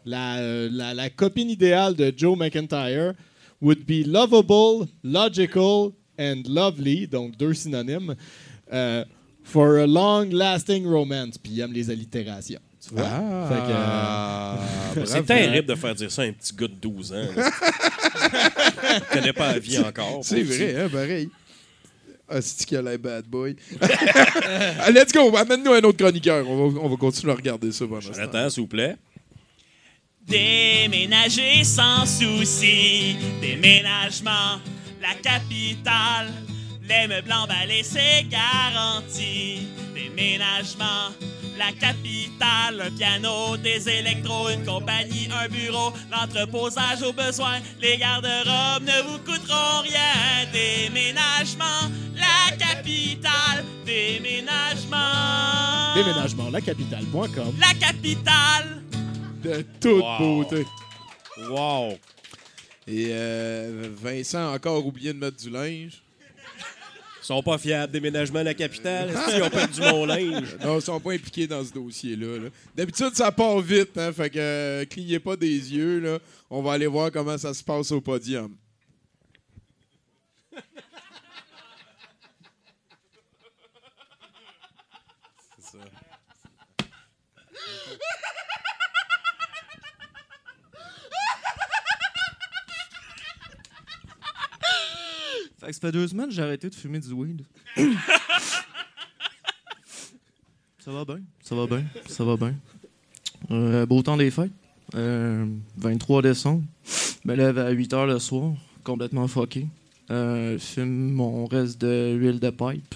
[0.05, 3.14] La, la, la copine idéale de Joe McIntyre
[3.61, 8.14] would be lovable, logical and lovely, donc deux synonymes,
[9.49, 11.39] for a long-lasting romance.
[11.39, 12.61] Puis il aime les allitérations.
[12.87, 13.07] Tu vois?
[13.07, 14.59] Ah.
[14.95, 17.13] Fait que, euh, C'est terrible de faire dire ça à un petit gars de 12
[17.13, 17.27] ans.
[18.95, 20.21] Il connaît pas la vie encore.
[20.23, 21.29] C'est vrai, hein, pareil.
[22.31, 23.57] Ah, c'est qu'il a l'air bad boy.
[24.81, 26.49] Ah, Let's go, amène-nous un autre chroniqueur.
[26.49, 28.21] On va, on va continuer à regarder ça pendant ce temps.
[28.21, 28.97] Attends, s'il vous plaît.
[30.27, 34.61] Déménager sans souci, déménagement,
[35.01, 36.31] la capitale,
[36.89, 39.66] les meubles emballés, c'est garanti.
[39.95, 41.11] Déménagement,
[41.59, 48.84] la capitale, un piano, des électros, une compagnie, un bureau, l'entreposage au besoin, les garde-robes
[48.84, 50.47] ne vous coûteront rien.
[50.53, 55.95] Déménagement, la capitale, déménagement.
[55.95, 57.55] Déménagement, lacapitale.com.
[57.61, 58.82] La capitale.
[59.43, 60.18] De toute Wow.
[60.18, 60.64] beauté.
[61.49, 61.93] Wow.
[62.86, 66.03] Et euh, Vincent a encore oublié de mettre du linge.
[67.29, 67.93] Sont pas fiables.
[67.93, 69.11] Déménagement à la capitale.
[69.35, 70.57] Ils ont perdu mon linge?
[70.64, 72.39] Non, ils sont pas impliqués dans ce dossier-là.
[72.39, 72.49] là.
[72.74, 76.01] D'habitude, ça part vite, hein, fait que euh, clignez pas des yeux.
[76.01, 76.18] Là.
[76.51, 78.55] On va aller voir comment ça se passe au podium.
[95.69, 97.43] Fait que ça fait deux semaines que j'ai arrêté de fumer du weed.
[100.79, 102.55] ça va bien, ça va bien, ça va bien.
[103.51, 104.51] Euh, beau temps des fêtes.
[104.95, 105.45] Euh,
[105.77, 106.62] 23 décembre.
[106.87, 109.66] Je me lève à 8 h le soir, complètement fucké.
[110.11, 112.95] Euh, fume mon reste de huile de pipe.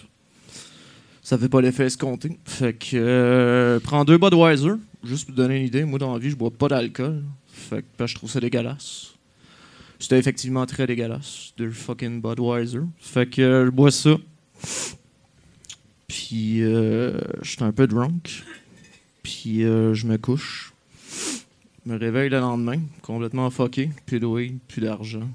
[1.20, 2.38] Ça fait pas l'effet escompté.
[2.46, 5.84] Fait que euh, prends deux Budweiser, juste pour te donner une idée.
[5.84, 7.22] Moi, dans la vie, je bois pas d'alcool.
[7.48, 9.11] Fait que je trouve ça dégueulasse.
[10.02, 11.52] C'était effectivement très dégueulasse.
[11.56, 12.80] Deux fucking Budweiser.
[12.98, 14.16] Fait que je bois ça.
[16.08, 18.42] Puis euh, je suis un peu drunk.
[19.22, 20.72] Puis euh, je me couche.
[21.86, 23.90] Je me réveille le lendemain, complètement fucké.
[24.04, 25.28] Plus de weed, plus d'argent.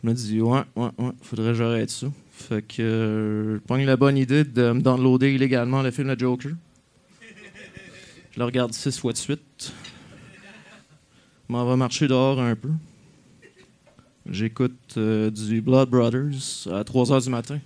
[0.00, 2.06] Je me dis, ouais, ouais, ouais, faudrait que j'arrête ça.
[2.30, 6.16] Fait que euh, je prends la bonne idée de me downloader illégalement le film Le
[6.16, 6.52] Joker.
[8.30, 9.72] Je le regarde six fois de suite.
[11.48, 12.70] M'en vais marcher dehors un peu.
[14.28, 17.60] J'écoute euh, du Blood Brothers à 3 h du matin.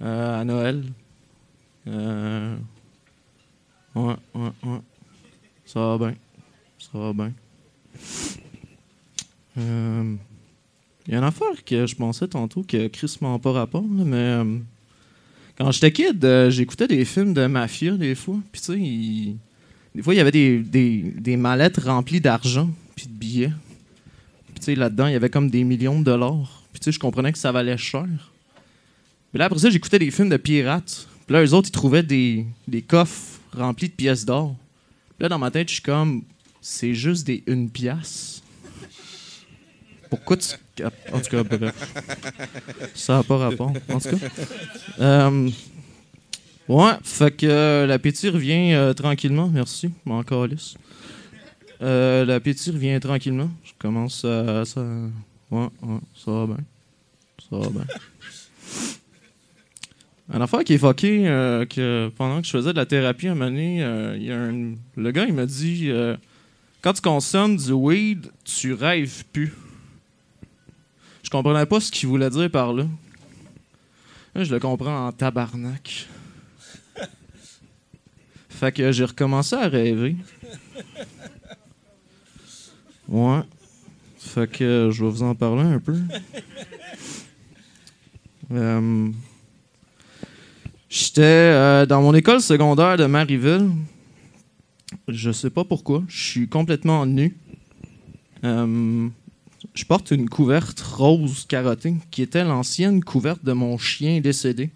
[0.00, 0.84] Euh, à Noël.
[1.88, 2.56] Euh,
[3.96, 4.78] ouais, ouais, ouais.
[5.64, 6.14] Ça va bien.
[6.78, 7.32] Ça va bien.
[9.56, 10.18] Il
[11.08, 14.42] y a une affaire que je pensais tantôt que Chris m'a pas rapport, mais
[15.56, 18.38] quand j'étais kid, j'écoutais des films de mafia des fois.
[18.52, 19.38] Puis tu sais, il-
[19.96, 23.52] des fois il y avait des, des, des mallettes remplies d'argent puis de billets.
[24.48, 26.62] Puis tu sais, là-dedans, il y avait comme des millions de dollars.
[26.72, 28.06] Puis tu sais, je comprenais que ça valait cher.
[29.32, 31.08] Mais là, après ça, j'écoutais des films de pirates.
[31.26, 34.54] Puis là, eux autres, ils trouvaient des, des coffres remplis de pièces d'or.
[35.18, 36.22] Là, dans ma tête, je suis comme,
[36.60, 38.42] c'est juste des une pièce.
[40.10, 40.48] Pourquoi tu.
[41.12, 41.42] En tout cas.
[42.94, 43.72] Ça n'a pas rapport.
[43.88, 44.26] En tout cas.
[45.00, 45.50] Euh,
[46.68, 49.48] ouais, fait que euh, l'appétit revient euh, tranquillement.
[49.48, 50.74] Merci, mon calice.
[51.82, 53.50] Euh, l'appétit revient tranquillement.
[53.64, 54.64] Je commence à.
[54.64, 54.80] Ça,
[55.50, 56.56] ouais, ouais, ça va bien.
[57.50, 57.84] Ça va bien.
[60.32, 61.22] Un affaire qui est fucké,
[61.70, 63.54] que pendant que je faisais de la thérapie à un
[64.16, 65.88] il y a un- le gars, il m'a dit
[66.82, 69.52] Quand tu consommes du weed, tu rêves plus.
[71.22, 72.86] Je comprenais pas ce qu'il voulait dire par là.
[74.34, 76.08] Là, je le comprends en tabarnak.
[78.58, 80.16] Fait que j'ai recommencé à rêver.
[83.08, 83.40] Ouais.
[84.18, 85.96] Fait que je vais vous en parler un peu.
[88.52, 89.08] Euh,
[90.88, 93.70] J'étais euh, dans mon école secondaire de Marieville.
[95.08, 96.02] Je sais pas pourquoi.
[96.08, 97.36] Je suis complètement nu.
[98.44, 99.08] Euh,
[99.74, 104.70] je porte une couverte rose carottée qui était l'ancienne couverte de mon chien décédé.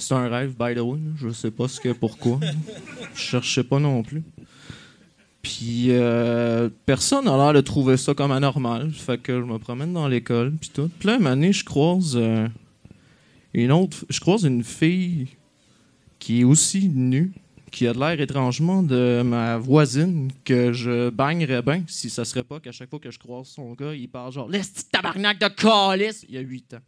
[0.00, 0.98] C'est un rêve, by the way.
[1.16, 2.40] Je sais pas ce que pourquoi.
[3.14, 4.22] Je cherchais pas non plus.
[5.42, 8.90] Puis euh, personne n'a l'air de trouver ça comme anormal.
[8.92, 10.90] Fait que je me promène dans l'école puis tout.
[10.98, 12.48] Puis là, une année, je croise euh,
[13.54, 14.04] une autre.
[14.08, 15.28] Je croise une fille
[16.18, 17.32] qui est aussi nue,
[17.70, 22.42] qui a de l'air étrangement de ma voisine que je bagnerais bien si ça serait
[22.42, 25.48] pas qu'à chaque fois que je croise son gars, il parle genre petit tabarnak de
[25.48, 26.24] calice!
[26.28, 26.80] Il y a 8 ans.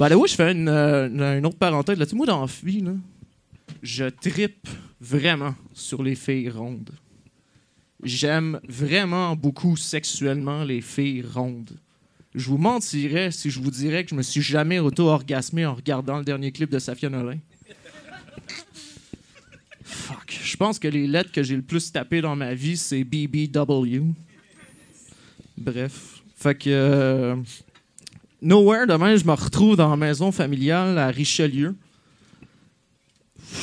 [0.00, 2.16] Ben là, oui, je fais une, euh, une- autre parenthèse là-dessus.
[2.16, 2.92] Moi, dans la vie, là,
[3.82, 4.66] je trippe
[5.00, 6.90] vraiment sur les filles rondes.
[8.02, 11.70] J'aime vraiment beaucoup sexuellement les filles rondes.
[12.34, 16.16] Je vous mentirais si je vous dirais que je me suis jamais auto-orgasmé en regardant
[16.18, 17.38] le dernier clip de Safia Nolin.
[19.84, 20.38] Fuck.
[20.42, 24.02] Je pense que les lettres que j'ai le plus tapées dans ma vie, c'est BBW.
[25.58, 26.22] Bref.
[26.36, 26.70] Fait que.
[26.70, 27.36] euh,
[28.42, 31.74] nowhere, demain, je me retrouve dans la maison familiale à Richelieu.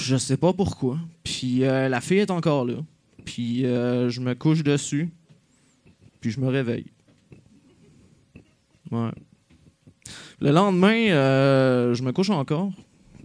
[0.02, 0.98] Je sais pas pourquoi.
[1.24, 2.76] Puis euh, la fille est encore là.
[3.26, 5.10] Puis euh, je me couche dessus.
[6.20, 6.88] Puis je me réveille.
[8.92, 9.12] Ouais.
[10.40, 12.72] Le lendemain, euh, je me couche encore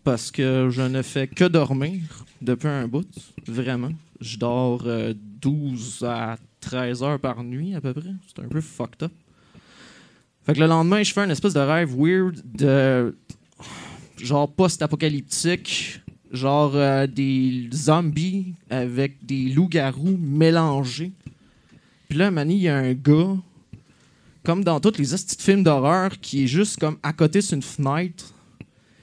[0.04, 2.00] parce que je ne fais que dormir
[2.40, 3.08] depuis un bout,
[3.46, 3.92] vraiment.
[4.20, 8.14] Je dors euh, 12 à 13 heures par nuit à peu près.
[8.26, 9.12] C'est un peu fucked up.
[10.44, 13.16] Fait que le lendemain, je fais une espèce de rêve weird de
[14.18, 16.00] genre post-apocalyptique,
[16.32, 21.12] genre euh, des zombies avec des loups-garous mélangés.
[22.08, 23.36] Puis là, Manny, il y a un gars
[24.44, 27.62] comme dans tous les petits films d'horreur, qui est juste comme à côté sur une
[27.62, 28.32] fenêtre.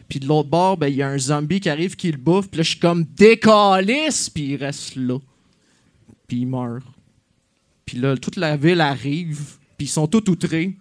[0.10, 2.50] Puis de l'autre bord, ben, il y a un zombie qui arrive qui le bouffe.
[2.50, 5.20] Puis là, je suis comme décalisse, puis il reste là.
[6.28, 6.86] Puis il meurt.
[7.86, 10.76] Puis là, toute la ville arrive, puis ils sont tous outrés.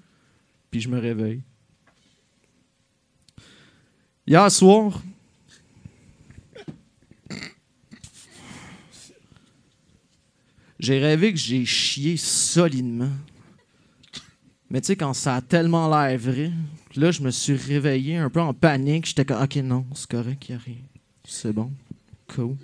[0.70, 1.42] Puis je me réveille.
[4.26, 5.02] Hier soir,
[10.78, 13.10] j'ai rêvé que j'ai chié solidement.
[14.70, 16.52] Mais tu sais, quand ça a tellement l'air vrai,
[16.94, 19.06] là, je me suis réveillé un peu en panique.
[19.06, 20.76] J'étais comme, OK, non, c'est correct, il a rien.
[21.24, 21.72] C'est bon.
[22.34, 22.56] Cool.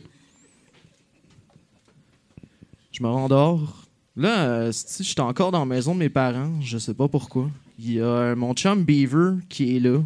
[2.93, 3.87] Je me rendors.
[4.17, 7.51] Là, euh, si j'étais encore dans la maison de mes parents, je sais pas pourquoi.
[7.87, 10.01] Il y a mon chum Beaver qui est là.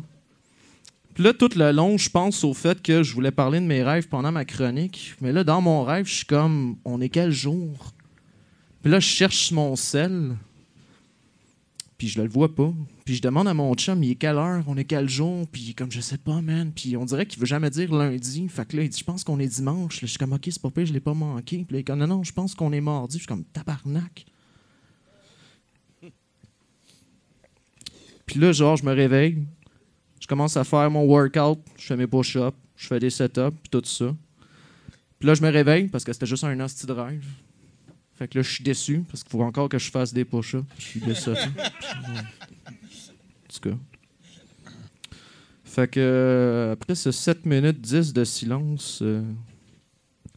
[1.14, 3.84] Puis là, tout le long, je pense au fait que je voulais parler de mes
[3.84, 5.14] rêves pendant ma chronique.
[5.20, 7.92] Mais là, dans mon rêve, je suis comme, on est quel jour?
[8.82, 10.36] Puis là, je cherche mon sel.
[11.98, 12.74] Puis je le vois pas.
[13.04, 14.64] Puis je demande à mon chum, il est quelle heure?
[14.66, 15.46] On est quel jour?
[15.46, 16.72] Puis comme, je sais pas, man.
[16.74, 18.48] Puis on dirait qu'il veut jamais dire lundi.
[18.48, 20.00] Fait que là, il dit, je pense qu'on est dimanche.
[20.00, 21.64] Je suis comme, OK, c'est pas pire, je l'ai pas manqué.
[21.64, 23.18] Puis là, il comme, non, non, je pense qu'on est mardi.
[23.18, 24.26] Je suis comme, tabarnak.
[28.28, 29.42] Puis là, genre, je me réveille.
[30.20, 31.58] Je commence à faire mon workout.
[31.78, 32.56] Je fais mes push-ups.
[32.76, 34.14] Je fais des setups, puis tout ça.
[35.18, 37.24] Puis là, je me réveille parce que c'était juste un hostie de rêve.
[38.14, 40.64] Fait que là, je suis déçu parce qu'il faut encore que je fasse des push-ups.
[40.78, 41.30] Je suis déçu.
[41.30, 41.34] en
[43.52, 43.76] tout cas.
[45.64, 49.22] Fait que euh, après ce 7 minutes 10 de silence, euh,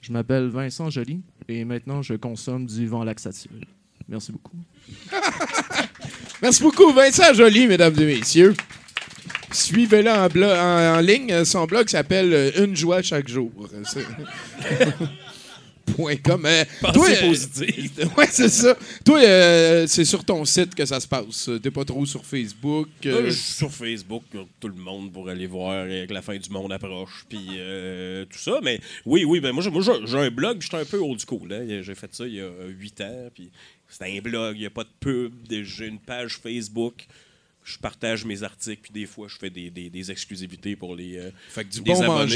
[0.02, 3.52] je m'appelle Vincent Joly et maintenant je consomme du vent laxatif.
[4.08, 4.58] Merci beaucoup.
[6.42, 8.54] Merci beaucoup, Vincent Joly, mesdames et messieurs.
[9.52, 11.44] Suivez-le en, en, en ligne.
[11.46, 13.52] Son blog s'appelle euh, Une joie chaque jour.
[15.96, 16.44] Point com.
[16.46, 16.64] Euh,
[16.94, 17.34] toi, euh,
[18.18, 18.78] ouais, c'est ça.
[19.04, 21.50] Toi, euh, c'est sur ton site que ça se passe.
[21.62, 22.88] T'es pas trop sur Facebook.
[23.06, 24.24] euh, Là, je suis sur Facebook,
[24.60, 27.46] tout le monde pour aller voir que la fin du monde approche, puis
[28.30, 28.60] tout ça.
[28.64, 31.52] Mais oui, oui, ben moi, j'ai- un blog, suis un peu old school.
[31.52, 31.82] hein.
[31.82, 33.52] J'ai fait ça il y a huit ans, puis
[33.92, 37.06] c'est un blog, il n'y a pas de pub, j'ai une page Facebook.
[37.64, 41.16] Je partage mes articles, puis des fois, je fais des, des- des exclusivités pour les.
[41.18, 42.32] euh, Fait que du abonnés.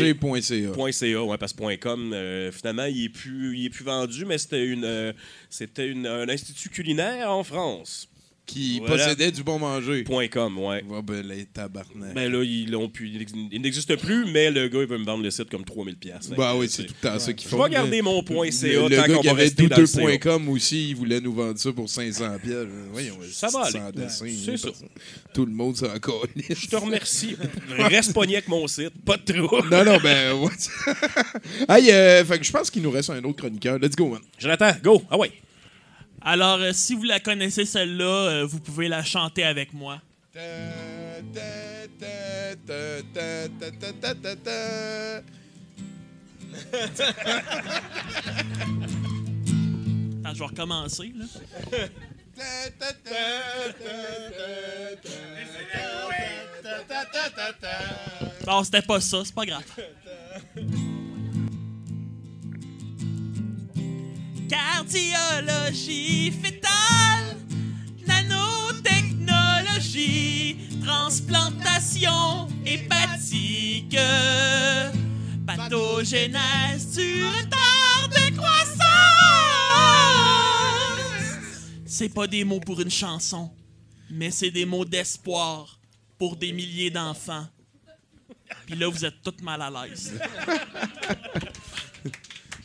[0.72, 4.23] Point .ca, ouais, parce que .com, euh, finalement, il est, plus, il est plus vendu,
[4.26, 5.14] mais c'était une, euh,
[5.49, 8.07] c'était une- un institut culinaire en France.
[8.45, 9.05] Qui Voilà.
[9.05, 10.03] possédait du bon manger.
[10.03, 10.84] Point .com, ouais.
[10.88, 12.13] Ouais, ben, les tabarnak.
[12.13, 13.09] Ben là, ils l'ont pu.
[13.09, 15.65] Il ex- il n'existe plus, mais le gars, il veut me vendre le site comme
[15.65, 16.30] 3000 pièces.
[16.38, 17.57] Bah oui, c'est tout le temps ça qu'ils font.
[17.57, 20.89] Je vais garder mon point .ca Le, le tant gars qui va avait douteux.com aussi,
[20.91, 22.67] il voulait nous vendre ça pour 500 pièces.
[22.91, 23.80] Voyons, Ça va aller.
[23.95, 24.69] dessin, C'est ça.
[25.34, 26.59] Tout le monde s'en calisse.
[26.59, 27.35] Je te remercie.
[27.80, 28.91] Reste pogné avec mon site.
[29.03, 29.63] Pas de trop.
[29.65, 30.51] Non, non, ben, ouais.
[31.69, 33.80] hey, euh, fait que je pense qu'il nous reste un autre chroniqueur.
[33.80, 34.22] Let's go, man.
[34.38, 35.01] Jonathan, go.
[35.09, 35.31] Ah ouais.
[36.27, 40.02] Alors, euh, si vous la connaissez, celle-là, euh, vous pouvez la chanter avec moi.
[50.23, 51.26] Attends, je vais recommencer, là.
[58.47, 59.64] Non, c'était pas ça, c'est pas grave.
[64.47, 67.35] Cardiologie fétale,
[68.05, 73.97] nanotechnologie, transplantation hépatique,
[75.47, 78.76] pathogénèse du retard de croissance.
[81.85, 83.51] C'est pas des mots pour une chanson,
[84.11, 85.80] mais c'est des mots d'espoir
[86.19, 87.47] pour des milliers d'enfants.
[88.67, 90.13] Puis là, vous êtes toutes mal à l'aise.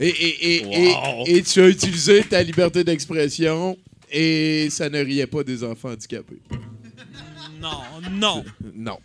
[0.01, 1.25] Et, et, et, Wow.
[1.27, 3.77] et, et tu as utilisé ta liberté d'expression
[4.11, 6.41] et ça ne riait pas des enfants handicapés.
[7.61, 8.45] Non, non.
[8.75, 8.99] Non.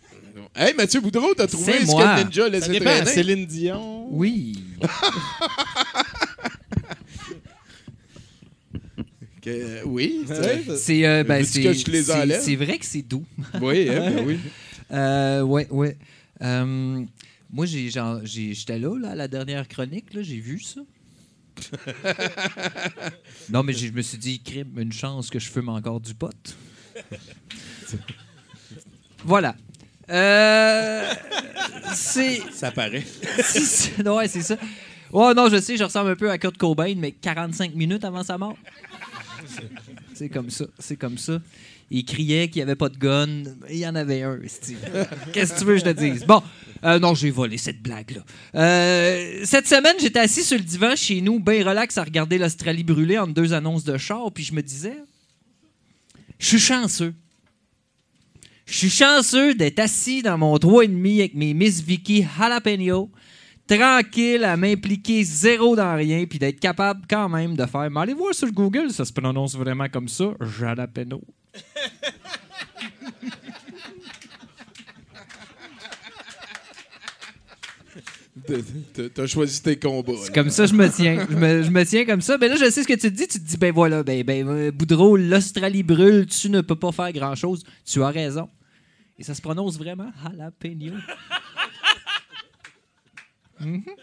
[0.55, 2.15] Hey, Mathieu Boudreau, t'as trouvé ce moi.
[2.15, 3.05] que ninja laissait traîner?
[3.05, 4.07] Céline Dion?
[4.09, 4.55] Oui.
[9.85, 10.22] Oui.
[10.27, 12.41] C'est- C'est euh, ben, Veux-tu c'est que je les c'est- enlève?
[12.41, 13.23] c'est vrai que c'est doux.
[13.61, 14.39] Oui, hein, ben oui.
[14.91, 15.97] Euh, ouais, ouais.
[17.56, 17.90] Moi, j'ai,
[18.26, 20.82] j'étais là, là, à la dernière chronique, là, j'ai vu ça.
[23.49, 26.36] non, mais je me suis dit, crime, une chance que je fume encore du pot.
[29.23, 29.56] voilà.
[30.10, 31.14] Euh,
[31.94, 32.41] c'est.
[32.52, 33.06] Ça paraît.
[33.40, 34.14] ça.
[34.14, 34.57] Ouais, c'est ça.
[35.14, 38.23] Oh non, je sais, je ressemble un peu à Kurt Cobain, mais 45 minutes avant
[38.23, 38.57] sa mort.
[40.14, 41.40] C'est comme ça, c'est comme ça.
[41.91, 43.44] Il criait qu'il n'y avait pas de gun.
[43.70, 44.40] Il y en avait un.
[45.34, 46.26] Qu'est-ce que tu veux que je te dise?
[46.26, 46.41] Bon,
[46.84, 48.22] euh, non, j'ai volé cette blague-là.
[48.56, 52.84] Euh, cette semaine, j'étais assis sur le divan chez nous, bien relax, à regarder l'Australie
[52.84, 54.98] brûler entre deux annonces de char, puis je me disais,
[56.40, 57.14] je suis chanceux.
[58.66, 63.12] Je suis chanceux d'être assis dans mon 3,5 avec mes Miss Vicky Jalapeno,
[63.68, 67.90] tranquille, à m'impliquer zéro dans rien, puis d'être capable quand même de faire.
[67.91, 71.22] Mais allez voir sur Google, ça se prononce vraiment comme ça, Jalapeno.
[79.14, 80.14] T'as- choisi tes combats.
[80.22, 81.26] C'est comme ça, je me tiens.
[81.30, 82.38] Je me, je me tiens comme ça.
[82.38, 83.27] Mais là, je sais ce que tu te dis.
[83.27, 86.91] Tu te dis, ben voilà, ben, ben euh, Boudreau, l'Australie brûle, tu ne peux pas
[86.91, 87.64] faire grand-chose.
[87.86, 88.49] Tu as raison.
[89.18, 90.94] Et ça se prononce vraiment jalapeno.
[93.57, 93.84] Mhm.
[93.86, 93.94] Bon,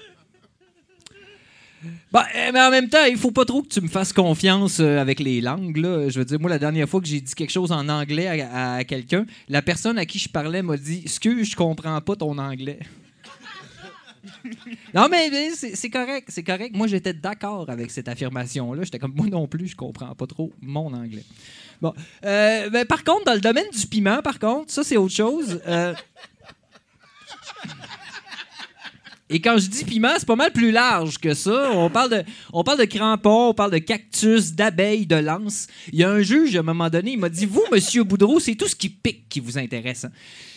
[2.14, 4.98] euh, mais en même temps, il faut pas trop que tu me fasses confiance euh,
[4.98, 5.76] avec les langues.
[5.76, 6.08] Là.
[6.08, 8.82] Je veux dire, moi, la dernière fois que j'ai dit quelque chose en anglais à,
[8.84, 12.80] quelqu'un, la personne à qui je parlais m'a dit Excuse, je comprends pas ton anglais.
[14.94, 16.76] Non, mais, mais c'est c'est correct, c'est correct.
[16.76, 18.84] Moi, j'étais d'accord avec cette affirmation-là.
[18.84, 21.24] J'étais comme, moi non plus, je comprends pas trop mon anglais.
[21.80, 21.92] Bon.
[22.24, 25.60] Euh, ben, par contre, dans le domaine du piment, par contre, ça, c'est autre chose.
[25.66, 25.94] Euh,
[29.32, 31.70] Et quand je dis piment, c'est pas mal plus large que ça.
[31.72, 32.22] On parle de,
[32.52, 35.68] on parle de crampons, on parle de cactus, d'abeilles, de lances.
[35.90, 38.40] Il y a un juge, à un moment donné, il m'a dit Vous, monsieur Boudreau,
[38.40, 40.04] c'est tout ce qui pique qui vous intéresse.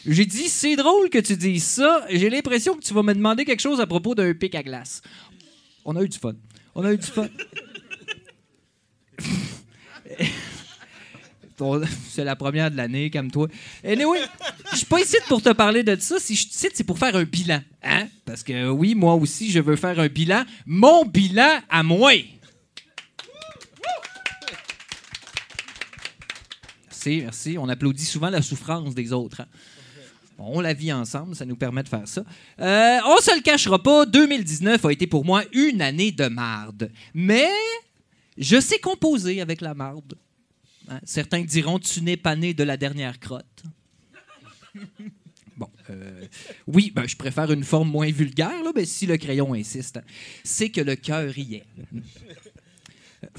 [0.06, 2.06] J'ai dit C'est drôle que tu dises ça.
[2.10, 5.02] J'ai l'impression que tu vas me demander quelque chose à propos d'un pic à glace.
[5.86, 6.34] On a eu du fun.
[6.76, 7.30] On a eu du fun.
[12.10, 13.48] C'est la première de l'année, comme toi.
[13.84, 14.20] Anyway,
[14.72, 16.20] je suis pas ici pour te parler de ça.
[16.20, 17.62] Si je suis ici, c'est pour faire un bilan.
[17.84, 18.08] Hein?
[18.26, 20.44] Parce que oui, moi aussi, je veux faire un bilan.
[20.66, 22.12] Mon bilan à moi.
[26.88, 27.58] Merci, merci.
[27.60, 29.42] On applaudit souvent la souffrance des autres.
[29.42, 29.48] hein?
[30.38, 32.22] On la vit ensemble, ça nous permet de faire ça.
[32.60, 36.92] Euh, on se le cachera pas, 2019 a été pour moi une année de marde.
[37.14, 37.48] Mais
[38.38, 40.16] je sais composer avec la marde.
[40.90, 43.64] Hein, Certains diront tu n'es pas né de la dernière crotte.
[45.58, 46.26] Bon, euh,
[46.68, 50.00] oui, ben, je préfère une forme moins vulgaire, là, ben, si le crayon insiste.
[50.44, 51.66] C'est que le cœur y est.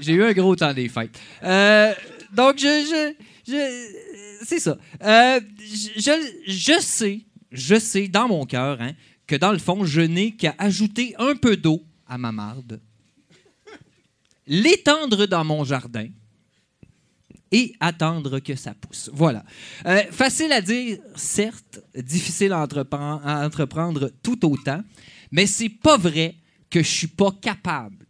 [0.00, 1.18] J'ai eu un gros temps des fêtes.
[1.42, 1.92] Euh,
[2.32, 3.14] donc, je.
[3.46, 4.78] je, c'est ça.
[5.02, 7.20] Euh, je- je sais,
[7.50, 8.92] je sais dans mon cœur hein,
[9.26, 12.80] que dans le fond, je n'ai qu'à ajouter un peu d'eau à ma marde,
[14.46, 16.08] l'étendre dans mon jardin
[17.50, 19.08] et attendre que ça pousse.
[19.12, 19.44] Voilà.
[19.86, 24.82] Euh, facile à dire, certes, difficile à entreprendre, tout autant,
[25.30, 26.34] mais c'est pas vrai
[26.68, 28.06] que je suis pas capable.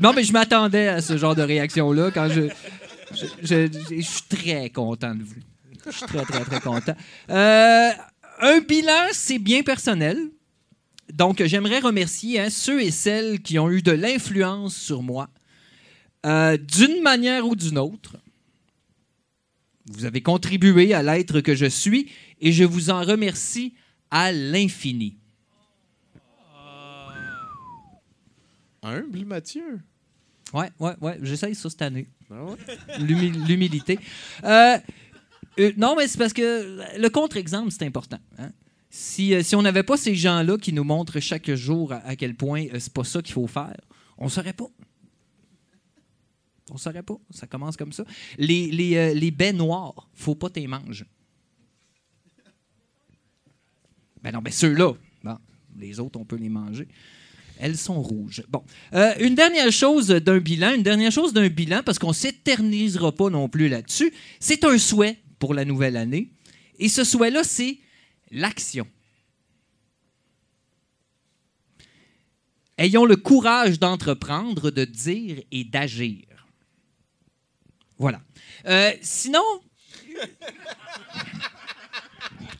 [0.00, 2.48] Non, mais je m'attendais à ce genre de réaction-là quand je.
[3.12, 5.34] Je, je- je- je suis très content de vous.
[5.84, 6.94] Je suis très, très, très content.
[7.28, 7.90] Euh,
[8.40, 10.18] un bilan, c'est bien personnel.
[11.12, 15.28] Donc, j'aimerais remercier hein, ceux et celles qui ont eu de l'influence sur moi,
[16.24, 18.16] euh, d'une manière ou d'une autre.
[19.86, 22.10] Vous avez contribué à l'être que je suis
[22.40, 23.74] et je vous en remercie
[24.10, 25.16] à l'infini.
[28.82, 29.80] Humble, Mathieu.
[30.52, 32.08] Ouais, ouais, ouais, j'essaye ça cette année.
[32.30, 32.56] Ah ouais?
[32.98, 33.98] L'humilité.
[34.44, 34.78] Euh,
[35.58, 38.18] euh, non, mais c'est parce que le contre-exemple, c'est important.
[38.38, 38.50] hein.
[38.90, 42.34] Si, euh, si on n'avait pas ces gens-là qui nous montrent chaque jour à, quel
[42.34, 43.76] point euh, c'est pas ça qu'il faut faire,
[44.18, 44.66] on ne saurait pas.
[46.70, 47.16] On ne saurait pas.
[47.30, 48.04] Ça commence comme ça.
[48.36, 51.04] Les, les, euh, les baies noires, faut pas t'y manger.
[54.22, 54.92] Ben non, ben ceux-là.
[55.22, 55.38] Bon,
[55.78, 56.88] les autres, on peut les manger.
[57.60, 58.42] Elles sont rouges.
[58.48, 58.64] Bon.
[59.20, 63.30] Une dernière chose d'un bilan, une dernière chose d'un bilan, parce qu'on ne s'éternisera pas
[63.30, 66.30] non plus là-dessus, c'est un souhait pour la nouvelle année.
[66.78, 67.78] Et ce souhait-là, c'est
[68.30, 68.86] l'action.
[72.78, 76.24] Ayons le courage d'entreprendre, de dire et d'agir.
[77.98, 78.20] Voilà.
[78.66, 79.42] Euh, sinon,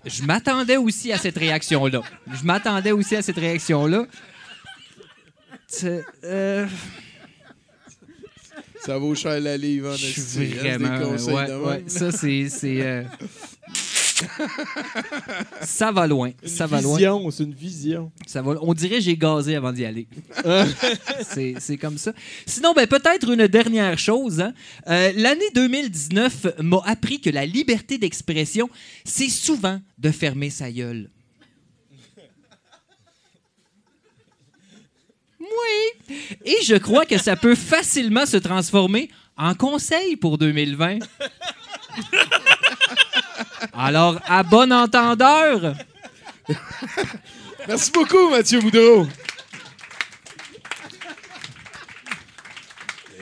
[0.04, 2.02] je m'attendais aussi à cette réaction-là.
[2.32, 4.06] Je m'attendais aussi à cette réaction-là.
[6.24, 6.66] Euh,
[8.84, 10.98] Ça vaut cher la livre, en je esti, suis hein, vraiment.
[10.98, 11.62] des conseils ouais, de même.
[11.64, 12.48] ouais, ça, c'est.
[12.64, 13.02] euh,
[15.62, 16.32] ça va loin.
[16.44, 16.96] Ça va loin.
[16.96, 18.10] vision, c'est une vision.
[18.26, 20.06] Ça va, on dirait que j'ai gazé avant d'y aller.
[21.22, 22.12] c'est, c'est comme ça.
[22.46, 24.40] Sinon, ben, peut-être une dernière chose.
[24.40, 24.52] hein.
[24.88, 28.68] Euh, l'année 2019 m'a appris que la liberté d'expression,
[29.04, 31.10] c'est souvent de fermer sa gueule.
[36.44, 40.98] Et je crois que ça peut facilement se transformer en conseil pour 2020.
[43.72, 45.74] Alors, à bon entendeur.
[47.68, 49.06] Merci beaucoup, Mathieu Boudreau.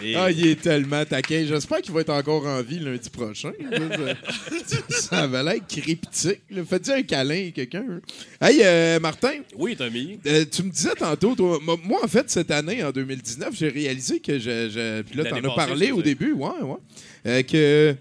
[0.02, 1.44] Et- Ah, il est tellement taquin.
[1.48, 3.52] J'espère qu'il va être encore en vie lundi prochain.
[4.88, 6.40] ça, avait l'air cryptique.
[6.68, 7.84] Faites-y un câlin, quelqu'un?
[7.90, 8.00] hein.
[8.40, 9.40] Hey, euh, Martin.
[9.56, 10.18] Oui, Tommy.
[10.26, 14.20] Euh, tu me disais tantôt, toi, moi, en fait, cette année, en 2019, j'ai réalisé
[14.20, 14.68] que je.
[14.70, 16.76] je- puis là, t'en as parlé au début, ouais, ouais.
[17.26, 17.94] Euh, que.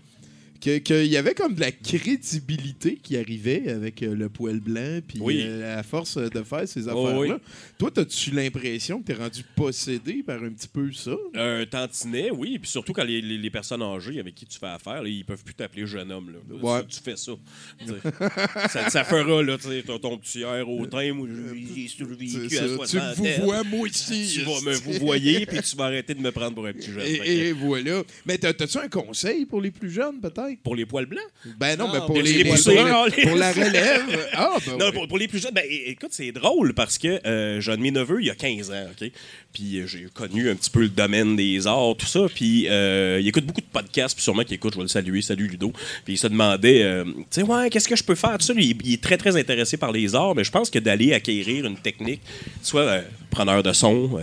[0.60, 5.00] Que- Qu'il y avait comme de la crédibilité qui arrivait avec euh, le poil blanc,
[5.08, 5.42] puis Oui.
[5.46, 7.36] euh, à force de faire ces Oh, affaires-là.
[7.36, 7.42] oui.
[7.78, 11.16] Toi, as-tu l'impression que tu es rendu possédé par un petit peu ça?
[11.36, 12.56] Un tantinet, oui.
[12.56, 15.10] Et puis surtout quand les, les- les personnes âgées avec qui tu fais affaire, là,
[15.10, 16.32] ils peuvent plus t'appeler jeune homme.
[16.32, 16.56] Là.
[16.62, 16.82] Ouais.
[16.88, 17.32] Tu, tu fais ça.
[18.70, 18.90] Ça.
[18.90, 21.14] Ça fera là, ton, ton petit air au train.
[21.14, 21.28] Moi,
[21.76, 22.68] j'ai survécu C'est à.
[22.68, 24.32] Tu 60 me vous vois, moi aussi.
[24.34, 26.92] Tu vas me vous voyez, puis tu vas arrêter de me prendre pour un petit
[26.92, 27.06] jeune.
[27.06, 28.04] Et, et voilà.
[28.26, 30.47] Mais t'as- t'as-tu un conseil pour les plus jeunes, peut-être?
[30.64, 31.24] Pour les poils blancs?
[31.58, 32.76] Ben non, mais pour les, poussés,
[33.24, 34.30] pour, la relève.
[34.34, 37.62] Ah, ben non, pour, pour les plus jeunes, ben, écoute, c'est drôle parce que euh,
[37.62, 39.12] j'ai un de mes neveux, il y a 15 ans, OK?
[39.54, 42.28] Puis euh, j'ai connu un petit peu le domaine des arts, tout ça.
[42.34, 45.22] Puis euh, il écoute beaucoup de podcasts, puis sûrement qu'il écoute, je vais le saluer,
[45.22, 45.72] salut Ludo.
[46.06, 48.38] Puis il se demandait, tu sais, ouais, qu'est-ce que je peux faire?
[48.38, 50.80] Tout ça, lui, il, est très, très intéressé par les arts, mais je pense que
[50.80, 52.22] d'aller acquérir une technique,
[52.62, 54.20] soit preneur de son,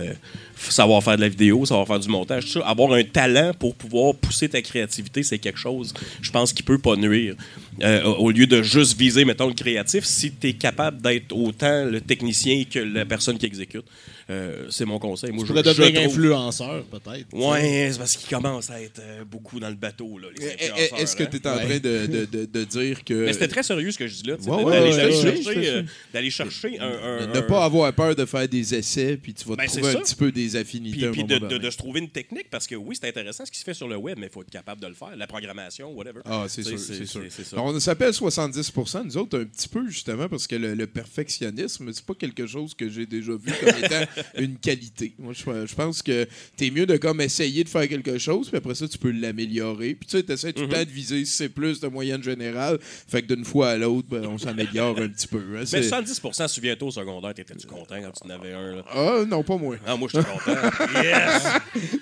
[0.57, 4.49] savoir faire de la vidéo, savoir faire du montage, avoir un talent pour pouvoir pousser
[4.49, 7.35] ta créativité, c'est quelque chose, je pense, qui peut pas nuire.
[7.81, 11.85] Euh, au lieu de juste viser, mettons, le créatif, si tu es capable d'être autant
[11.85, 13.85] le technicien que la personne qui exécute,
[14.29, 15.31] euh, c'est mon conseil.
[15.31, 17.27] Moi, Tu je- devenir trouve- influenceur, peut-être.
[17.33, 20.49] Ouais, c'est parce qu'il commence à être euh, beaucoup dans le bateau, là, les Eh,
[20.59, 21.27] eh, influenceurs, Est-ce que hein.
[21.31, 23.13] tu es en train de, de- de- de dire que.
[23.25, 24.35] Mais c'était très sérieux ce que je dis là.
[24.35, 25.83] Ouais, d'aller ouais, d'aller ouais, ouais, chercher, ouais, euh,
[26.13, 26.85] d'aller chercher un.
[26.87, 29.89] un- Ne un- pas avoir peur de faire des essais, puis tu vas Ben, trouver
[29.89, 31.53] un petit peu des affinités Puis, puis de, donné.
[31.53, 33.73] de- de se trouver une technique, parce que oui, c'est intéressant ce qui se fait
[33.73, 35.15] sur le web, mais il faut être capable de le faire.
[35.15, 36.21] La programmation, whatever.
[36.25, 37.21] Ah, c'est sûr, c'est sûr.
[37.63, 42.05] on s'appelle 70% nous autres, un petit peu, justement, parce que le, le perfectionnisme, c'est
[42.05, 45.13] pas quelque chose que j'ai déjà vu comme étant une qualité.
[45.19, 46.27] Moi, je, je pense que
[46.57, 49.95] t'es mieux de comme essayer de faire quelque chose, puis après ça, tu peux l'améliorer.
[49.95, 50.73] Puis tu sais, t'essaies tout le Mhm.
[50.73, 54.37] temps de viser C+, de moyenne générale, fait que d'une fois à l'autre, ben, on
[54.37, 55.37] s'améliore un petit peu.
[55.37, 55.59] hein.
[55.59, 58.75] Mais C'est- 70 souviens-toi au secondaire, t'étais-tu content quand tu en avais un?
[58.77, 58.85] Là?
[58.91, 59.77] Ah, non, pas moi.
[59.85, 60.59] Ah, moi, j'étais content.
[61.03, 61.43] yes!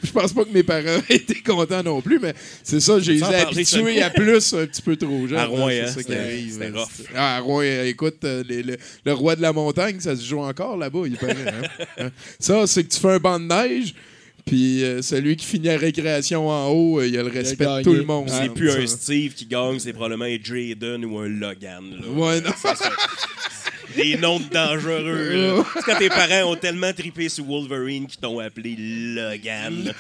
[0.04, 2.34] Je pense pas que mes parents étaient contents non plus, mais
[2.64, 4.06] c'est ça, j'ai habitués ça.
[4.06, 5.40] à plus un petit peu trop jeune.
[5.40, 6.72] À Rouen, c'est hein, ça qui arrive.
[6.76, 6.88] rough.
[7.16, 10.40] Ah, à Rouen, écoute, euh, les- le, le roi de la montagne, ça se joue
[10.40, 11.36] encore là-bas, il paraît.
[11.48, 12.03] hein.
[12.06, 12.12] Hein?
[12.40, 13.94] Ça, c'est que tu fais un banc de neige,
[14.46, 17.84] puis euh, celui qui finit la récréation en haut, euh, il a le respect de
[17.84, 18.30] tout le monde.
[18.30, 18.80] C'est hein, plus ça.
[18.80, 21.84] un Steve qui gagne, c'est probablement un Jaden ou un Logan.
[22.02, 22.08] Là.
[22.10, 22.52] Ouais, non.
[22.58, 22.92] C'est ça.
[23.96, 25.64] Des noms de dangereux.
[25.76, 29.94] C'est quand tes parents ont tellement tripé sur Wolverine qu'ils t'ont appelé Logan.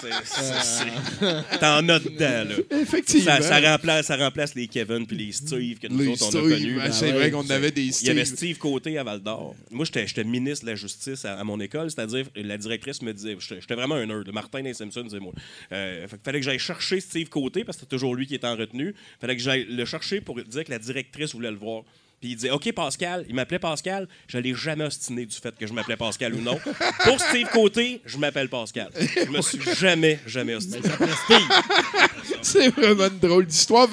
[0.00, 2.44] c'est- T'en as dedans.
[2.70, 2.78] Là.
[2.80, 3.24] Effectivement.
[3.24, 6.30] Ça, ça remplace, ça remplace les Kevin puis les Steve que nous Les autres on
[6.30, 6.76] Steve, a connus.
[6.76, 8.36] ben, c'est vrai qu'on avait des Il y avait Steve.
[8.36, 9.54] Steve Côté à Val d'Or.
[9.70, 13.36] Moi, j'étais ministre de la Justice à, à mon école, c'est-à-dire la directrice me disait,
[13.40, 14.30] j'étais vraiment un nerd.
[14.32, 15.32] Martin et Simpson, c'est moi.
[15.72, 18.46] Euh, fait fallait que j'aille chercher Steve Côté parce que c'était toujours lui qui était
[18.46, 18.94] en retenue.
[19.20, 21.82] fallait que j'aille le chercher pour dire que la directrice voulait le voir.
[22.20, 25.66] Puis il disait OK Pascal, il m'appelait Pascal, je l'ai jamais ostiné du fait que
[25.66, 26.58] je m'appelais Pascal ou non.
[27.04, 28.90] Pour Steve Côté, je m'appelle Pascal.
[28.98, 30.80] Je me suis jamais jamais ostiné.
[32.42, 33.88] C'est vraiment une drôle d'histoire.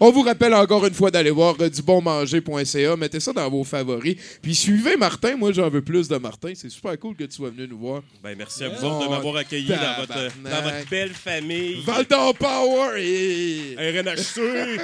[0.00, 2.96] On vous rappelle encore une fois d'aller voir euh, dubonmanger.ca.
[2.96, 4.16] Mettez ça dans vos favoris.
[4.40, 5.36] Puis suivez Martin.
[5.36, 6.52] Moi, j'en veux plus de Martin.
[6.54, 8.02] C'est super cool que tu sois venu nous voir.
[8.22, 11.82] Ben, merci à vous autres de m'avoir accueilli dans votre, dans votre belle famille.
[11.84, 13.76] Val d'Or Power et...
[13.76, 14.40] RNHC.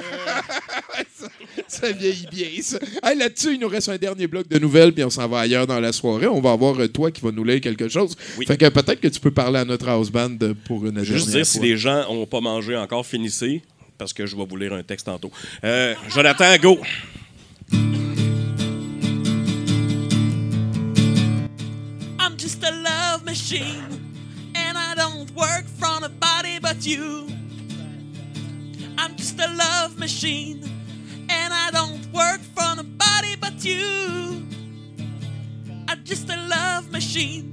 [1.15, 1.27] ça,
[1.67, 2.79] ça vieillit bien, ça.
[3.03, 5.67] Hey, Là-dessus, il nous reste un dernier bloc de nouvelles, puis on s'en va ailleurs
[5.67, 6.27] dans la soirée.
[6.27, 8.15] On va avoir euh, toi qui va nous lire quelque chose.
[8.37, 8.45] Oui.
[8.45, 11.35] Fait que peut-être que tu peux parler à notre house band pour une Juste dernière
[11.37, 11.67] dire, si fois.
[11.67, 13.61] les gens n'ont pas mangé encore, finissez,
[13.97, 15.31] parce que je vais vous lire un texte tantôt.
[15.63, 16.77] Euh, Jonathan, go!
[22.19, 23.87] I'm just a love machine,
[24.55, 27.27] and I don't work for nobody but you.
[28.97, 30.61] I'm just a love machine,
[31.69, 34.41] I don't work for nobody but you.
[35.87, 37.45] I'm just a love machine.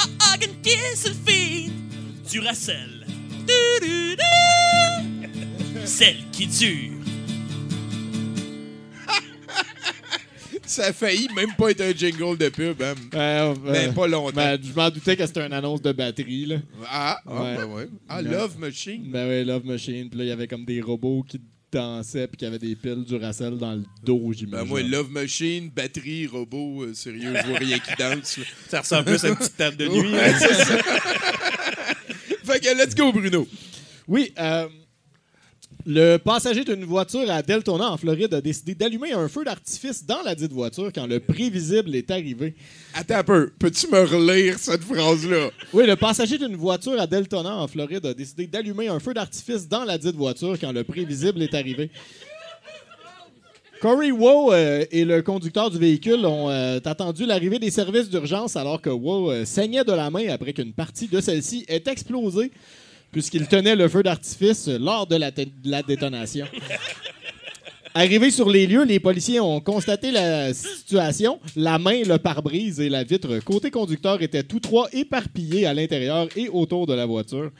[0.00, 1.70] I hug and kiss and feed.
[2.26, 3.04] Duracell.
[3.46, 4.16] Du-du-du.
[5.86, 6.98] Celle qui dure.
[10.66, 12.94] Ça a failli même pas être un jingle de pub, hein.
[13.14, 14.34] Euh, Mais pas longtemps.
[14.34, 16.46] ben, je m'en doutais que c'était une annonce de batterie.
[16.46, 16.56] Là.
[16.90, 17.56] Ah, ah, Ouais.
[17.56, 17.88] ben ouais.
[18.08, 18.20] Ah.
[18.20, 19.10] Love Machine.
[19.12, 20.08] Ben ouais, Love Machine.
[20.10, 21.40] Puis là, il y avait comme des robots qui
[21.72, 24.68] dansaient puis qui avaient des piles Duracell dans le dos, Ben j'imagine.
[24.68, 28.38] moi, Love Machine, batterie, robot, euh, sérieux, je vois rien qui danse.
[28.38, 28.44] là.
[28.68, 30.12] Ça ressemble plus à une petite table de nuit.
[30.12, 30.34] Ouais, hein.
[30.38, 30.76] c'est ça.
[32.44, 33.48] fait que let's go, Bruno.
[34.06, 34.68] Oui, euh,
[35.84, 40.22] Le passager d'une voiture à Deltona, en Floride, a décidé d'allumer un feu d'artifice dans
[40.22, 42.54] la dite voiture quand le prévisible est arrivé.
[42.94, 43.50] Attends un peu.
[43.58, 45.50] Peux-tu me relire cette phrase-là?
[45.72, 49.68] Oui, le passager d'une voiture à Deltona, en Floride, a décidé d'allumer un feu d'artifice
[49.68, 51.90] dans la dite voiture quand le prévisible est arrivé.
[53.80, 58.54] Corey Woe euh, et le conducteur du véhicule ont euh, attendu l'arrivée des services d'urgence
[58.54, 62.52] alors que Woe euh, saignait de la main après qu'une partie de celle-ci ait explosé
[63.12, 66.46] puisqu'il tenait le feu d'artifice lors de la, détonation.
[67.94, 71.38] Arrivés sur les lieux, les policiers ont constaté la situation.
[71.54, 76.26] La main, le pare-brise et la vitre côté conducteur étaient tous trois éparpillés à l'intérieur
[76.34, 77.52] et autour de la voiture.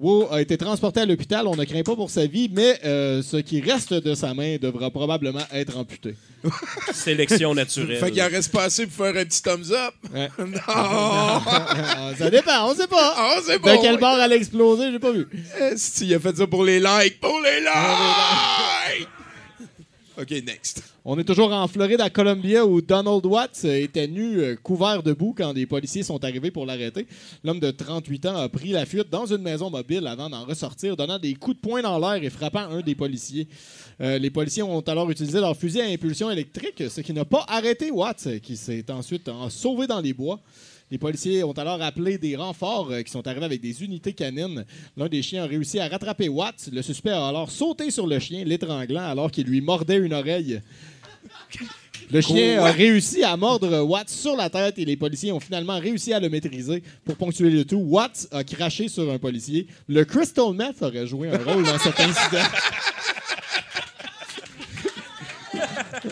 [0.00, 1.46] Wu a été transporté à l'hôpital.
[1.46, 4.56] On ne craint pas pour sa vie, mais euh, ce qui reste de sa main
[4.56, 6.16] devra probablement être amputé.
[6.92, 7.98] Sélection naturelle.
[7.98, 9.94] Fait qu'il en reste pas assez pour faire un petit thumbs up.
[10.38, 12.14] non!
[12.18, 13.14] ça dépend, on sait pas.
[13.16, 13.76] Ah, on sait pas.
[13.76, 15.28] De quel bord elle a explosé, j'ai pas vu.
[15.60, 17.20] Est-ce qu'il a fait ça pour les likes?
[17.20, 19.08] Pour les likes!
[20.18, 20.82] OK, next.
[21.02, 25.14] On est toujours en Floride, à Columbia, où Donald Watts était nu, euh, couvert de
[25.14, 27.06] boue, quand des policiers sont arrivés pour l'arrêter.
[27.42, 30.96] L'homme de 38 ans a pris la fuite dans une maison mobile avant d'en ressortir,
[30.96, 33.48] donnant des coups de poing dans l'air et frappant un des policiers.
[34.02, 37.46] Euh, les policiers ont alors utilisé leur fusil à impulsion électrique, ce qui n'a pas
[37.48, 40.38] arrêté Watts, qui s'est ensuite en sauvé dans les bois.
[40.90, 44.64] Les policiers ont alors appelé des renforts euh, qui sont arrivés avec des unités canines.
[44.96, 46.68] L'un des chiens a réussi à rattraper Watts.
[46.72, 50.60] Le suspect a alors sauté sur le chien, l'étranglant alors qu'il lui mordait une oreille.
[52.10, 55.78] Le chien a réussi à mordre Watts sur la tête et les policiers ont finalement
[55.78, 56.82] réussi à le maîtriser.
[57.04, 59.68] Pour ponctuer le tout, Watts a craché sur un policier.
[59.88, 62.42] Le Crystal Meth aurait joué un rôle dans cet incident.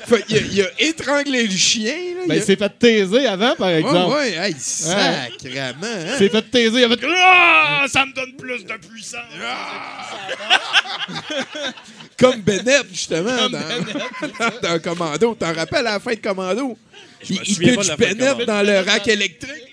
[0.07, 1.93] Fait, il, a, il, a, étranglé le chien.
[1.93, 2.45] Là, ben, il, a...
[2.45, 4.15] s'est fait taiser avant, par exemple.
[4.15, 5.77] Ouais, ouais, hey, sacrément.
[5.83, 6.13] Hein?
[6.13, 9.23] Il s'est fait taiser, il a fait ah, Ça me donne plus de puissance.
[9.43, 10.19] Ah!
[12.19, 15.35] Comme Bennett, justement, Comme dans, Bennett, dans Commando.
[15.35, 16.77] T'en rappelles à la fin de Commando?
[17.23, 19.68] Je il il pitch Bennett dans le rack électrique.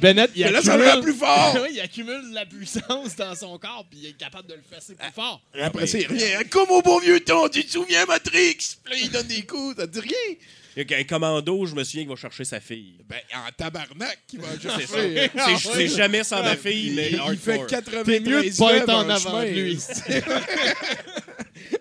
[0.00, 0.84] Bennett, il accumule...
[0.86, 1.56] ça plus fort.
[1.72, 4.94] il accumule de la puissance dans son corps, puis il est capable de le fesser
[4.94, 5.40] plus fort.
[5.60, 6.42] Après, c'est rien.
[6.50, 8.76] Comme au bon vieux temps, tu te souviens, Matrix?
[8.84, 10.36] Puis là, il donne des coups, ça te dit rien.
[10.76, 12.94] Il y a un commando, je me souviens, qu'il va chercher sa fille.
[13.08, 14.86] Ben, en tabarnak, il va chercher.
[14.86, 14.96] ça.
[15.58, 17.66] C'est- C'est jamais sans ma fille, mais Il, il fait hardcore.
[17.68, 19.78] 93 T'es mieux de pas être en avant de lui.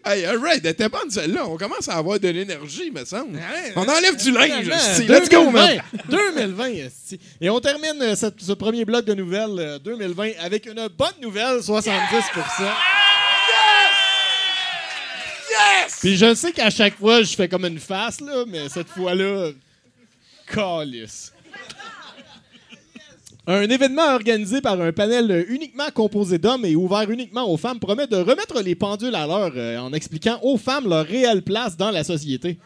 [0.05, 1.45] hey, alright, elle était bonne celle-là.
[1.47, 3.35] On commence à avoir de l'énergie, me semble.
[3.35, 4.67] Ouais, On enlève du linge.
[5.07, 5.81] Let's go, man.
[6.09, 7.19] 2020, esti.
[7.41, 11.13] Et on termine euh, cette- ce premier bloc de nouvelles euh, 2020 avec une bonne
[11.21, 11.83] nouvelle, 70%
[15.51, 15.97] Yes!
[15.99, 19.51] Puis je sais qu'à chaque fois, je fais comme une face, là, mais cette fois-là,
[20.51, 21.32] calice.
[23.45, 28.07] Un événement organisé par un panel uniquement composé d'hommes et ouvert uniquement aux femmes promet
[28.07, 31.91] de remettre les pendules à l'heure euh, en expliquant aux femmes leur réelle place dans
[31.91, 32.57] la société.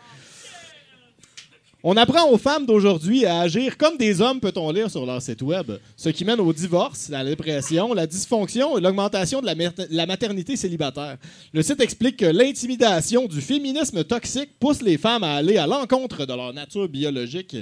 [1.84, 5.42] On apprend aux femmes d'aujourd'hui à agir comme des hommes, peut-on lire sur leur site
[5.42, 9.56] web, ce qui mène au divorce, la dépression, la dysfonction et l'augmentation de la,
[9.90, 11.18] la maternité célibataire.
[11.54, 16.28] Le site explique que l'intimidation du féminisme toxique pousse les femmes à aller à l'encontre
[16.28, 17.56] de leur nature biologique.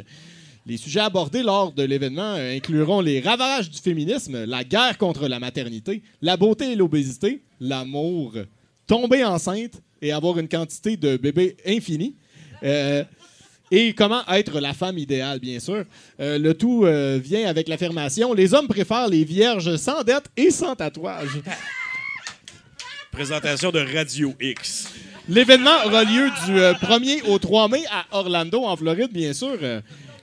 [0.68, 5.40] Les sujets abordés lors de l'événement incluront les ravages du féminisme, la guerre contre la
[5.40, 8.34] maternité, la beauté et l'obésité, l'amour,
[8.88, 12.16] tomber enceinte et avoir une quantité de bébés infinie.
[12.64, 13.04] Euh,
[13.70, 15.86] et comment être la femme idéale, bien sûr.
[16.20, 20.50] Euh, le tout euh, vient avec l'affirmation les hommes préfèrent les vierges sans dette et
[20.50, 21.42] sans tatouage.
[23.12, 24.92] Présentation de Radio X.
[25.30, 29.58] L'événement aura lieu du euh, 1er au 3 mai à Orlando, en Floride, bien sûr.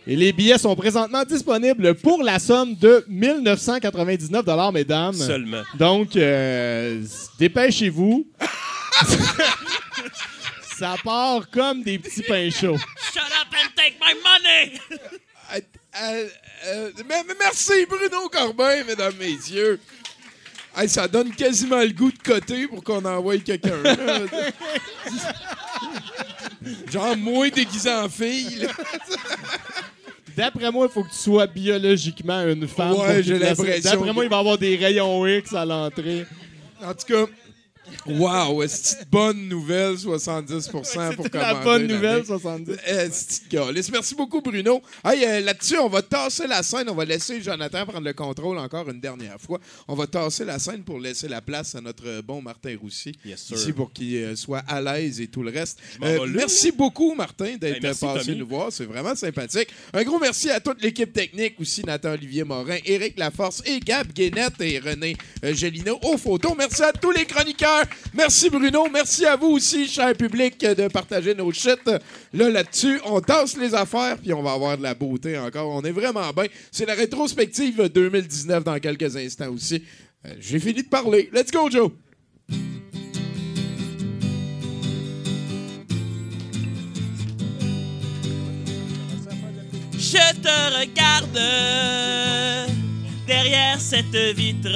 [0.06, 5.14] Et les billets sont présentement disponibles pour la somme de 1999 mesdames.
[5.14, 5.62] Seulement.
[5.78, 7.02] Donc, euh,
[7.38, 8.26] dépêchez-vous.
[10.76, 12.78] Ça part comme des petits pains chauds.
[13.12, 14.80] Shut up and take my money!
[15.54, 15.60] Euh,
[16.66, 19.78] euh, euh, merci, Bruno Corbin, mesdames, messieurs.
[20.74, 23.82] Hey, ça donne quasiment le goût de côté pour qu'on envoie quelqu'un.
[26.90, 28.66] Genre, moi déguisé en fille.
[30.36, 32.94] D'après moi, il faut que tu sois biologiquement une femme.
[32.94, 36.26] Ouais, j'ai l'impression D'après moi, il va y avoir des rayons X à l'entrée.
[36.82, 37.26] En tout cas,
[38.06, 41.38] wow, c'est une bonne nouvelle, 70% pour commander.
[41.38, 42.70] la bonne nouvelle, 70.
[42.88, 43.90] Euh, c'est une galice.
[43.90, 44.80] Merci beaucoup, Bruno.
[45.04, 46.88] Hey, euh, Là-dessus, on va tasser la scène.
[46.88, 49.58] On va laisser Jonathan prendre le contrôle encore une dernière fois.
[49.88, 53.12] On va tasser la scène pour laisser la place à notre bon Martin Roussy.
[53.24, 53.56] Yes, sir.
[53.56, 55.78] Ici, pour qu'il euh, soit à l'aise et tout le reste.
[56.02, 58.36] Euh, merci beaucoup, Martin, d'être Hey, passé Tommy.
[58.38, 58.72] nous voir.
[58.72, 59.68] C'est vraiment sympathique.
[59.92, 64.60] Un gros merci à toute l'équipe technique aussi, Nathan-Olivier Morin, Éric Laforce et Gab Guénette
[64.60, 66.52] et René Gélino aux photos.
[66.56, 67.81] Merci à tous les chroniqueurs.
[68.14, 68.86] Merci Bruno.
[68.92, 71.80] Merci à vous aussi, cher public, de partager nos shit.
[72.32, 75.68] Là, là-dessus, on tasse les affaires, puis on va avoir de la beauté encore.
[75.68, 76.46] On est vraiment bien.
[76.70, 79.82] C'est la rétrospective 2019 dans quelques instants aussi.
[80.26, 81.30] Euh, J'ai fini de parler.
[81.32, 81.90] Let's go, Joe!
[89.94, 91.38] Je te regarde
[93.26, 94.68] derrière cette vitre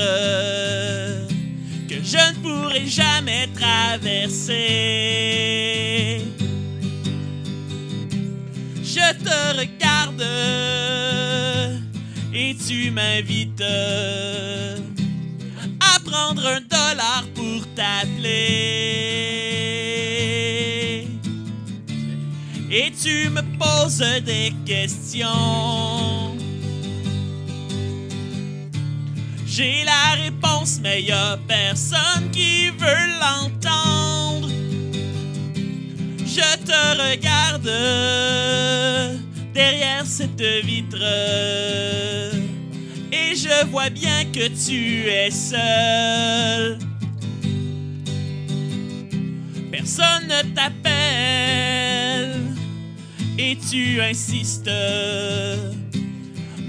[2.03, 4.57] je ne pourrai jamais traverser.
[8.83, 10.25] Je te regarde
[12.33, 13.63] et tu m'invites
[15.81, 18.37] à prendre un dollar pour t'appeler.
[22.71, 26.37] Et tu me poses des questions.
[29.57, 34.51] J'ai la réponse, mais y a personne qui veut l'entendre.
[36.27, 37.71] Je te regarde
[39.55, 41.03] derrière cette vitre
[43.11, 46.79] et je vois bien que tu es seul.
[49.73, 52.43] Personne ne t'appelle
[53.39, 54.71] et tu insistes.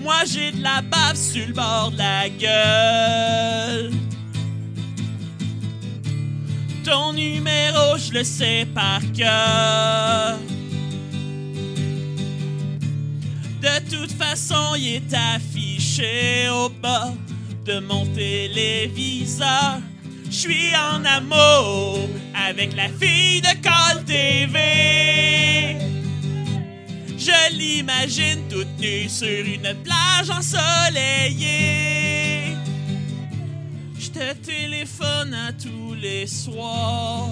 [0.08, 3.92] Moi j'ai de la bave sur le bord de la gueule.
[6.86, 10.38] Ton numéro, je le sais par cœur.
[13.62, 17.14] De toute façon, il est affiché au bas
[17.66, 19.82] de mon téléviseur.
[20.30, 25.87] Je suis en amour avec la fille de Call TV.
[27.28, 30.64] Je l'imagine toute nue sur une plage ensoleillée.
[34.00, 37.28] Je te téléphone à tous les soirs.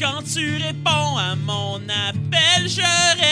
[0.00, 2.80] Quand tu réponds à mon appel, je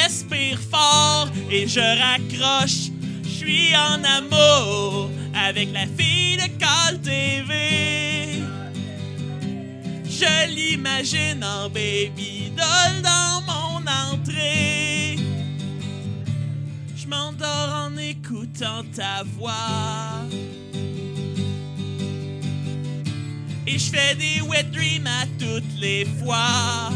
[0.02, 2.90] respire fort et je raccroche.
[3.24, 8.42] Je suis en amour avec la fille de Call TV.
[10.04, 12.39] Je l'imagine en baby
[13.02, 13.80] dans mon
[14.12, 15.16] entrée.
[16.96, 20.26] Je m'endors en écoutant ta voix.
[23.66, 26.90] Et je fais des wet dreams à toutes les fois.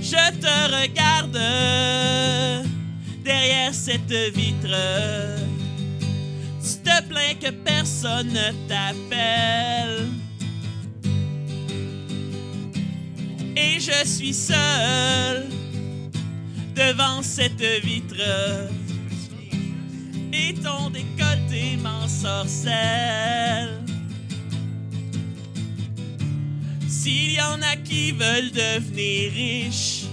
[0.00, 1.40] Je te regarde
[3.24, 4.76] derrière cette vitre.
[6.62, 10.25] Tu te plains que personne ne t'appelle.
[13.56, 15.46] Et je suis seul
[16.74, 18.20] devant cette vitre.
[20.30, 23.80] Et ton décolleté m'ensorcelle.
[26.86, 30.04] S'il y en a qui veulent devenir riches,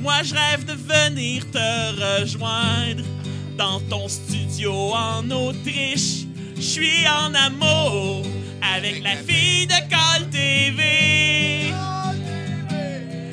[0.00, 3.04] moi je rêve de venir te rejoindre
[3.58, 6.24] dans ton studio en Autriche.
[6.56, 8.24] Je suis en amour
[8.72, 11.72] avec la fille de Call TV.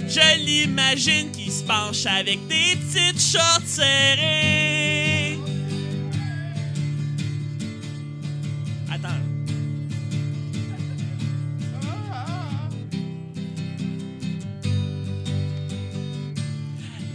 [0.07, 5.39] Je l'imagine qui se penche avec des petites shorts serrées.
[8.91, 9.07] Attends.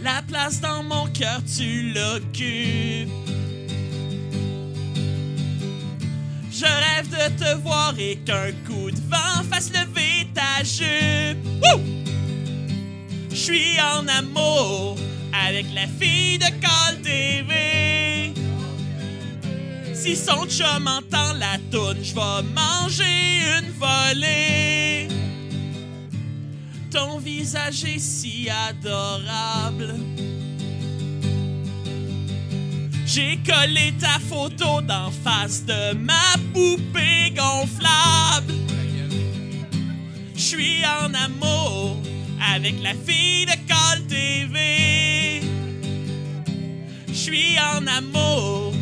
[0.01, 3.26] La place dans mon cœur, tu l'occupes.
[6.59, 11.37] Je rêve de te voir et qu'un coup de vent fasse lever ta jupe.
[13.29, 14.97] Je suis en amour
[15.47, 18.33] avec la fille de Call TV.
[19.93, 25.09] Si son chum entend la toune, je vais manger une volée.
[26.89, 29.93] Ton visage est si adorable.
[33.17, 38.53] J'ai collé ta photo d'en face de ma poupée gonflable.
[40.35, 41.97] Je suis en amour
[42.53, 45.41] avec la fille de Call TV.
[47.07, 48.75] Je suis en amour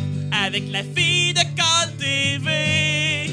[0.44, 3.30] avec la fille de Call TV.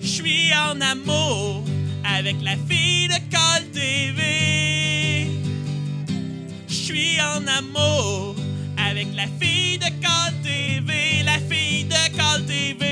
[0.00, 1.64] Je suis en amour
[2.02, 5.28] avec la fille de Call TV.
[6.66, 8.36] Je suis en amour
[8.94, 12.84] avec la fille de Call TV, la fille de Call TV.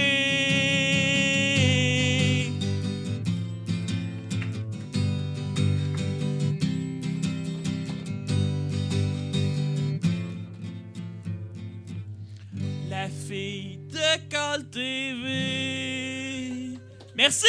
[12.91, 16.79] La fille de Call TV.
[17.15, 17.47] Merci!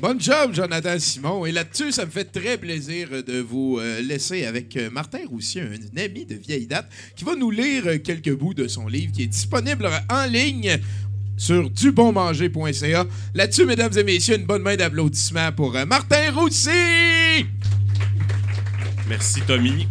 [0.00, 1.44] Bonne job, Jonathan Simon.
[1.44, 5.62] Et là-dessus, ça me fait très plaisir de vous euh, laisser avec euh, Martin Roussier,
[5.62, 9.12] un ami de vieille date, qui va nous lire euh, quelques bouts de son livre
[9.12, 10.78] qui est disponible en ligne
[11.36, 13.06] sur dubonmanger.ca.
[13.34, 17.46] Là-dessus, mesdames et messieurs, une bonne main d'applaudissements pour Martin Roussier!
[19.08, 19.88] Merci, Tommy.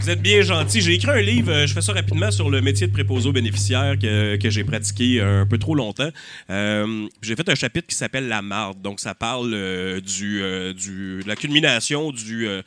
[0.00, 0.80] Vous êtes bien gentil.
[0.80, 3.32] J'ai écrit un livre, euh, je fais ça rapidement, sur le métier de préposé aux
[3.32, 6.10] bénéficiaires que, que j'ai pratiqué un peu trop longtemps.
[6.50, 8.80] Euh, j'ai fait un chapitre qui s'appelle La marde.
[8.82, 12.62] Donc, ça parle euh, du, euh, du, de la culmination du euh,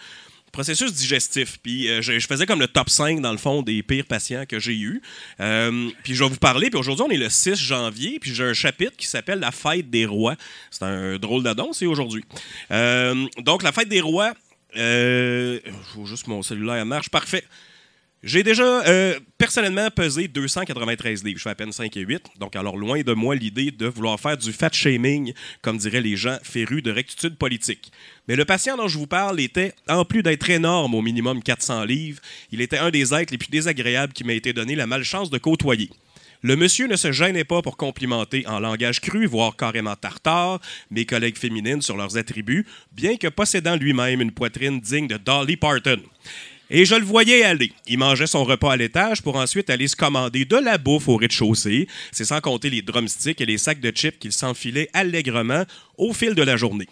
[0.52, 1.60] processus digestif.
[1.62, 4.60] Puis, euh, je, faisais comme le top 5, dans le fond, des pires patients que
[4.60, 5.02] j'ai eus.
[5.40, 6.70] Euh, puis, je vais vous parler.
[6.70, 8.20] Puis, aujourd'hui, on est le 6 janvier.
[8.20, 10.36] Puis, j'ai un chapitre qui s'appelle La fête des rois.
[10.72, 12.24] C'est un drôle d'adon, c'est aujourd'hui.
[12.72, 14.34] Euh, donc, la fête des rois.
[14.76, 15.60] Euh,
[15.94, 17.10] faut juste mon cellulaire marche.
[17.10, 17.44] Parfait.
[18.22, 21.38] J'ai déjà euh, personnellement pesé 293 livres.
[21.38, 22.22] Je fais à peine 5 et 8.
[22.38, 26.18] Donc, alors, loin de moi l'idée de vouloir faire du fat shaming, comme diraient les
[26.18, 27.94] gens férus de rectitude politique.
[28.28, 31.86] Mais le patient dont je vous parle était, en plus d'être énorme, au minimum 400
[31.86, 32.22] livres,
[32.52, 35.38] il était un des êtres les plus désagréables qui m'a été donné la malchance de
[35.38, 35.90] côtoyer.
[36.42, 41.06] Le monsieur ne se gênait pas pour complimenter en langage cru, voire carrément tartare, mes
[41.06, 46.02] collègues féminines sur leurs attributs, bien que possédant lui-même une poitrine digne de Dolly Parton.
[46.70, 47.74] Et je le voyais aller.
[47.88, 51.18] Il mangeait son repas à l'étage pour ensuite aller se commander de la bouffe au
[51.18, 51.90] rez-de-chaussée.
[52.14, 55.66] C'est sans compter les drumsticks et les sacs de chips qu'il s'enfilait allègrement
[55.98, 56.88] au fil de la journée.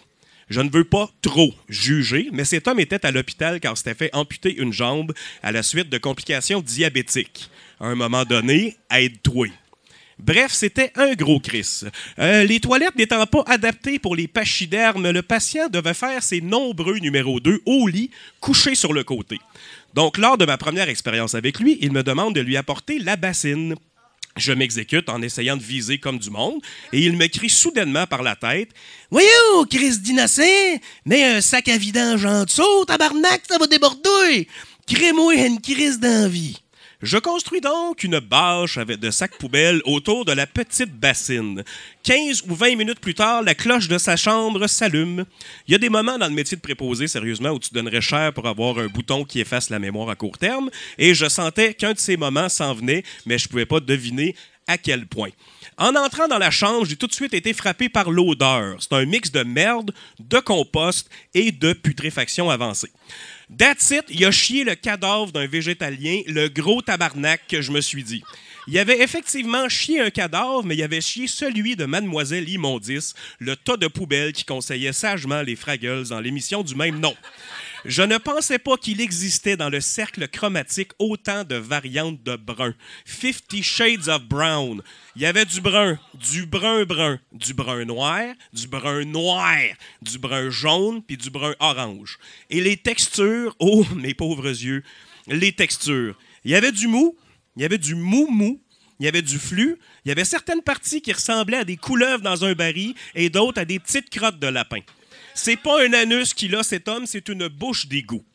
[0.50, 4.10] Je ne veux pas trop juger, mais cet homme était à l'hôpital car s'était fait
[4.14, 7.50] amputer une jambe à la suite de complications diabétiques.
[7.80, 9.48] À un moment donné, aide-toi.
[10.18, 11.82] Bref, c'était un gros Chris.
[12.18, 16.98] Euh, les toilettes n'étant pas adaptées pour les pachydermes, le patient devait faire ses nombreux
[16.98, 18.10] numéro 2 au lit,
[18.40, 19.38] couché sur le côté.
[19.94, 23.14] Donc, lors de ma première expérience avec lui, il me demande de lui apporter la
[23.14, 23.76] bassine.
[24.36, 26.60] Je m'exécute en essayant de viser comme du monde,
[26.92, 28.70] et il me crie soudainement par la tête
[29.10, 30.42] Voyons, Chris d'innocent,
[31.06, 34.48] mets un sac à vidange en dessous, tabarnak, ça va déborder
[34.86, 36.60] Crée-moi une crise d'envie.
[37.00, 41.62] Je construis donc une bâche avec de sacs poubelles autour de la petite bassine.
[42.02, 45.24] 15 ou 20 minutes plus tard, la cloche de sa chambre s'allume.
[45.68, 48.32] Il y a des moments dans le métier de préposé, sérieusement, où tu donnerais cher
[48.32, 51.92] pour avoir un bouton qui efface la mémoire à court terme, et je sentais qu'un
[51.92, 54.34] de ces moments s'en venait, mais je pouvais pas deviner
[54.68, 55.30] à quel point.
[55.78, 58.76] En entrant dans la chambre, j'ai tout de suite été frappé par l'odeur.
[58.80, 62.92] C'est un mix de merde, de compost et de putréfaction avancée.
[63.58, 67.80] That's it, il a chié le cadavre d'un végétalien, le gros tabarnak que je me
[67.80, 68.22] suis dit.
[68.66, 73.56] Il avait effectivement chié un cadavre, mais il avait chié celui de Mademoiselle Immondice, le
[73.56, 77.16] tas de poubelles qui conseillait sagement les Fraggles dans l'émission du même nom.
[77.84, 82.74] Je ne pensais pas qu'il existait dans le cercle chromatique autant de variantes de brun.
[83.04, 84.82] Fifty Shades of Brown.
[85.14, 89.56] Il y avait du brun, du brun brun, du brun noir, du brun noir,
[90.02, 92.18] du brun jaune, puis du brun orange.
[92.50, 94.82] Et les textures, oh mes pauvres yeux,
[95.28, 96.16] les textures.
[96.44, 97.16] Il y avait du mou,
[97.56, 98.60] il y avait du mou mou,
[98.98, 102.22] il y avait du flux, il y avait certaines parties qui ressemblaient à des couleuvres
[102.22, 104.80] dans un baril et d'autres à des petites crottes de lapin.
[105.40, 108.26] C'est pas un anus qu'il a, cet homme, c'est une bouche d'égout.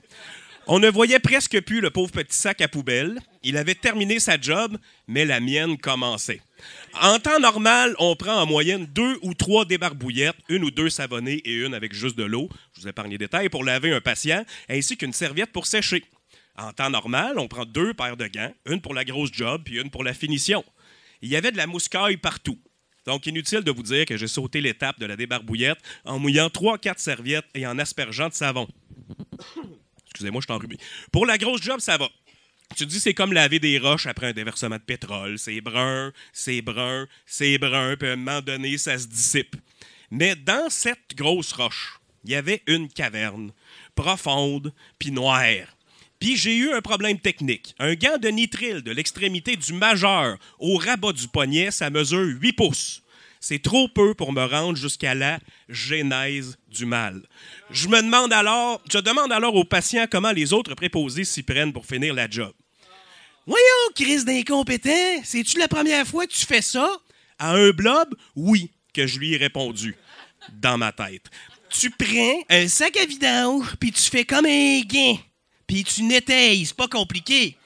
[0.68, 3.20] On ne voyait presque plus le pauvre petit sac à poubelle.
[3.44, 4.78] Il avait terminé sa job,
[5.10, 6.40] mais la mienne commençait.
[7.02, 11.42] En temps normal, on prend en moyenne deux ou trois débarbouillettes, une ou deux savonnées
[11.44, 14.46] et une avec juste de l'eau, je vous épargne les détails, pour laver un patient,
[14.70, 16.06] ainsi qu'une serviette pour sécher.
[16.58, 19.78] En temps normal, on prend deux paires de gants, une pour la grosse job puis
[19.78, 20.64] une pour la finition.
[21.22, 22.60] Il y avait de la mouscaille partout.
[23.06, 26.78] Donc, inutile de vous dire que j'ai sauté l'étape de la débarbouillette en mouillant trois,
[26.78, 28.68] quatre serviettes et en aspergeant de savon.
[30.06, 30.78] Excusez-moi, je suis enrhumé.
[31.12, 32.10] Pour la grosse job, ça va.
[32.76, 35.38] Tu te dis, c'est comme laver des roches après un déversement de pétrole.
[35.38, 39.56] C'est brun, c'est brun, c'est brun, puis à un moment donné, ça se dissipe.
[40.10, 43.52] Mais dans cette grosse roche, il y avait une caverne,
[43.96, 45.73] profonde, puis noire.
[46.24, 47.76] Puis j'ai eu un problème technique.
[47.80, 52.54] Un gant de nitrile de l'extrémité du majeur au rabat du poignet, ça mesure 8
[52.54, 53.02] pouces.
[53.42, 57.24] C'est trop peu pour me rendre jusqu'à la genèse du mal.
[57.72, 61.74] Je me demande alors, je demande alors aux patients comment les autres préposés s'y prennent
[61.74, 62.54] pour finir la job.
[63.46, 66.90] Voyons, crise d'incompétent, c'est-tu la première fois que tu fais ça?
[67.38, 68.16] À un blob?
[68.38, 69.98] Oui, que je lui ai répondu,
[70.54, 71.26] dans ma tête.
[71.70, 75.18] Tu prends un sac à vidange, puis tu fais comme un gain,
[75.68, 77.58] puis tu nettoies, c'est pas compliqué.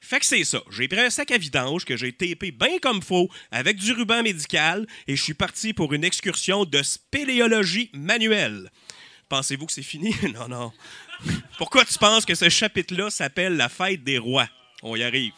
[0.00, 0.60] Fait que c'est ça.
[0.70, 4.22] J'ai pris un sac à vidange que j'ai tapé bien comme faux avec du ruban
[4.22, 8.70] médical et je suis parti pour une excursion de spéléologie manuelle.
[9.28, 10.14] Pensez-vous que c'est fini?
[10.34, 10.72] non, non.
[11.56, 14.48] Pourquoi tu penses que ce chapitre-là s'appelle La fête des rois?
[14.82, 15.32] On y arrive.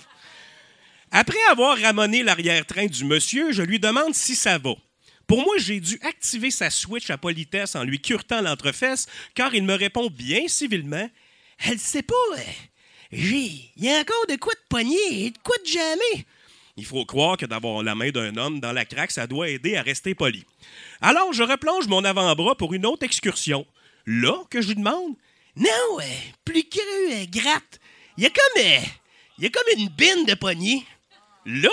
[1.10, 4.74] Après avoir ramoné l'arrière-train du monsieur, je lui demande si ça va.
[5.26, 9.62] Pour moi, j'ai dû activer sa switch à politesse en lui curtant l'entrefesse, car il
[9.62, 11.08] me répond bien civilement
[11.58, 12.40] Elle sait pas, euh,
[13.12, 13.70] j'ai.
[13.76, 16.26] Il y a encore de quoi de pogner et de quoi de jamais.
[16.76, 19.76] Il faut croire que d'avoir la main d'un homme dans la craque, ça doit aider
[19.76, 20.44] à rester poli.
[21.00, 23.64] Alors, je replonge mon avant-bras pour une autre excursion.
[24.06, 25.14] Là, que je lui demande
[25.56, 26.02] Non, euh,
[26.44, 27.80] plus creux, euh, gratte.
[28.16, 28.62] Il y a comme.
[29.38, 30.84] il y a comme une bine de poignée.
[31.46, 31.70] Là,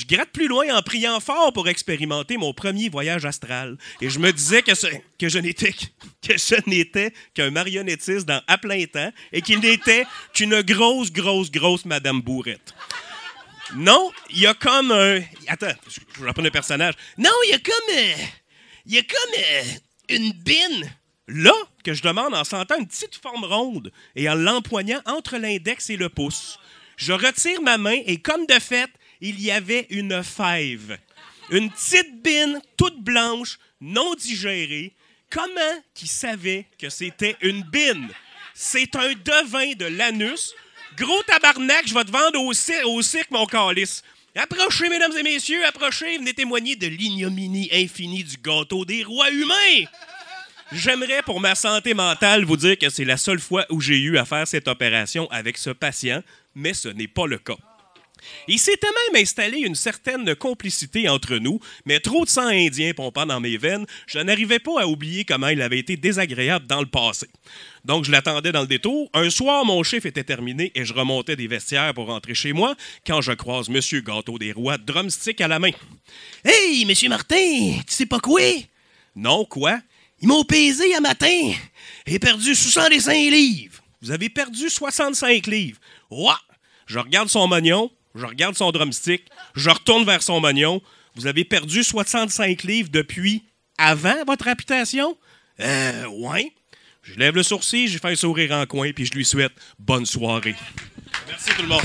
[0.00, 3.76] je gratte plus loin en priant fort pour expérimenter mon premier voyage astral.
[4.00, 4.72] Et je me disais que,
[5.28, 11.84] je n'étais qu'un marionnettiste dans à plein temps et qu'il n'était qu'une grosse, grosse, grosse
[11.84, 12.74] Madame Bourrette.
[13.76, 15.20] Non, il y a comme un.
[15.46, 16.94] Attends, je je reprends le personnage.
[17.18, 17.96] Non, il y a comme.
[17.96, 18.14] euh,
[18.86, 19.62] Il y a comme euh,
[20.08, 20.90] une bine.
[21.28, 21.54] Là,
[21.84, 25.96] que je demande en sentant une petite forme ronde et en l'empoignant entre l'index et
[25.96, 26.58] le pouce.
[26.96, 28.90] Je retire ma main et, comme de fait,
[29.20, 30.98] il y avait une fève.
[31.50, 34.92] Une petite bine toute blanche, non digérée.
[35.30, 38.08] Comment qui savait que c'était une bine?
[38.54, 40.54] C'est un devin de l'anus.
[40.96, 44.02] Gros tabarnak, je vais te vendre au, cir- au cirque, mon calice.
[44.36, 49.86] Approchez, mesdames et messieurs, approchez, venez témoigner de l'ignominie infinie du gâteau des rois humains.
[50.72, 54.18] J'aimerais, pour ma santé mentale, vous dire que c'est la seule fois où j'ai eu
[54.18, 56.22] à faire cette opération avec ce patient,
[56.54, 57.56] mais ce n'est pas le cas.
[58.48, 63.26] Il s'était même installé une certaine complicité entre nous, mais trop de sang indien pompant
[63.26, 66.86] dans mes veines, je n'arrivais pas à oublier comment il avait été désagréable dans le
[66.86, 67.28] passé.
[67.84, 69.08] Donc je l'attendais dans le détour.
[69.14, 72.74] Un soir, mon chiffre était terminé et je remontais des vestiaires pour rentrer chez moi
[73.06, 75.70] quand je croise Monsieur Gâteau des Rois, drumstick à la main.
[76.44, 78.40] Hey, Monsieur Martin, tu sais pas quoi?
[79.16, 79.80] Non, quoi?
[80.20, 81.52] Ils m'ont pesé un matin.
[82.06, 83.82] J'ai perdu 65 livres.
[84.02, 85.78] Vous avez perdu 65 livres.
[86.10, 86.32] Ouais.
[86.86, 89.24] Je regarde son mognon, je regarde son drumstick,
[89.54, 90.82] je retourne vers son mognon.
[91.16, 93.42] Vous avez perdu 65 livres depuis
[93.78, 95.16] avant votre réputation?
[95.60, 96.52] Euh, ouais.
[97.02, 100.06] Je lève le sourcil, j'ai fait un sourire en coin, puis je lui souhaite bonne
[100.06, 100.54] soirée.
[101.28, 101.80] Merci tout le monde.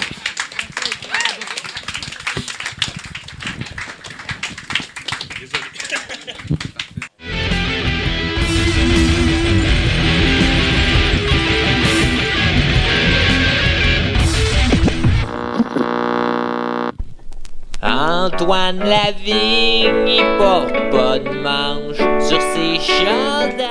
[18.25, 21.97] Antoine Lavigne, il porte pas de manche
[22.27, 23.69] sur ses chandails.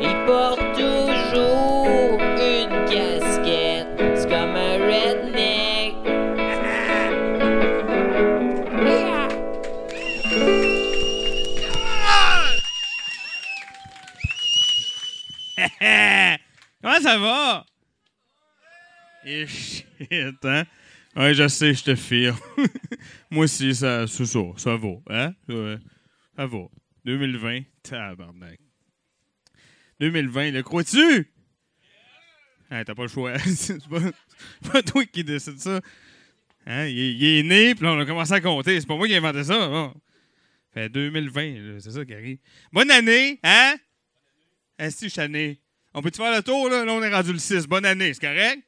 [0.00, 5.96] Il porte toujours une casquette, c'est comme un redneck.
[16.82, 17.66] Comment ça va?
[19.24, 20.62] Et shit, hein?
[21.16, 22.34] Ouais, je sais, je te file.
[23.30, 25.32] Moi aussi, ça, c'est ça, ça va, hein?
[26.36, 26.66] Ça va.
[27.04, 28.58] 2020, tabarnak.
[30.00, 31.30] 2020, le crois-tu?
[32.70, 33.38] Hein, t'as pas le choix.
[33.38, 34.00] c'est pas,
[34.72, 35.80] pas toi qui décide ça.
[36.66, 36.86] Hein?
[36.86, 38.80] Il, est- né, puis on a commencé à compter.
[38.80, 39.92] C'est pas moi qui ai inventé ça.
[40.72, 41.42] Fait 2020,
[41.74, 42.38] là, c'est ça qui arrive.
[42.72, 43.76] Bonne année, hein?
[44.78, 45.60] Est-ce que je suis?
[45.92, 46.84] On peut-tu faire le tour, là?
[46.84, 47.68] Là, on est rendu le 6.
[47.68, 48.60] Bonne année, c'est correct?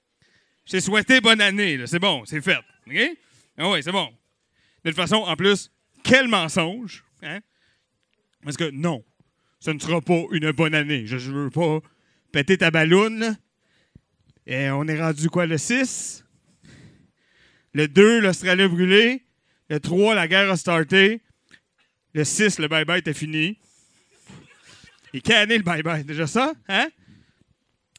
[0.67, 1.87] Je t'ai souhaité bonne année.
[1.87, 2.59] C'est bon, c'est fait.
[2.87, 2.97] OK?
[3.57, 4.13] Ah ouais, c'est bon.
[4.85, 5.71] De toute façon, en plus,
[6.03, 7.41] quel mensonge, hein?
[8.43, 9.05] Parce que non,
[9.61, 11.07] ce ne sera pas une bonne année.
[11.07, 11.81] Je, je veux pas
[12.33, 13.37] péter ta balloune.
[14.47, 16.25] Et on est rendu quoi, le 6?
[17.73, 19.25] Le 2, l'Australie a brûlé.
[19.69, 21.21] Le 3, la guerre a starté.
[22.15, 23.59] Le 6, le bye-bye était fini.
[25.13, 26.05] Et quelle année le bye-bye?
[26.05, 26.53] Déjà ça?
[26.69, 26.89] Hein?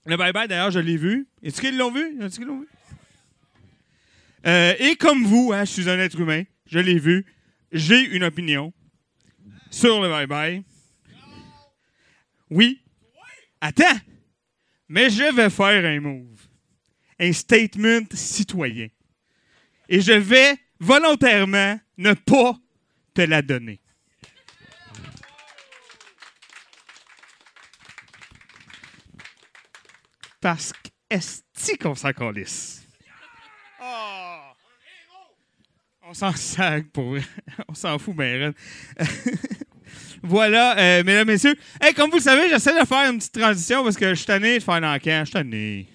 [0.08, 1.28] Le bye-bye, d'ailleurs, je l'ai vu.
[1.44, 2.18] Est-ce qu'ils l'ont vu?
[2.24, 2.68] Est-ce qu'ils l'ont vu?
[4.46, 7.26] Euh, et comme vous, hein, je suis un être humain, je l'ai vu,
[7.74, 8.74] j'ai une opinion
[9.70, 10.64] sur le bye-bye.
[12.50, 12.82] Oui.
[13.60, 13.84] Attends.
[14.88, 16.40] Mais je vais faire un move.
[17.20, 18.88] Un statement citoyen.
[19.90, 22.58] Et je vais volontairement ne pas
[23.14, 23.82] te la donner.
[30.40, 30.74] Parce
[31.10, 32.88] qu'est-ce qu'on s'en calisse?
[36.10, 37.18] On s'en sac pour.
[37.68, 38.56] On s'en fout, ben raide.
[40.24, 41.56] Voilà, euh, mesdames, messieurs.
[41.82, 44.26] Hey, comme vous le savez, j'essaie de faire une petite transition parce que je suis
[44.26, 45.20] tanné de faire l'encan.
[45.20, 45.88] Je suis tanné.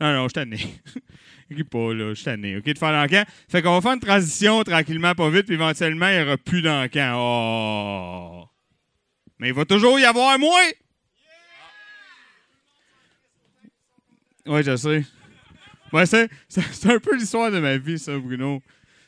[0.00, 0.58] Non, non, je suis tanné.
[1.70, 2.08] Pas, là.
[2.10, 3.22] Je suis tanné, OK, de faire l'encan.
[3.48, 6.62] Fait qu'on va faire une transition tranquillement, pas vite, puis éventuellement, il n'y aura plus
[6.62, 7.14] d'encan.
[7.16, 8.44] Oh!
[9.38, 10.70] Mais il va toujours y avoir moins!
[14.46, 15.04] Oui, je sais.
[15.92, 18.60] Ouais, c'est, c'est, un peu l'histoire de ma vie, ça, Bruno.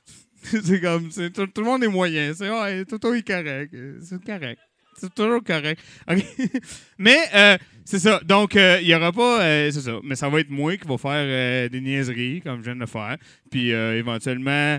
[0.43, 2.33] c'est comme, c'est, tout, tout le monde est moyen.
[2.35, 3.75] C'est, ouais, tout est correct.
[3.75, 4.61] euh, C'est correct.
[4.99, 5.83] C'est toujours correct.
[6.99, 8.21] Mais, euh, c'est ça.
[8.25, 9.43] Donc, euh, il y aura pas.
[9.45, 9.99] euh, c'est ça.
[10.03, 12.81] Mais ça va être moi qui va faire euh, des niaiseries, comme je viens de
[12.81, 13.17] le faire.
[13.51, 14.79] Puis, euh, éventuellement,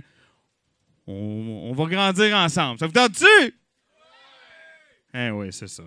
[1.05, 2.79] on, on va grandir ensemble.
[2.79, 3.53] Ça vous tente-tu?
[5.13, 5.83] Eh oui, c'est ça.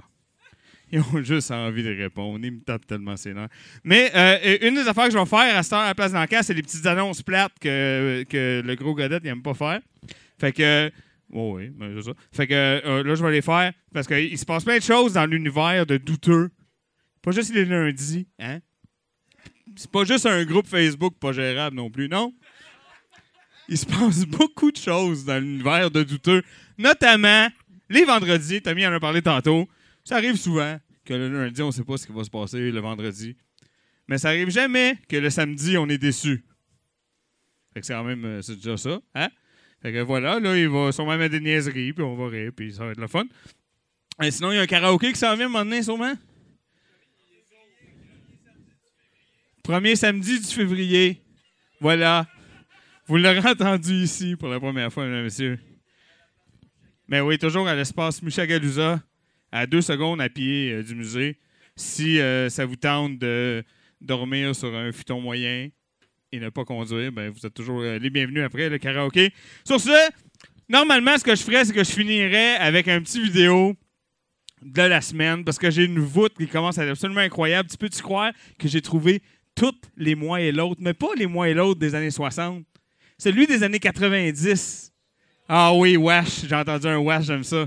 [0.92, 2.40] Ils ont juste envie de répondre.
[2.42, 3.48] Ils me tapent tellement ses nerfs.
[3.84, 6.46] Mais euh, une des affaires que je vais faire à cette heure à la place
[6.46, 9.80] c'est les petites annonces plates que, que le gros Godette n'aime pas faire.
[10.38, 10.90] Fait que.
[11.32, 12.12] Oh oui, ben, c'est ça.
[12.32, 15.12] Fait que euh, là, je vais les faire parce qu'il se passe plein de choses
[15.12, 16.50] dans l'univers de douteux.
[17.22, 18.58] Pas juste les lundis, hein?
[19.76, 22.34] C'est pas juste un groupe Facebook pas gérable non plus, non?
[23.68, 26.42] Il se passe beaucoup de choses dans l'univers de douteux,
[26.76, 27.48] notamment
[27.88, 28.60] les vendredis.
[28.60, 29.68] Tommy en a parlé tantôt.
[30.05, 32.70] Ça arrive souvent que le lundi, on ne sait pas ce qui va se passer
[32.70, 33.36] le vendredi.
[34.09, 36.44] Mais ça arrive jamais que le samedi, on est déçu.
[37.72, 39.01] Fait que c'est quand même euh, déjà ça.
[39.14, 39.28] Hein?
[39.82, 42.72] Fait que voilà, là, il va sûrement mettre des niaiseries, puis on va rire, puis
[42.72, 43.24] ça va être le fun.
[44.28, 46.12] Sinon, il y a un karaoké qui s'en vient donné, sûrement?
[49.62, 51.22] Premier samedi du février.
[51.81, 52.27] Voilà.
[53.06, 55.59] Vous l'aurez entendu ici pour la première fois, mesdames et messieurs.
[57.09, 59.01] Mais oui, toujours à l'espace Mushagalusa,
[59.52, 61.39] à deux secondes à pied euh, du musée.
[61.77, 63.64] Si euh, ça vous tente de
[64.01, 65.68] dormir sur un futon moyen
[66.32, 69.32] et ne pas conduire, ben, vous êtes toujours euh, les bienvenus après le karaoké.
[69.64, 70.10] Sur ce,
[70.68, 73.74] normalement, ce que je ferais, c'est que je finirais avec un petit vidéo
[74.62, 77.68] de la semaine parce que j'ai une voûte qui commence à être absolument incroyable.
[77.68, 79.22] Tu peux-tu croire que j'ai trouvé
[79.55, 82.64] toutes les mois et l'autre, mais pas les mois et l'autre des années 60,
[83.18, 84.93] celui des années 90.
[85.48, 87.66] Ah oui, wash, j'ai entendu un wash, j'aime ça.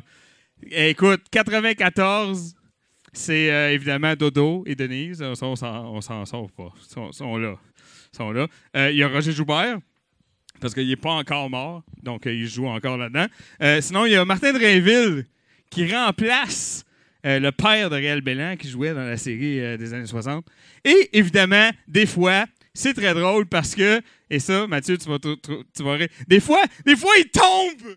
[0.71, 2.55] Écoute, 94,
[3.11, 5.21] c'est euh, évidemment Dodo et Denise.
[5.21, 6.71] On s'en- on s'en sort pas.
[6.89, 7.55] Ils sont, là.
[8.13, 8.47] Ils sont là.
[8.75, 9.77] Euh, Il y a Roger Joubert,
[10.59, 13.27] parce qu'il n'est pas encore mort, donc euh, il joue encore là-dedans.
[13.61, 15.25] Euh, sinon, il y a Martin Drainville,
[15.69, 16.85] qui remplace
[17.25, 20.45] euh, le père de Réal Bellan, qui jouait dans la série euh, des années 60.
[20.85, 26.39] Et évidemment, des fois, c'est très drôle parce que, et ça, Mathieu, tu vas, des
[26.39, 27.95] fois, des fois, il tombe!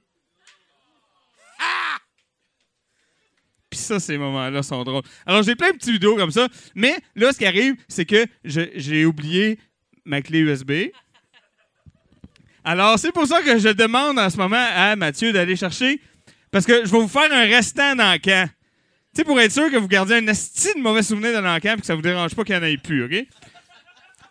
[3.76, 5.02] Puis ça, ces moments-là sont drôles.
[5.26, 6.48] Alors, j'ai plein de petites vidéos comme ça.
[6.74, 9.58] Mais là, ce qui arrive, c'est que je- j'ai oublié
[10.06, 10.90] ma clé USB.
[12.64, 16.00] Alors, c'est pour ça que je demande en ce moment à Mathieu d'aller chercher.
[16.50, 18.48] Parce que je vais vous faire un restant dans le camp.
[19.14, 21.60] Tu sais, pour être sûr que vous gardiez un esti de mauvais souvenir dans le
[21.60, 23.26] camp et que ça vous dérange pas qu'il n'y en ait plus, OK?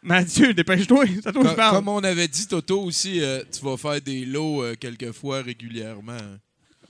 [0.02, 1.06] Mathieu, dépêche-toi.
[1.08, 1.44] C'est à toi.
[1.72, 5.42] Comme on avait dit, Toto aussi, euh, tu vas faire des lots euh, quelques fois
[5.42, 6.18] régulièrement.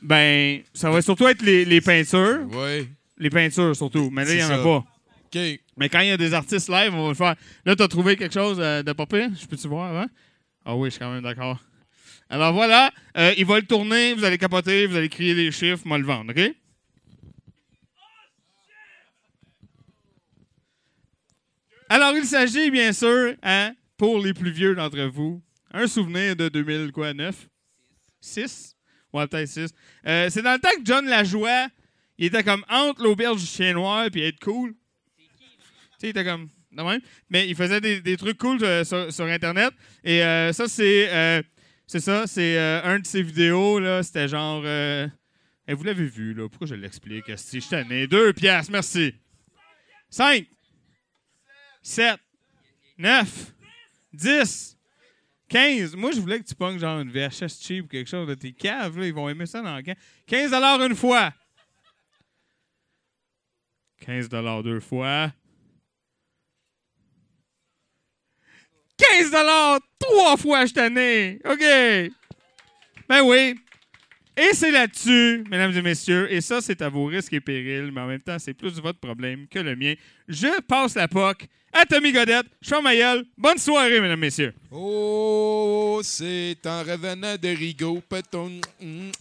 [0.05, 2.45] Ben, ça va surtout être les, les peintures.
[2.51, 2.87] Oui.
[3.17, 4.09] Les peintures, surtout.
[4.11, 4.63] Mais là, il n'y en a ça.
[4.63, 4.77] pas.
[4.77, 5.39] OK.
[5.77, 7.35] Mais quand il y a des artistes live, on va le faire.
[7.65, 9.29] Là, tu as trouvé quelque chose euh, de pas pire?
[9.39, 10.05] Je peux-tu voir avant?
[10.63, 11.59] Ah oui, je suis quand même d'accord.
[12.29, 15.83] Alors voilà, euh, il va le tourner, vous allez capoter, vous allez crier les chiffres,
[15.85, 16.55] moi le vendre, OK?
[21.89, 25.41] Alors, il s'agit, bien sûr, hein, pour les plus vieux d'entre vous,
[25.71, 27.47] un souvenir de 2000, quoi, 9?
[28.21, 28.74] 6?
[29.15, 29.73] Ouais, peut-être 6.
[30.07, 31.69] Euh, c'est dans le temps que John Lajoie,
[32.17, 34.73] il était comme entre l'auberge du chien noir puis être cool.
[34.73, 35.25] Tu
[35.99, 36.99] sais, il était comme de même.
[37.29, 39.73] Mais il faisait des, trucs cool euh, sur, Internet.
[40.03, 41.43] Et euh, ça, c'est.
[41.87, 44.03] c'est ça, c'est un de ses vidéos, là.
[44.03, 44.65] C'était genre.
[44.65, 46.49] eh, vous l'avez vu, là.
[46.49, 47.31] Pourquoi je l'explique?
[47.37, 48.07] Si je tenais.
[48.07, 49.15] Deux piastres, merci.
[50.09, 50.45] Cinq.
[51.81, 52.19] Sept.
[52.97, 53.53] Neuf.
[54.11, 54.74] Dix.
[55.49, 55.95] 15.
[55.95, 58.51] Moi, je voulais que tu pognes genre une VHS cheap ou quelque chose de tes
[58.51, 58.97] caves.
[58.97, 59.97] Là, ils vont aimer ça dans le camp.
[60.27, 61.33] 15 une fois.
[64.01, 64.29] 15
[64.63, 65.31] deux fois.
[68.97, 69.31] 15
[69.99, 71.39] trois fois cette année.
[71.45, 71.59] OK.
[73.07, 73.55] Ben oui.
[74.37, 78.01] Et c'est là-dessus, mesdames et messieurs, et ça, c'est à vos risques et périls, mais
[78.01, 79.93] en même temps, c'est plus votre problème que le mien.
[80.27, 82.45] Je passe la POC à Tommy Godette.
[82.61, 83.25] Je suis en ma gueule.
[83.37, 84.53] Bonne soirée, mesdames et messieurs.
[84.71, 88.01] Oh, c'est en revenant de Rigaud.
[88.07, 88.61] Péton.
[88.81, 89.11] Hum.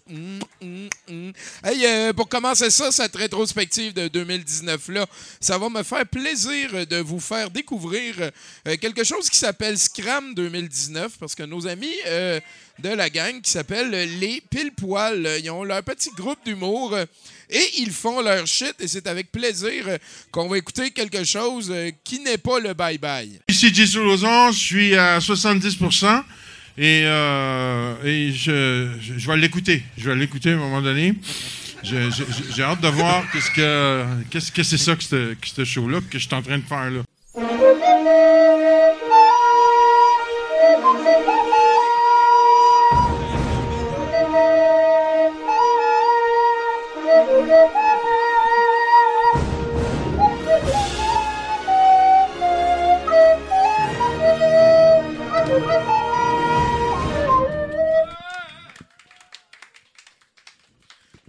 [1.64, 5.06] Hey, euh, pour commencer ça, cette rétrospective de 2019-là,
[5.40, 10.34] ça va me faire plaisir de vous faire découvrir euh, quelque chose qui s'appelle Scram
[10.34, 12.40] 2019, parce que nos amis euh,
[12.82, 16.94] de la gang qui s'appellent les Pile Poil, ils ont leur petit groupe d'humour.
[16.94, 17.04] euh,
[17.50, 19.98] et ils font leur shit, et c'est avec plaisir euh,
[20.30, 23.40] qu'on va écouter quelque chose euh, qui n'est pas le bye-bye.
[23.48, 26.22] Ici Jesse Lozon, je suis à 70%
[26.78, 27.02] et,
[28.34, 29.82] je, vais l'écouter.
[29.96, 31.14] Je vais l'écouter à un moment donné.
[31.82, 36.26] J'ai hâte de voir qu'est-ce que c'est ça que ce que ce show-là que je
[36.26, 37.02] suis en train de faire là.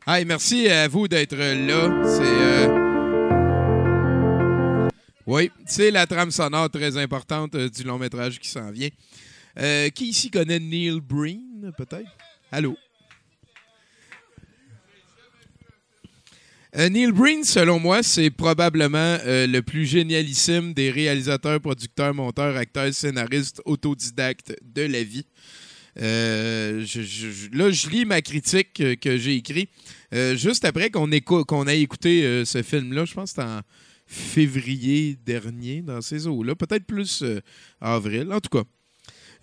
[0.08, 1.90] Hey, merci à vous d'être là.
[2.06, 2.22] C'est.
[2.24, 2.68] euh,
[5.26, 8.90] Oui, c'est la trame sonore très importante euh, du long métrage qui s'en vient.
[9.58, 12.08] Euh, qui ici connaît Neil Breen, peut-être?
[12.52, 12.78] Allô?
[16.78, 23.62] Neil Breen, selon moi, c'est probablement le plus génialissime des réalisateurs, producteurs, monteurs, acteurs, scénaristes
[23.64, 25.26] autodidactes de la vie.
[26.02, 26.86] Euh,
[27.54, 29.70] là, je lis ma critique que j'ai écrite
[30.14, 33.06] euh, juste après qu'on ait écouté euh, ce film-là.
[33.06, 33.62] Je pense que c'était en
[34.06, 36.56] février dernier, dans ces eaux-là.
[36.56, 37.24] Peut-être plus
[37.82, 38.32] avril.
[38.32, 38.64] En tout cas,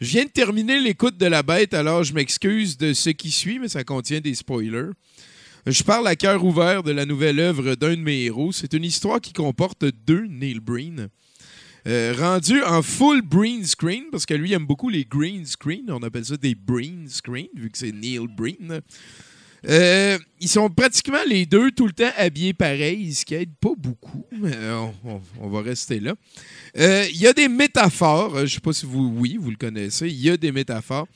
[0.01, 3.59] je viens de terminer l'écoute de la bête, alors je m'excuse de ce qui suit,
[3.59, 4.91] mais ça contient des spoilers.
[5.66, 8.51] Je parle à cœur ouvert de la nouvelle œuvre d'un de mes héros.
[8.51, 11.09] C'est une histoire qui comporte deux Neil Breen.
[11.86, 15.84] Euh, rendu en full green screen, parce que lui aime beaucoup les green screen.
[15.88, 18.80] On appelle ça des green screen, vu que c'est Neil Breen.
[19.68, 24.26] Euh, ils sont pratiquement les deux tout le temps habillés pareil, ce qui pas beaucoup,
[24.32, 24.56] mais
[25.40, 26.14] on, va rester là.
[26.76, 30.09] Euh, Il y a des métaphores, je sais pas si vous, oui, vous le connaissez,
[30.09, 31.06] il y a des métaphores.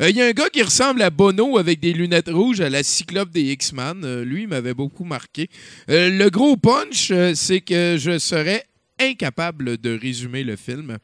[0.00, 2.82] Il y a un gars qui ressemble à Bono avec des lunettes rouges à la
[2.82, 4.22] cyclope des X-Men.
[4.22, 5.48] Lui, m'avait beaucoup marqué.
[5.88, 8.64] Le gros punch, c'est que je serais
[8.98, 10.98] incapable de résumer le film.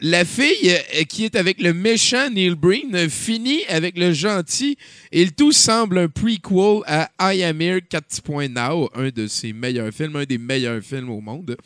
[0.00, 4.76] La fille euh, qui est avec le méchant Neil Breen finit avec le gentil
[5.10, 9.92] et le tout semble un prequel à I Am Here 4.0, un de ses meilleurs
[9.92, 11.56] films, un des meilleurs films au monde.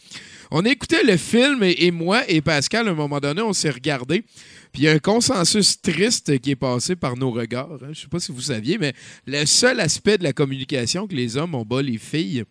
[0.51, 4.23] On écoutait le film et, moi et Pascal, à un moment donné, on s'est regardé.
[4.73, 7.81] Puis il y a un consensus triste qui est passé par nos regards.
[7.83, 7.91] hein.
[7.93, 8.95] Je sais pas si vous saviez, mais
[9.27, 12.45] le seul aspect de la communication que les hommes ont bas les filles,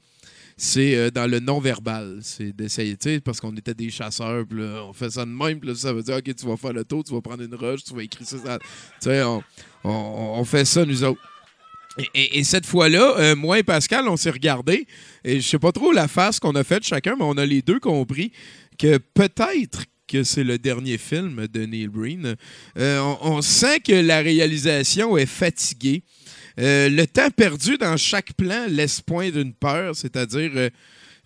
[0.63, 2.19] c'est euh, dans le non-verbal.
[2.21, 5.59] C'est d'essayer, tu sais, parce qu'on était des chasseurs, puis on fait ça de même,
[5.59, 7.83] puis ça veut dire, OK, tu vas faire le tour, tu vas prendre une roche,
[7.83, 8.38] tu vas écrire ça.
[8.38, 9.23] ça- Tu sais,
[9.83, 11.19] on, fait ça, nous autres.
[11.97, 14.85] Et, et- et cette fois-là, euh, moi et Pascal, on s'est regardés,
[15.23, 17.63] et je sais pas trop la face qu'on a faite chacun, mais on a les
[17.63, 18.31] deux compris
[18.77, 22.35] que peut-être que c'est le dernier film de Neil Breen.
[22.77, 26.03] Euh, on sent que la réalisation est fatiguée.
[26.60, 30.69] Euh, le temps perdu dans chaque plan laisse point d'une peur, c'est-à-dire, euh,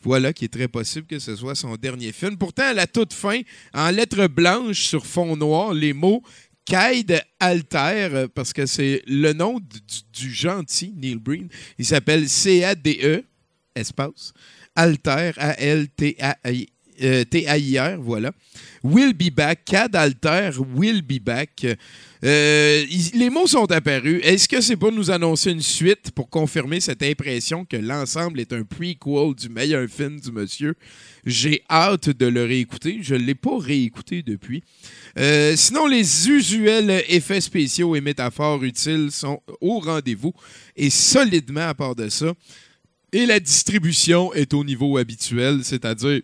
[0.01, 2.37] voilà, qu'il est très possible que ce soit son dernier film.
[2.37, 3.41] Pourtant, à la toute fin,
[3.73, 6.21] en lettres blanches sur fond noir, les mots
[6.65, 9.59] Kaid Alter, parce que c'est le nom
[10.13, 11.47] du, gentil Neil Breen.
[11.77, 13.23] Il s'appelle C-A-D-E,
[13.75, 14.33] espace,
[14.75, 16.69] Alter, A-L-T-A-I.
[17.01, 18.31] Euh, T-A-I-R, voilà.
[18.83, 21.65] Will be back, Cad Alter, will be back.
[22.23, 24.19] Euh, les mots sont apparus.
[24.23, 28.53] Est-ce que c'est pour nous annoncer une suite pour confirmer cette impression que l'ensemble est
[28.53, 30.75] un prequel du meilleur film du monsieur?
[31.25, 32.99] J'ai hâte de le réécouter.
[33.01, 34.63] Je ne l'ai pas réécouté depuis.
[35.17, 40.33] Euh, sinon, les usuels effets spéciaux et métaphores utiles sont au rendez-vous
[40.75, 42.33] et solidement à part de ça.
[43.11, 46.21] Et la distribution est au niveau habituel, c'est-à-dire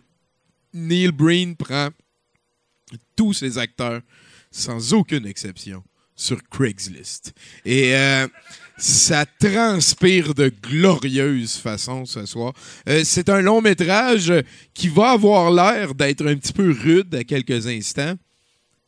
[0.72, 1.88] Neil Breen prend
[3.16, 4.00] tous ses acteurs,
[4.50, 5.82] sans aucune exception,
[6.14, 7.32] sur Craigslist.
[7.64, 8.28] Et euh,
[8.76, 12.52] ça transpire de glorieuse façon ce soir.
[12.88, 14.32] Euh, c'est un long métrage
[14.74, 18.14] qui va avoir l'air d'être un petit peu rude à quelques instants.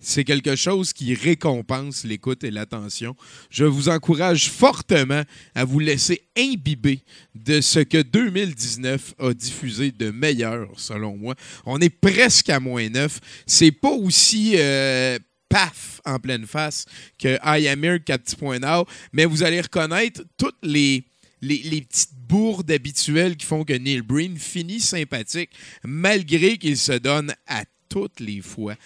[0.07, 3.17] C'est quelque chose qui récompense l'écoute et l'attention.
[3.49, 5.23] Je vous encourage fortement
[5.55, 7.01] à vous laisser imbiber
[7.35, 11.35] de ce que 2019 a diffusé de meilleur, selon moi.
[11.65, 13.19] On est presque à moins 9.
[13.47, 15.19] C'est pas aussi euh,
[15.49, 16.85] paf en pleine face
[17.19, 21.05] que I Am Here 4.0, mais vous allez reconnaître toutes les
[21.41, 25.51] les, les petites bourdes habituelles qui font que Neil Breen finit sympathique,
[25.83, 28.77] malgré qu'il se donne à toutes les fois,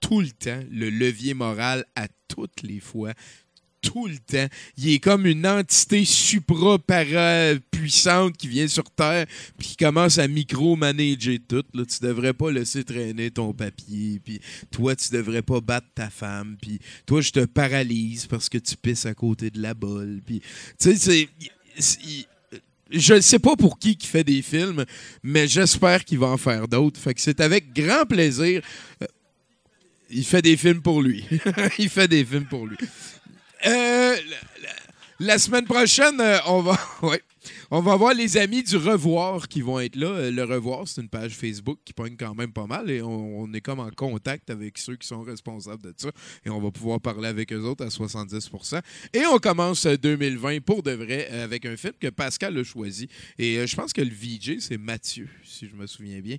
[0.00, 3.12] tout le temps, le levier moral à toutes les fois,
[3.86, 4.46] tout le temps.
[4.76, 9.24] Il est comme une entité supra-para-puissante qui vient sur Terre
[9.56, 11.64] puis qui commence à micro-manager tout.
[11.72, 11.84] Là.
[11.86, 14.40] Tu devrais pas laisser traîner ton papier, puis
[14.70, 18.76] toi, tu devrais pas battre ta femme, puis toi, je te paralyse parce que tu
[18.76, 20.20] pisses à côté de la bolle.
[20.24, 20.40] Puis,
[20.78, 21.28] tu sais,
[21.78, 22.26] c'est...
[22.90, 24.84] je ne sais pas pour qui qui fait des films,
[25.22, 26.98] mais j'espère qu'il va en faire d'autres.
[27.00, 28.62] Fait que c'est avec grand plaisir.
[30.10, 31.24] Il fait des films pour lui.
[31.78, 32.76] Il fait des films pour lui.
[33.66, 34.16] Euh,
[35.18, 37.22] la, semaine prochaine, euh, on va, ouais,
[37.70, 40.08] on va voir les amis du Revoir qui vont être là.
[40.08, 43.52] Euh, Le Revoir, c'est une page Facebook qui pogne quand même pas mal et on,
[43.52, 46.10] est comme en contact avec ceux qui sont responsables de ça
[46.44, 48.80] et on va pouvoir parler avec eux autres à 70%
[49.12, 53.08] Et on commence euh, 2020 pour de vrai avec un film que Pascal a choisi.
[53.38, 56.36] Et je pense que le VJ, c'est Mathieu, si je me souviens bien.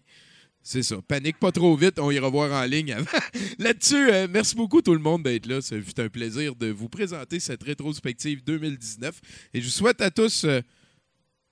[0.70, 0.98] C'est ça.
[1.08, 3.06] Panique pas trop vite, on ira voir en ligne avant.
[3.58, 5.62] Là-dessus, euh, merci beaucoup tout le monde d'être là.
[5.62, 9.18] Ça fut un plaisir de vous présenter cette rétrospective 2019.
[9.54, 10.60] Et je vous souhaite à tous euh,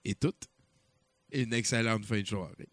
[0.04, 0.50] et toutes
[1.32, 2.68] une excellente fin de soirée.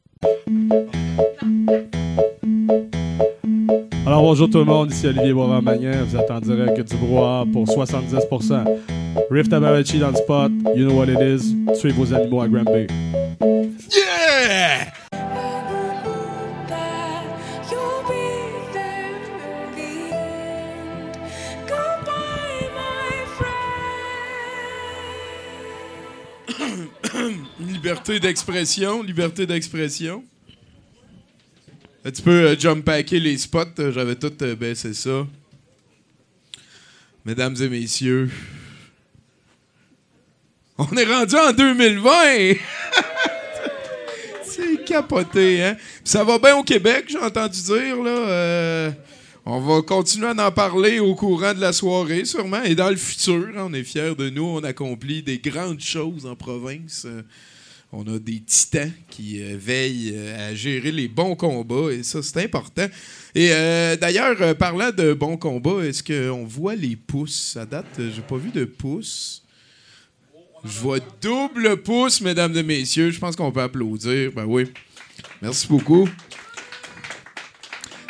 [4.04, 7.66] Alors bonjour tout le monde, ici Olivier Boivin-Magnin, vous êtes en direct du brouhaha pour
[7.66, 8.64] 70%.
[9.30, 12.88] Rift Abarachi dans le spot, you know what it is, tuez vos animaux à Granby.
[13.92, 14.92] Yeah!
[27.82, 30.22] Liberté d'expression, liberté d'expression.
[32.04, 35.26] Tu peux euh, jump packer les spots, euh, j'avais tout euh, baissé ça.
[37.24, 38.30] Mesdames et messieurs,
[40.78, 42.12] on est rendu en 2020!
[44.44, 45.76] C'est capoté, hein?
[46.04, 48.10] Ça va bien au Québec, j'ai entendu dire, là.
[48.10, 48.90] euh,
[49.44, 52.62] on va continuer à en parler au courant de la soirée, sûrement.
[52.62, 54.44] Et dans le futur, hein, on est fiers de nous.
[54.44, 57.08] On accomplit des grandes choses en province.
[57.94, 61.92] On a des titans qui euh, veillent euh, à gérer les bons combats.
[61.92, 62.86] Et ça, c'est important.
[63.34, 67.54] Et euh, d'ailleurs, parlant de bons combats, est-ce qu'on voit les pouces?
[67.58, 69.42] À date, j'ai pas vu de pouces.
[70.64, 73.10] Je vois double pouce, mesdames et messieurs.
[73.10, 74.32] Je pense qu'on peut applaudir.
[74.32, 74.64] Ben oui.
[75.42, 76.08] Merci beaucoup.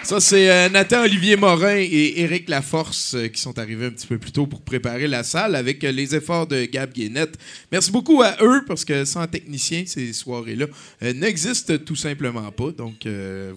[0.04, 4.08] Ça, c'est euh, Nathan Olivier Morin et Éric Laforce euh, qui sont arrivés un petit
[4.08, 7.38] peu plus tôt pour préparer la salle avec euh, les efforts de Gab Guénette.
[7.70, 10.66] Merci beaucoup à eux parce que sans technicien, ces soirées-là
[11.14, 12.72] n'existent tout simplement pas.
[12.72, 13.06] Donc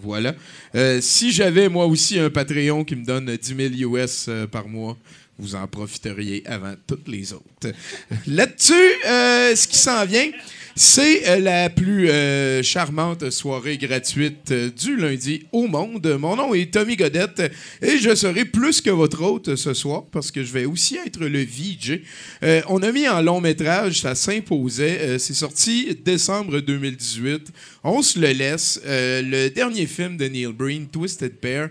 [0.00, 0.34] voilà.
[1.00, 4.96] Si j'avais moi aussi un Patreon qui me donne 10 000 US par mois,
[5.38, 7.44] vous en profiteriez avant toutes les autres.
[8.26, 8.72] Là-dessus,
[9.06, 10.30] euh, ce qui s'en vient,
[10.74, 16.06] c'est euh, la plus euh, charmante soirée gratuite du lundi au monde.
[16.18, 17.52] Mon nom est Tommy Godette
[17.82, 21.20] et je serai plus que votre hôte ce soir parce que je vais aussi être
[21.20, 22.00] le VJ.
[22.68, 25.18] On a mis en long métrage, ça s'imposait.
[25.18, 27.52] C'est sorti décembre 2018.
[27.84, 28.80] On se le laisse.
[28.84, 31.70] Le dernier film de Neil Breen, Twisted Pair,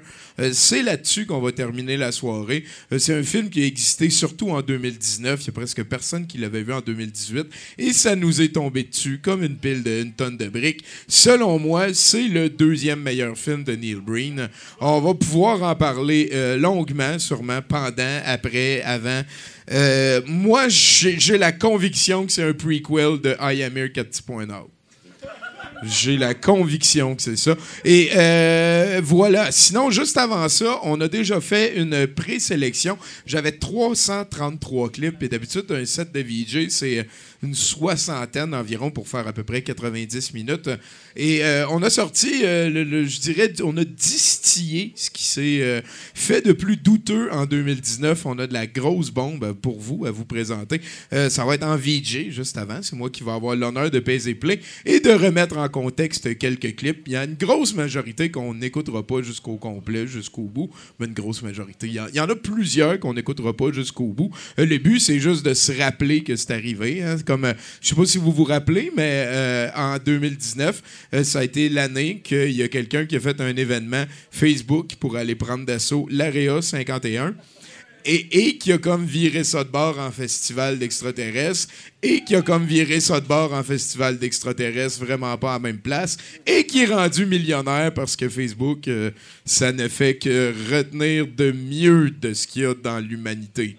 [0.52, 2.64] c'est là-dessus qu'on va terminer la soirée.
[2.98, 5.42] C'est un film qui a existé surtout en 2019.
[5.42, 7.46] Il y a presque personne qui l'avait vu en 2018.
[7.78, 10.84] Et ça nous est tombé dessus comme une pile de une tonne de briques.
[11.08, 14.50] Selon moi, c'est le deuxième meilleur film de Neil Breen.
[14.82, 19.22] On va pouvoir en parler euh, longuement, sûrement, pendant, après, avant.
[19.72, 24.75] Euh, moi, j'ai j'ai la conviction que c'est un prequel de I Am Here 4.0.
[25.84, 27.56] J'ai la conviction que c'est ça.
[27.84, 29.52] Et euh, voilà.
[29.52, 32.98] Sinon, juste avant ça, on a déjà fait une présélection.
[33.26, 35.22] J'avais 333 clips.
[35.24, 37.08] Et d'habitude, un set de VJ, c'est
[37.46, 40.70] une soixantaine environ pour faire à peu près 90 minutes.
[41.16, 45.82] Et euh, on a sorti, euh, je dirais, on a distillé ce qui s'est euh,
[46.14, 48.26] fait de plus douteux en 2019.
[48.26, 50.82] On a de la grosse bombe pour vous à vous présenter.
[51.30, 52.82] Ça va être en VJ juste avant.
[52.82, 56.76] C'est moi qui vais avoir l'honneur de peser play et de remettre en contexte quelques
[56.76, 57.04] clips.
[57.06, 60.70] Il y a une grosse majorité qu'on n'écoutera pas jusqu'au complet, jusqu'au bout,
[61.00, 61.88] mais une grosse majorité.
[61.88, 64.32] Il y, en- a plusieurs qu'on n'écoutera pas jusqu'au bout.
[64.58, 67.04] Le but, c'est juste de se rappeler que c'est arrivé.
[67.04, 67.18] hein.
[67.44, 70.82] Euh, je sais pas si vous vous rappelez, mais euh, en 2019,
[71.14, 74.96] euh, ça a été l'année qu'il y a quelqu'un qui a fait un événement Facebook
[75.00, 77.36] pour aller prendre d'assaut l'Area 51
[78.08, 82.64] et, qui a comme viré ça de bord en festival d'extraterrestres, et qui a comme
[82.64, 86.84] viré ça de bord en festival d'extraterrestres, vraiment pas à la même place, et qui
[86.84, 88.88] est rendu millionnaire parce que Facebook,
[89.44, 93.76] ça ne fait que retenir de mieux de ce qu'il y a dans l'humanité.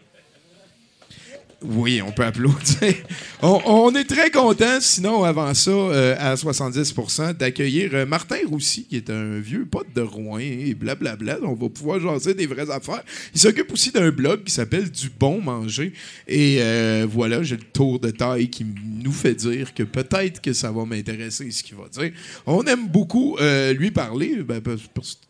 [1.63, 2.95] Oui, on peut applaudir.
[3.43, 8.97] On, est très content, sinon, avant ça, euh, à 70% d'accueillir euh, Martin Roussy, qui
[8.97, 11.39] est un vieux pote de Rouen, et blablabla.
[11.45, 13.03] On va pouvoir jaser des vraies affaires.
[13.35, 15.95] Il s'occupe aussi d'un blog qui s'appelle Du Bon Manger.
[16.29, 18.67] Et euh, voilà, j'ai le tour de taille qui
[19.03, 22.13] nous fait dire que peut-être que ça va m'intéresser, ce qu'il va dire.
[22.45, 23.39] On aime beaucoup
[23.75, 24.61] lui parler, ben,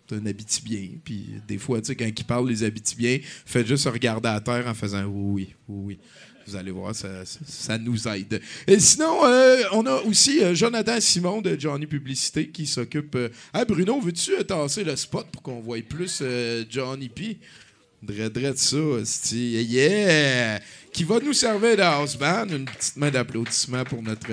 [0.08, 0.88] c'est un habitibien.
[1.04, 4.66] Puis des fois, tu sais, quand il parle les habitibiens, faites juste regarder à terre
[4.66, 5.98] en faisant oui, oui, oui.
[6.48, 8.40] Vous allez voir, ça, ça, nous aide.
[8.68, 13.16] Et sinon, euh, on a aussi euh, Jonathan Simon de Johnny Publicité qui s'occupe.
[13.16, 16.22] euh, Ah, Bruno, veux-tu tasser le spot pour qu'on voie plus
[16.70, 17.38] Johnny P?
[18.00, 19.60] Dred ça, esti.
[19.64, 20.60] yeah!
[20.92, 22.46] Qui va nous servir de house band.
[22.48, 24.28] Une petite main d'applaudissement pour notre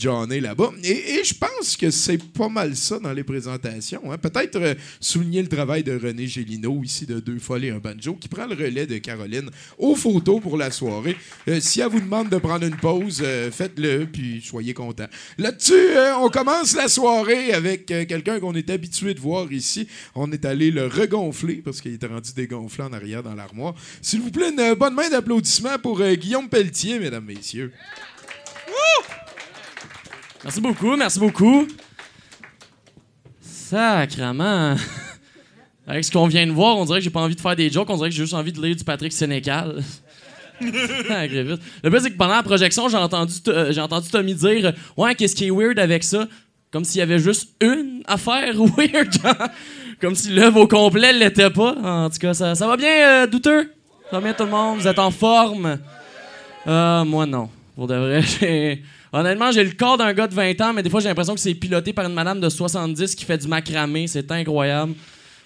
[0.00, 0.70] Johnny là-bas.
[0.82, 4.10] Et, je pense que c'est pas mal ça dans les présentations.
[4.10, 4.16] hein.
[4.16, 8.14] Peut-être euh, souligner le travail de René Gélineau, ici de Deux Folles et un Banjo,
[8.14, 11.16] qui prend le relais de Caroline aux photos pour la soirée.
[11.48, 15.08] Euh, si elle vous demande de prendre une pause, euh, faites-le, puis soyez contents.
[15.36, 15.74] Là-dessus,
[16.18, 19.86] on commence la soirée avec quelqu'un qu'on est habitué de voir ici.
[20.14, 23.74] On est allé le regonfler parce qu'il était rendu dégonflé en arrière dans l'armoire.
[24.00, 27.72] S'il vous plaît, une bonne main d'applaudissement pour Guillaume Pelletier, mesdames, messieurs.
[30.42, 31.68] Merci beaucoup, merci beaucoup.
[33.42, 34.74] Sacrement.
[35.86, 37.68] Avec ce qu'on vient de voir, on dirait que j'ai pas envie de faire des
[37.70, 39.82] jokes, on dirait que j'ai juste envie de lire du Patrick Sénécal.
[40.60, 44.72] Le plus, c'est que pendant la projection, j'ai entendu, euh, j'ai entendu Tommy dire euh,
[44.96, 46.26] Ouais, qu'est-ce qui est weird avec ça
[46.70, 49.16] Comme s'il y avait juste une affaire weird.
[50.00, 51.74] Comme si l'œuvre au complet l'était pas.
[51.82, 53.72] En tout cas, ça, ça va bien, euh, douteux?
[54.10, 54.78] Ça va bien tout le monde?
[54.78, 55.78] Vous êtes en forme?
[56.66, 57.48] Ah, moi non.
[57.74, 58.82] Pour de vrai, j'ai.
[59.12, 61.40] Honnêtement, j'ai le corps d'un gars de 20 ans, mais des fois, j'ai l'impression que
[61.40, 64.06] c'est piloté par une madame de 70 qui fait du macramé.
[64.06, 64.94] C'est incroyable.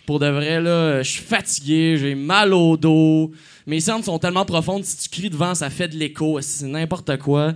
[0.07, 3.31] Pour de vrai, là, je suis fatigué, j'ai mal au dos.
[3.67, 6.39] Mes cernes sont tellement profondes, si tu cries devant, ça fait de l'écho.
[6.43, 7.55] C'est n'importe quoi.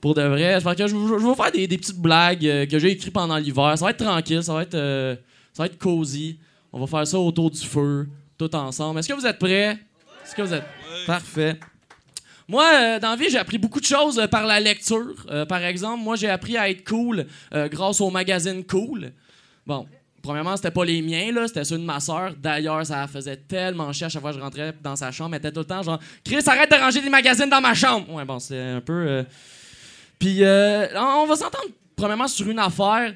[0.00, 2.46] Pour de vrai, j'espère que je, je- je vais vous faire des, des petites blagues
[2.46, 3.74] euh, que j'ai écrites pendant l'hiver.
[3.76, 5.16] Ça va être tranquille, ça va être, euh,
[5.52, 6.38] ça va être cosy.
[6.72, 8.06] On va faire ça autour du feu,
[8.38, 8.98] tout ensemble.
[9.00, 9.78] Est-ce que vous êtes prêts?
[10.24, 10.64] Est-ce que vous êtes...
[11.06, 11.56] Parfait?
[12.48, 15.14] Moi, euh, dans la vie, j'ai appris beaucoup de choses euh, par la lecture.
[15.30, 19.12] Euh, par exemple, moi, j'ai appris à être cool grâce au magazine Cool.
[19.66, 19.86] Bon,
[20.22, 22.34] premièrement, c'était pas les miens, là, c'était ceux de ma soeur.
[22.40, 25.34] D'ailleurs, ça faisait tellement chier à chaque fois que je rentrais dans sa chambre.
[25.34, 28.12] Elle était tout le temps genre Chris, arrête de ranger des magazines dans ma chambre.
[28.12, 29.24] Ouais, bon, c'est un peu.
[30.18, 33.14] Puis, on va s'entendre, premièrement, sur une affaire.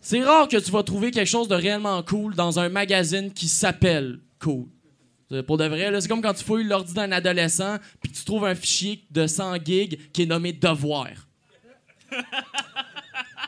[0.00, 3.46] C'est rare que tu vas trouver quelque chose de réellement cool dans un magazine qui
[3.46, 4.66] s'appelle Cool.
[5.32, 8.24] Euh, Pour de vrai, c'est comme quand tu fouilles l'ordi d'un adolescent puis que tu
[8.24, 11.08] trouves un fichier de 100 gigs qui est nommé Devoir.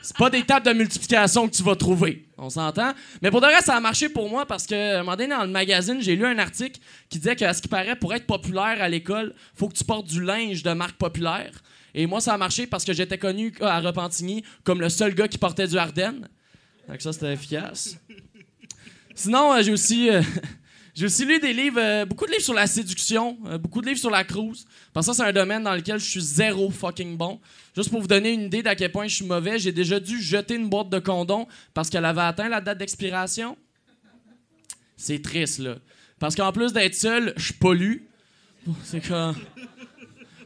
[0.03, 2.27] C'est pas des tables de multiplication que tu vas trouver.
[2.37, 2.93] On s'entend?
[3.23, 5.45] Mais pour de vrai, ça a marché pour moi parce que, un moment donné, dans
[5.45, 6.79] le magazine, j'ai lu un article
[7.09, 10.07] qui disait qu'à ce qui paraît, pour être populaire à l'école, faut que tu portes
[10.07, 11.53] du linge de marque populaire.
[11.95, 15.27] Et moi, ça a marché parce que j'étais connu à Repentigny comme le seul gars
[15.27, 16.29] qui portait du Ardennes.
[16.87, 17.97] Donc ça, c'était efficace.
[19.15, 20.21] Sinon, euh, j'ai aussi, euh,
[20.95, 23.87] j'ai aussi lu des livres, euh, beaucoup de livres sur la séduction, euh, beaucoup de
[23.87, 24.65] livres sur la cruise.
[24.93, 27.41] Parce que ça, c'est un domaine dans lequel je suis zéro fucking bon.
[27.75, 30.23] Juste pour vous donner une idée d'à quel point je suis mauvais, j'ai déjà dû
[30.23, 33.57] jeter une boîte de condoms parce qu'elle avait atteint la date d'expiration.
[34.97, 35.77] C'est triste, là.
[36.21, 37.97] Parce qu'en plus d'être seul, je pollue.
[38.85, 39.35] C'est comme...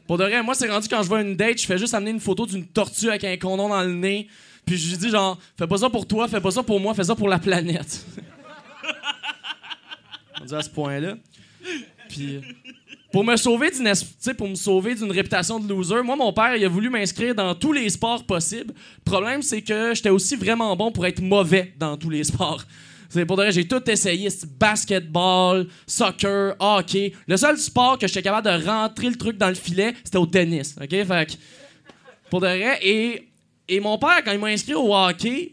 [0.07, 2.13] Pour de vrai, moi, c'est rendu quand je vois une date, je fais juste amener
[2.13, 4.29] une photo d'une tortue avec un condom dans le nez.
[4.65, 6.95] Puis je lui dis genre, fais pas ça pour toi, fais pas ça pour moi,
[6.95, 8.07] fais ça pour la planète.
[10.41, 11.17] On dit à ce point-là.
[12.09, 12.41] Puis
[13.13, 13.93] pour me sauver d'une
[14.37, 17.55] pour me sauver d'une réputation de loser, moi mon père il a voulu m'inscrire dans
[17.55, 18.75] tous les sports possibles.
[18.75, 22.65] Le problème c'est que j'étais aussi vraiment bon pour être mauvais dans tous les sports.
[23.11, 24.29] C'est pour vrai, j'ai tout essayé,
[24.61, 27.15] basketball, soccer, hockey.
[27.27, 30.27] Le seul sport que j'étais capable de rentrer le truc dans le filet, c'était au
[30.27, 30.77] tennis.
[30.79, 30.91] OK?
[30.91, 31.33] Fait que
[32.29, 33.29] pour de vrai et
[33.67, 35.53] et mon père quand il m'a inscrit au hockey,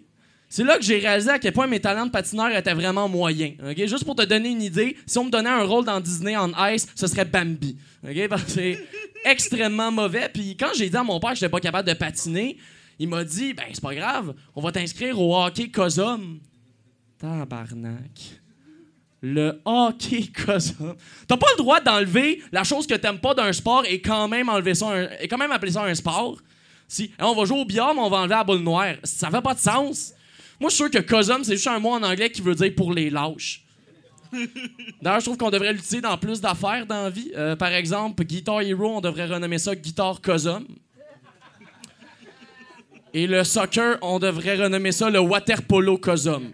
[0.56, 3.56] c'est là que j'ai réalisé à quel point mes talents de patineur étaient vraiment moyens.
[3.62, 3.76] ok?
[3.76, 6.50] Juste pour te donner une idée, si on me donnait un rôle dans Disney on
[6.70, 7.76] Ice, ce serait Bambi.
[8.48, 8.80] c'est
[9.26, 10.30] extrêmement mauvais.
[10.34, 12.56] Puis quand j'ai dit à mon père que j'étais pas capable de patiner,
[12.98, 16.40] il m'a dit Ben, c'est pas grave, on va t'inscrire au hockey Cosum.
[17.20, 18.40] Tabarnak.
[19.22, 20.96] Le hockey Cosum.
[21.28, 24.48] T'as pas le droit d'enlever la chose que t'aimes pas d'un sport et quand même
[24.48, 26.38] enlever ça et quand même appeler ça un sport.
[26.88, 28.96] Si hein, on va jouer au billard, mais on va enlever la boule noire.
[29.04, 30.15] Ça fait pas de sens.
[30.60, 32.74] Moi, je suis sûr que Cosum, c'est juste un mot en anglais qui veut dire
[32.76, 33.64] pour les lâches.
[35.02, 37.32] D'ailleurs, je trouve qu'on devrait l'utiliser dans plus d'affaires dans vie.
[37.36, 40.66] Euh, par exemple, Guitar Hero, on devrait renommer ça Guitar Cosum.
[43.14, 46.52] Et le soccer, on devrait renommer ça le Water Polo Cosum.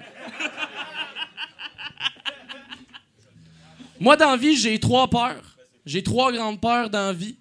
[3.99, 5.57] Moi, dans vie, j'ai trois peurs.
[5.85, 7.37] J'ai trois grandes peurs dans vie.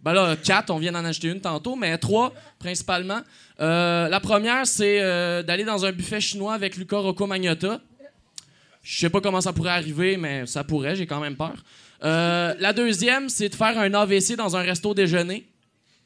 [0.00, 3.20] Ben là, quatre, on vient d'en acheter une tantôt, mais trois principalement.
[3.60, 7.80] Euh, la première, c'est euh, d'aller dans un buffet chinois avec Luca Rocco Magnotta.
[8.82, 11.54] Je sais pas comment ça pourrait arriver, mais ça pourrait, j'ai quand même peur.
[12.04, 15.46] Euh, la deuxième, c'est de faire un AVC dans un resto déjeuner.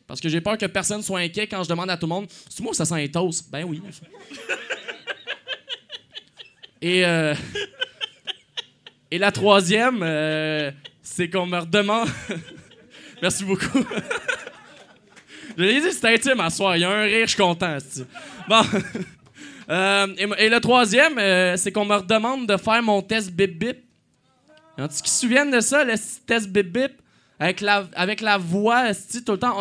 [0.06, 2.27] Parce que j'ai peur que personne soit inquiet quand je demande à tout le monde
[2.48, 3.81] C'est moi ça sent les toasts Ben oui.
[6.82, 7.02] Et,
[9.18, 10.01] la troisième,
[11.02, 12.09] c'est qu'on me redemande.
[13.22, 13.85] Merci beaucoup.
[15.61, 16.74] Je l'ai dit, c'était intime à soir.
[16.74, 17.77] Il y a un rire, je suis content.
[18.49, 18.62] Bon.
[19.69, 23.78] Euh, et, le troisième, euh, c'est qu'on me redemande de faire mon test bip bip.
[24.77, 25.95] Y en a-tu qui se souviennent de ça, le
[26.27, 26.91] test bip bip?
[27.39, 29.57] Avec la, avec la voix, tout le temps.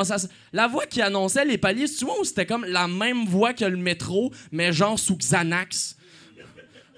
[0.52, 3.78] la voix qui annonçait les paliers, tu vois, c'était comme la même voix que le
[3.78, 5.96] métro, mais genre sous Xanax?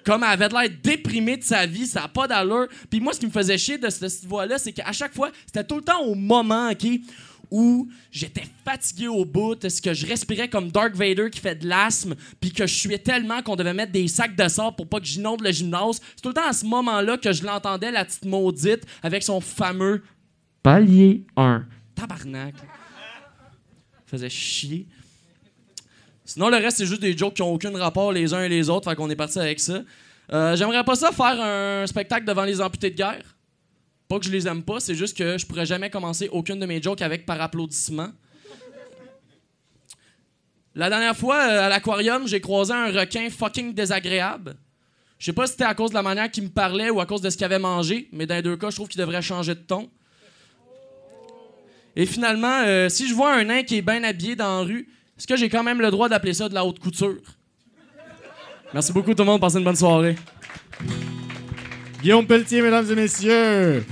[0.06, 2.68] Comme elle avait l'air déprimée de sa vie, ça n'a pas d'allure.
[2.88, 5.30] Puis moi, ce qui me faisait chier de cette, cette voix-là, c'est qu'à chaque fois,
[5.44, 6.86] c'était tout le temps au moment, OK,
[7.52, 11.68] où j'étais fatigué au bout, est-ce que je respirais comme Dark Vader qui fait de
[11.68, 14.98] l'asthme, puis que je suais tellement qu'on devait mettre des sacs de sable pour pas
[14.98, 16.00] que j'inonde le gymnase.
[16.16, 19.40] C'est tout le temps à ce moment-là que je l'entendais, la petite maudite, avec son
[19.40, 20.02] fameux
[20.62, 21.66] palier 1.
[21.94, 22.54] Tabarnak.
[24.06, 24.86] Faisait chier.
[26.24, 28.70] Sinon, le reste, c'est juste des jokes qui ont aucun rapport les uns et les
[28.70, 28.88] autres.
[28.88, 29.82] Fait qu'on est parti avec ça.
[30.32, 33.36] Euh, J'aimerais pas ça faire un spectacle devant les amputés de guerre.
[34.12, 36.66] Pas que je les aime pas, c'est juste que je pourrais jamais commencer aucune de
[36.66, 38.10] mes jokes avec par applaudissement.
[40.74, 44.56] La dernière fois, euh, à l'aquarium, j'ai croisé un requin fucking désagréable.
[45.18, 47.06] Je sais pas si c'était à cause de la manière qu'il me parlait ou à
[47.06, 49.22] cause de ce qu'il avait mangé, mais dans les deux cas, je trouve qu'il devrait
[49.22, 49.88] changer de ton.
[51.96, 54.90] Et finalement, euh, si je vois un nain qui est bien habillé dans la rue,
[55.16, 57.16] est-ce que j'ai quand même le droit d'appeler ça de la haute couture?
[58.74, 60.16] Merci beaucoup tout le monde, passez une bonne soirée.
[62.02, 63.86] Guillaume Pelletier, mesdames et messieurs.